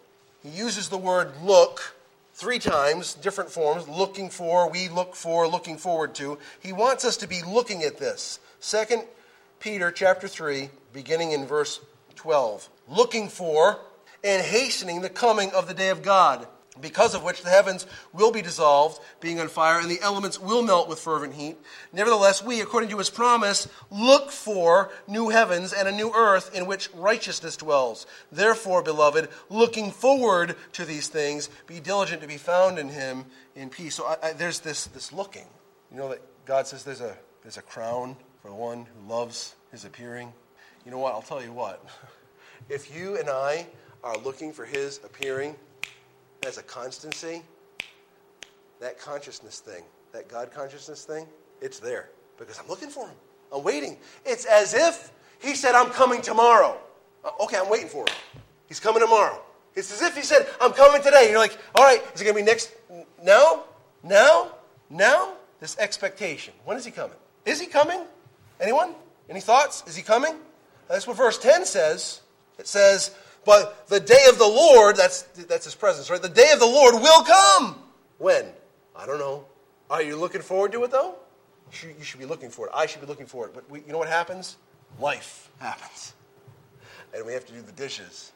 He 0.43 0.49
uses 0.49 0.89
the 0.89 0.97
word 0.97 1.31
look 1.43 1.95
three 2.33 2.59
times, 2.59 3.15
different 3.15 3.49
forms 3.51 3.87
looking 3.87 4.29
for, 4.29 4.69
we 4.69 4.87
look 4.87 5.15
for, 5.15 5.47
looking 5.47 5.77
forward 5.77 6.15
to. 6.15 6.37
He 6.61 6.71
wants 6.71 7.03
us 7.03 7.17
to 7.17 7.27
be 7.27 7.41
looking 7.43 7.83
at 7.83 7.99
this. 7.99 8.39
Second 8.59 9.03
Peter 9.59 9.91
chapter 9.91 10.27
3, 10.27 10.69
beginning 10.93 11.33
in 11.33 11.45
verse 11.45 11.81
12. 12.15 12.69
Looking 12.89 13.29
for 13.29 13.79
and 14.23 14.43
hastening 14.43 15.01
the 15.01 15.09
coming 15.09 15.51
of 15.51 15.67
the 15.67 15.73
day 15.73 15.89
of 15.89 16.01
God 16.01 16.47
because 16.81 17.13
of 17.13 17.23
which 17.23 17.41
the 17.43 17.49
heavens 17.49 17.85
will 18.13 18.31
be 18.31 18.41
dissolved, 18.41 19.01
being 19.19 19.39
on 19.39 19.47
fire, 19.47 19.79
and 19.79 19.89
the 19.89 20.01
elements 20.01 20.39
will 20.39 20.61
melt 20.61 20.87
with 20.87 20.99
fervent 20.99 21.33
heat. 21.33 21.57
Nevertheless, 21.93 22.43
we, 22.43 22.61
according 22.61 22.89
to 22.89 22.97
his 22.97 23.09
promise, 23.09 23.67
look 23.89 24.31
for 24.31 24.91
new 25.07 25.29
heavens 25.29 25.73
and 25.73 25.87
a 25.87 25.91
new 25.91 26.11
earth 26.15 26.53
in 26.55 26.65
which 26.65 26.89
righteousness 26.93 27.57
dwells. 27.57 28.05
Therefore, 28.31 28.81
beloved, 28.81 29.29
looking 29.49 29.91
forward 29.91 30.55
to 30.73 30.85
these 30.85 31.07
things, 31.07 31.49
be 31.67 31.79
diligent 31.79 32.21
to 32.21 32.27
be 32.27 32.37
found 32.37 32.79
in 32.79 32.89
him 32.89 33.25
in 33.55 33.69
peace. 33.69 33.95
So 33.95 34.05
I, 34.05 34.29
I, 34.29 34.33
there's 34.33 34.59
this, 34.59 34.85
this 34.87 35.11
looking. 35.11 35.47
You 35.91 35.97
know 35.97 36.09
that 36.09 36.21
God 36.45 36.67
says 36.67 36.83
there's 36.83 37.01
a, 37.01 37.17
there's 37.41 37.57
a 37.57 37.61
crown 37.61 38.15
for 38.41 38.49
the 38.49 38.55
one 38.55 38.85
who 38.85 39.09
loves 39.09 39.55
his 39.71 39.85
appearing. 39.85 40.31
You 40.85 40.91
know 40.91 40.99
what? 40.99 41.13
I'll 41.13 41.21
tell 41.21 41.43
you 41.43 41.51
what. 41.51 41.83
If 42.69 42.95
you 42.95 43.17
and 43.17 43.29
I 43.29 43.65
are 44.03 44.17
looking 44.17 44.53
for 44.53 44.63
his 44.63 44.99
appearing, 45.03 45.55
as 46.45 46.57
a 46.57 46.63
constancy, 46.63 47.41
that 48.79 48.99
consciousness 48.99 49.59
thing, 49.59 49.83
that 50.13 50.29
God 50.29 50.51
consciousness 50.51 51.03
thing, 51.03 51.25
it's 51.61 51.79
there 51.79 52.09
because 52.37 52.59
I'm 52.59 52.67
looking 52.67 52.89
for 52.89 53.07
him. 53.07 53.15
I'm 53.53 53.63
waiting. 53.63 53.97
It's 54.25 54.45
as 54.45 54.73
if 54.73 55.11
he 55.41 55.55
said, 55.55 55.73
I'm 55.73 55.89
coming 55.89 56.21
tomorrow. 56.21 56.77
Uh, 57.25 57.31
okay, 57.41 57.57
I'm 57.57 57.69
waiting 57.69 57.89
for 57.89 58.05
him. 58.07 58.15
He's 58.67 58.79
coming 58.79 59.01
tomorrow. 59.01 59.41
It's 59.75 59.91
as 59.91 60.01
if 60.01 60.15
he 60.15 60.21
said, 60.21 60.47
I'm 60.61 60.73
coming 60.73 61.01
today. 61.01 61.29
You're 61.29 61.39
like, 61.39 61.57
all 61.75 61.83
right, 61.83 62.01
is 62.13 62.21
it 62.21 62.23
going 62.23 62.35
to 62.35 62.41
be 62.41 62.45
next? 62.45 62.71
Now? 63.21 63.63
Now? 64.03 64.51
Now? 64.89 65.33
This 65.59 65.77
expectation. 65.77 66.53
When 66.65 66.77
is 66.77 66.85
he 66.85 66.91
coming? 66.91 67.17
Is 67.45 67.59
he 67.59 67.67
coming? 67.67 68.01
Anyone? 68.61 68.93
Any 69.29 69.41
thoughts? 69.41 69.83
Is 69.87 69.95
he 69.95 70.03
coming? 70.03 70.35
That's 70.87 71.05
what 71.05 71.17
verse 71.17 71.37
10 71.37 71.65
says. 71.65 72.21
It 72.59 72.67
says, 72.67 73.15
but 73.45 73.87
the 73.87 73.99
day 73.99 74.25
of 74.29 74.37
the 74.37 74.47
Lord, 74.47 74.95
that's, 74.95 75.23
that's 75.23 75.65
his 75.65 75.75
presence, 75.75 76.09
right? 76.09 76.21
The 76.21 76.29
day 76.29 76.51
of 76.51 76.59
the 76.59 76.65
Lord 76.65 76.95
will 76.95 77.23
come. 77.23 77.81
When? 78.17 78.45
I 78.95 79.05
don't 79.05 79.17
know. 79.17 79.45
Are 79.89 80.03
you 80.03 80.17
looking 80.17 80.41
forward 80.41 80.73
to 80.73 80.83
it, 80.83 80.91
though? 80.91 81.15
You 81.71 81.77
should, 81.77 81.89
you 81.97 82.03
should 82.03 82.19
be 82.19 82.25
looking 82.25 82.49
for 82.49 82.67
it. 82.67 82.71
I 82.75 82.85
should 82.85 83.01
be 83.01 83.07
looking 83.07 83.25
for 83.25 83.45
it. 83.45 83.53
But 83.53 83.69
we, 83.69 83.79
you 83.79 83.91
know 83.91 83.97
what 83.97 84.09
happens? 84.09 84.57
Life 84.99 85.49
happens. 85.59 86.13
And 87.15 87.25
we 87.25 87.33
have 87.33 87.45
to 87.45 87.53
do 87.53 87.61
the 87.61 87.71
dishes. 87.71 88.33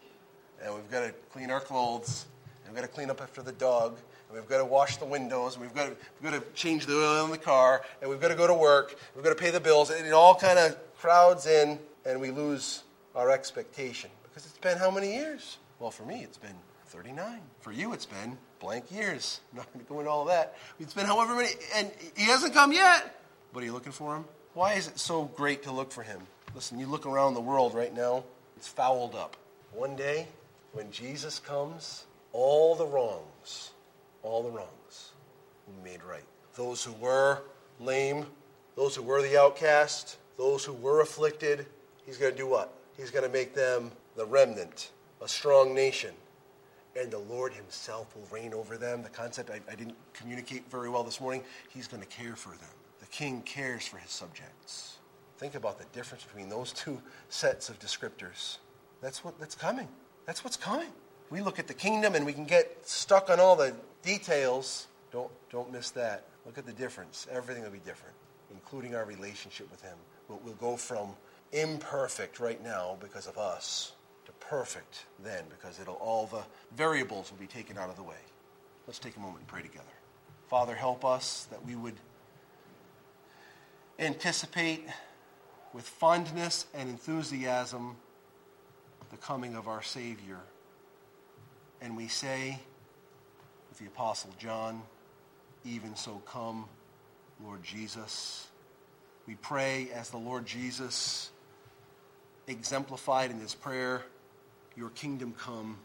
And 0.63 0.73
we've 0.73 0.89
got 0.89 1.01
to 1.01 1.13
clean 1.31 1.51
our 1.51 1.59
clothes. 1.59 2.25
And 2.65 2.73
we've 2.73 2.81
got 2.81 2.87
to 2.87 2.93
clean 2.93 3.09
up 3.09 3.21
after 3.21 3.41
the 3.41 3.51
dog. 3.51 3.97
And 4.29 4.37
we've 4.37 4.47
got 4.47 4.59
to 4.59 4.65
wash 4.65 4.97
the 4.97 5.05
windows. 5.05 5.55
And 5.55 5.63
we've 5.63 5.75
got 5.75 5.87
to, 5.87 5.95
we've 6.21 6.31
got 6.31 6.41
to 6.41 6.49
change 6.53 6.85
the 6.85 6.95
oil 6.95 7.25
in 7.25 7.31
the 7.31 7.37
car. 7.37 7.81
And 8.01 8.09
we've 8.09 8.21
got 8.21 8.29
to 8.29 8.35
go 8.35 8.47
to 8.47 8.53
work. 8.53 8.95
We've 9.15 9.23
got 9.23 9.31
to 9.31 9.35
pay 9.35 9.51
the 9.51 9.59
bills. 9.59 9.89
And 9.89 10.07
it 10.07 10.13
all 10.13 10.33
kind 10.33 10.57
of 10.57 10.77
crowds 10.97 11.45
in, 11.45 11.77
and 12.05 12.21
we 12.21 12.31
lose 12.31 12.82
our 13.15 13.31
expectation. 13.31 14.09
Because 14.23 14.45
it's 14.45 14.57
been 14.57 14.77
how 14.77 14.91
many 14.91 15.13
years? 15.13 15.57
Well, 15.79 15.91
for 15.91 16.03
me, 16.03 16.23
it's 16.23 16.37
been 16.37 16.55
39. 16.87 17.39
For 17.61 17.71
you, 17.71 17.93
it's 17.93 18.05
been 18.05 18.37
blank 18.59 18.91
years. 18.91 19.41
I'm 19.51 19.57
not 19.59 19.73
going 19.73 19.85
to 19.85 19.89
go 19.91 19.99
into 19.99 20.11
all 20.11 20.25
that. 20.25 20.55
It's 20.79 20.93
been 20.93 21.05
however 21.05 21.35
many, 21.35 21.49
and 21.75 21.91
he 22.15 22.23
hasn't 22.25 22.53
come 22.53 22.71
yet. 22.71 23.19
But 23.53 23.63
are 23.63 23.65
you 23.65 23.73
looking 23.73 23.91
for 23.91 24.15
him? 24.15 24.25
Why 24.53 24.73
is 24.73 24.87
it 24.87 24.99
so 24.99 25.25
great 25.25 25.63
to 25.63 25.71
look 25.71 25.91
for 25.91 26.03
him? 26.03 26.21
Listen, 26.55 26.79
you 26.79 26.85
look 26.85 27.05
around 27.05 27.33
the 27.33 27.41
world 27.41 27.73
right 27.73 27.93
now, 27.93 28.23
it's 28.55 28.67
fouled 28.67 29.15
up. 29.15 29.35
One 29.71 29.95
day, 29.95 30.27
when 30.73 30.91
Jesus 30.91 31.39
comes, 31.39 32.05
all 32.31 32.75
the 32.75 32.85
wrongs, 32.85 33.71
all 34.21 34.43
the 34.43 34.51
wrongs 34.51 35.11
will 35.65 35.83
be 35.83 35.91
made 35.91 36.03
right. 36.03 36.23
Those 36.55 36.83
who 36.83 36.93
were 36.93 37.41
lame, 37.79 38.25
those 38.75 38.95
who 38.95 39.01
were 39.01 39.21
the 39.21 39.39
outcast, 39.39 40.17
those 40.37 40.63
who 40.63 40.73
were 40.73 41.01
afflicted, 41.01 41.65
he's 42.05 42.17
going 42.17 42.31
to 42.31 42.37
do 42.37 42.47
what? 42.47 42.71
He's 42.97 43.11
going 43.11 43.25
to 43.25 43.31
make 43.31 43.53
them 43.53 43.91
the 44.15 44.25
remnant, 44.25 44.91
a 45.21 45.27
strong 45.27 45.73
nation, 45.73 46.13
and 46.99 47.09
the 47.09 47.19
Lord 47.19 47.53
Himself 47.53 48.15
will 48.15 48.27
reign 48.31 48.53
over 48.53 48.77
them. 48.77 49.01
The 49.01 49.09
concept 49.09 49.49
I, 49.49 49.59
I 49.71 49.75
didn't 49.75 49.95
communicate 50.13 50.69
very 50.69 50.89
well 50.89 51.03
this 51.03 51.19
morning, 51.19 51.43
He's 51.69 51.87
going 51.87 52.01
to 52.03 52.09
care 52.09 52.35
for 52.35 52.49
them. 52.49 52.69
The 52.99 53.07
king 53.07 53.41
cares 53.41 53.85
for 53.85 53.97
his 53.97 54.11
subjects. 54.11 54.99
Think 55.37 55.55
about 55.55 55.77
the 55.77 55.83
difference 55.91 56.23
between 56.23 56.47
those 56.47 56.71
two 56.71 57.01
sets 57.27 57.67
of 57.67 57.77
descriptors. 57.79 58.59
That's 59.01 59.25
what 59.25 59.37
that's 59.39 59.55
coming. 59.55 59.89
That's 60.25 60.43
what's 60.43 60.55
coming. 60.55 60.87
We 61.29 61.41
look 61.41 61.59
at 61.59 61.67
the 61.67 61.73
kingdom 61.73 62.15
and 62.15 62.25
we 62.25 62.31
can 62.31 62.45
get 62.45 62.87
stuck 62.87 63.29
on 63.29 63.41
all 63.41 63.57
the 63.57 63.75
details. 64.03 64.87
Don't 65.11 65.29
don't 65.49 65.69
miss 65.69 65.89
that. 65.91 66.27
Look 66.45 66.57
at 66.57 66.65
the 66.65 66.71
difference. 66.71 67.27
Everything 67.29 67.63
will 67.63 67.71
be 67.71 67.79
different, 67.79 68.15
including 68.51 68.95
our 68.95 69.03
relationship 69.03 69.69
with 69.69 69.81
him. 69.81 69.97
We'll, 70.29 70.39
we'll 70.45 70.53
go 70.55 70.77
from 70.77 71.09
imperfect 71.53 72.39
right 72.39 72.61
now 72.63 72.97
because 72.99 73.27
of 73.27 73.37
us 73.37 73.93
to 74.25 74.31
perfect 74.33 75.05
then 75.23 75.43
because 75.49 75.79
it'll 75.79 75.95
all 75.95 76.25
the 76.27 76.41
variables 76.75 77.31
will 77.31 77.37
be 77.37 77.47
taken 77.47 77.77
out 77.77 77.89
of 77.89 77.95
the 77.95 78.03
way. 78.03 78.15
Let's 78.87 78.99
take 78.99 79.15
a 79.15 79.19
moment 79.19 79.39
and 79.39 79.47
pray 79.47 79.61
together. 79.61 79.85
Father, 80.49 80.75
help 80.75 81.05
us 81.05 81.47
that 81.51 81.65
we 81.65 81.75
would 81.75 81.95
anticipate 83.99 84.85
with 85.73 85.87
fondness 85.87 86.65
and 86.73 86.89
enthusiasm 86.89 87.95
the 89.11 89.17
coming 89.17 89.55
of 89.55 89.67
our 89.67 89.81
Savior. 89.81 90.39
And 91.81 91.95
we 91.95 92.07
say, 92.07 92.59
with 93.69 93.79
the 93.79 93.85
Apostle 93.85 94.31
John, 94.37 94.81
even 95.65 95.95
so 95.95 96.21
come, 96.25 96.65
Lord 97.43 97.63
Jesus. 97.63 98.47
We 99.27 99.35
pray 99.35 99.89
as 99.93 100.09
the 100.09 100.17
Lord 100.17 100.45
Jesus 100.45 101.31
exemplified 102.47 103.31
in 103.31 103.39
his 103.39 103.55
prayer, 103.55 104.03
your 104.75 104.89
kingdom 104.91 105.33
come, 105.37 105.77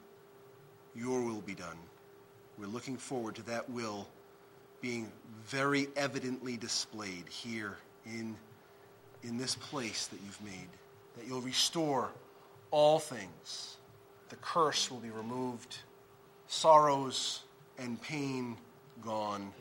your 0.94 1.22
will 1.22 1.40
be 1.40 1.54
done. 1.54 1.76
We're 2.59 2.66
looking 2.66 2.96
forward 2.96 3.36
to 3.36 3.42
that 3.42 3.70
will 3.70 4.09
being 4.80 5.11
very 5.46 5.88
evidently 5.96 6.56
displayed 6.56 7.24
here 7.28 7.76
in, 8.06 8.36
in 9.22 9.38
this 9.38 9.54
place 9.54 10.06
that 10.06 10.18
you've 10.24 10.42
made, 10.44 10.68
that 11.16 11.26
you'll 11.26 11.40
restore 11.40 12.11
all 12.70 12.98
things. 12.98 13.76
The 14.28 14.36
curse 14.36 14.90
will 14.90 14.98
be 14.98 15.11
removed, 15.11 15.78
sorrows 16.46 17.42
and 17.78 18.00
pain 18.00 18.56
gone, 19.02 19.52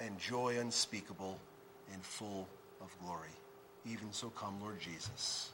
and 0.00 0.18
joy 0.18 0.58
unspeakable 0.58 1.38
and 1.92 2.02
full 2.02 2.48
of 2.80 2.94
glory. 3.04 3.28
Even 3.86 4.12
so 4.12 4.30
come, 4.30 4.60
Lord 4.60 4.80
Jesus. 4.80 5.50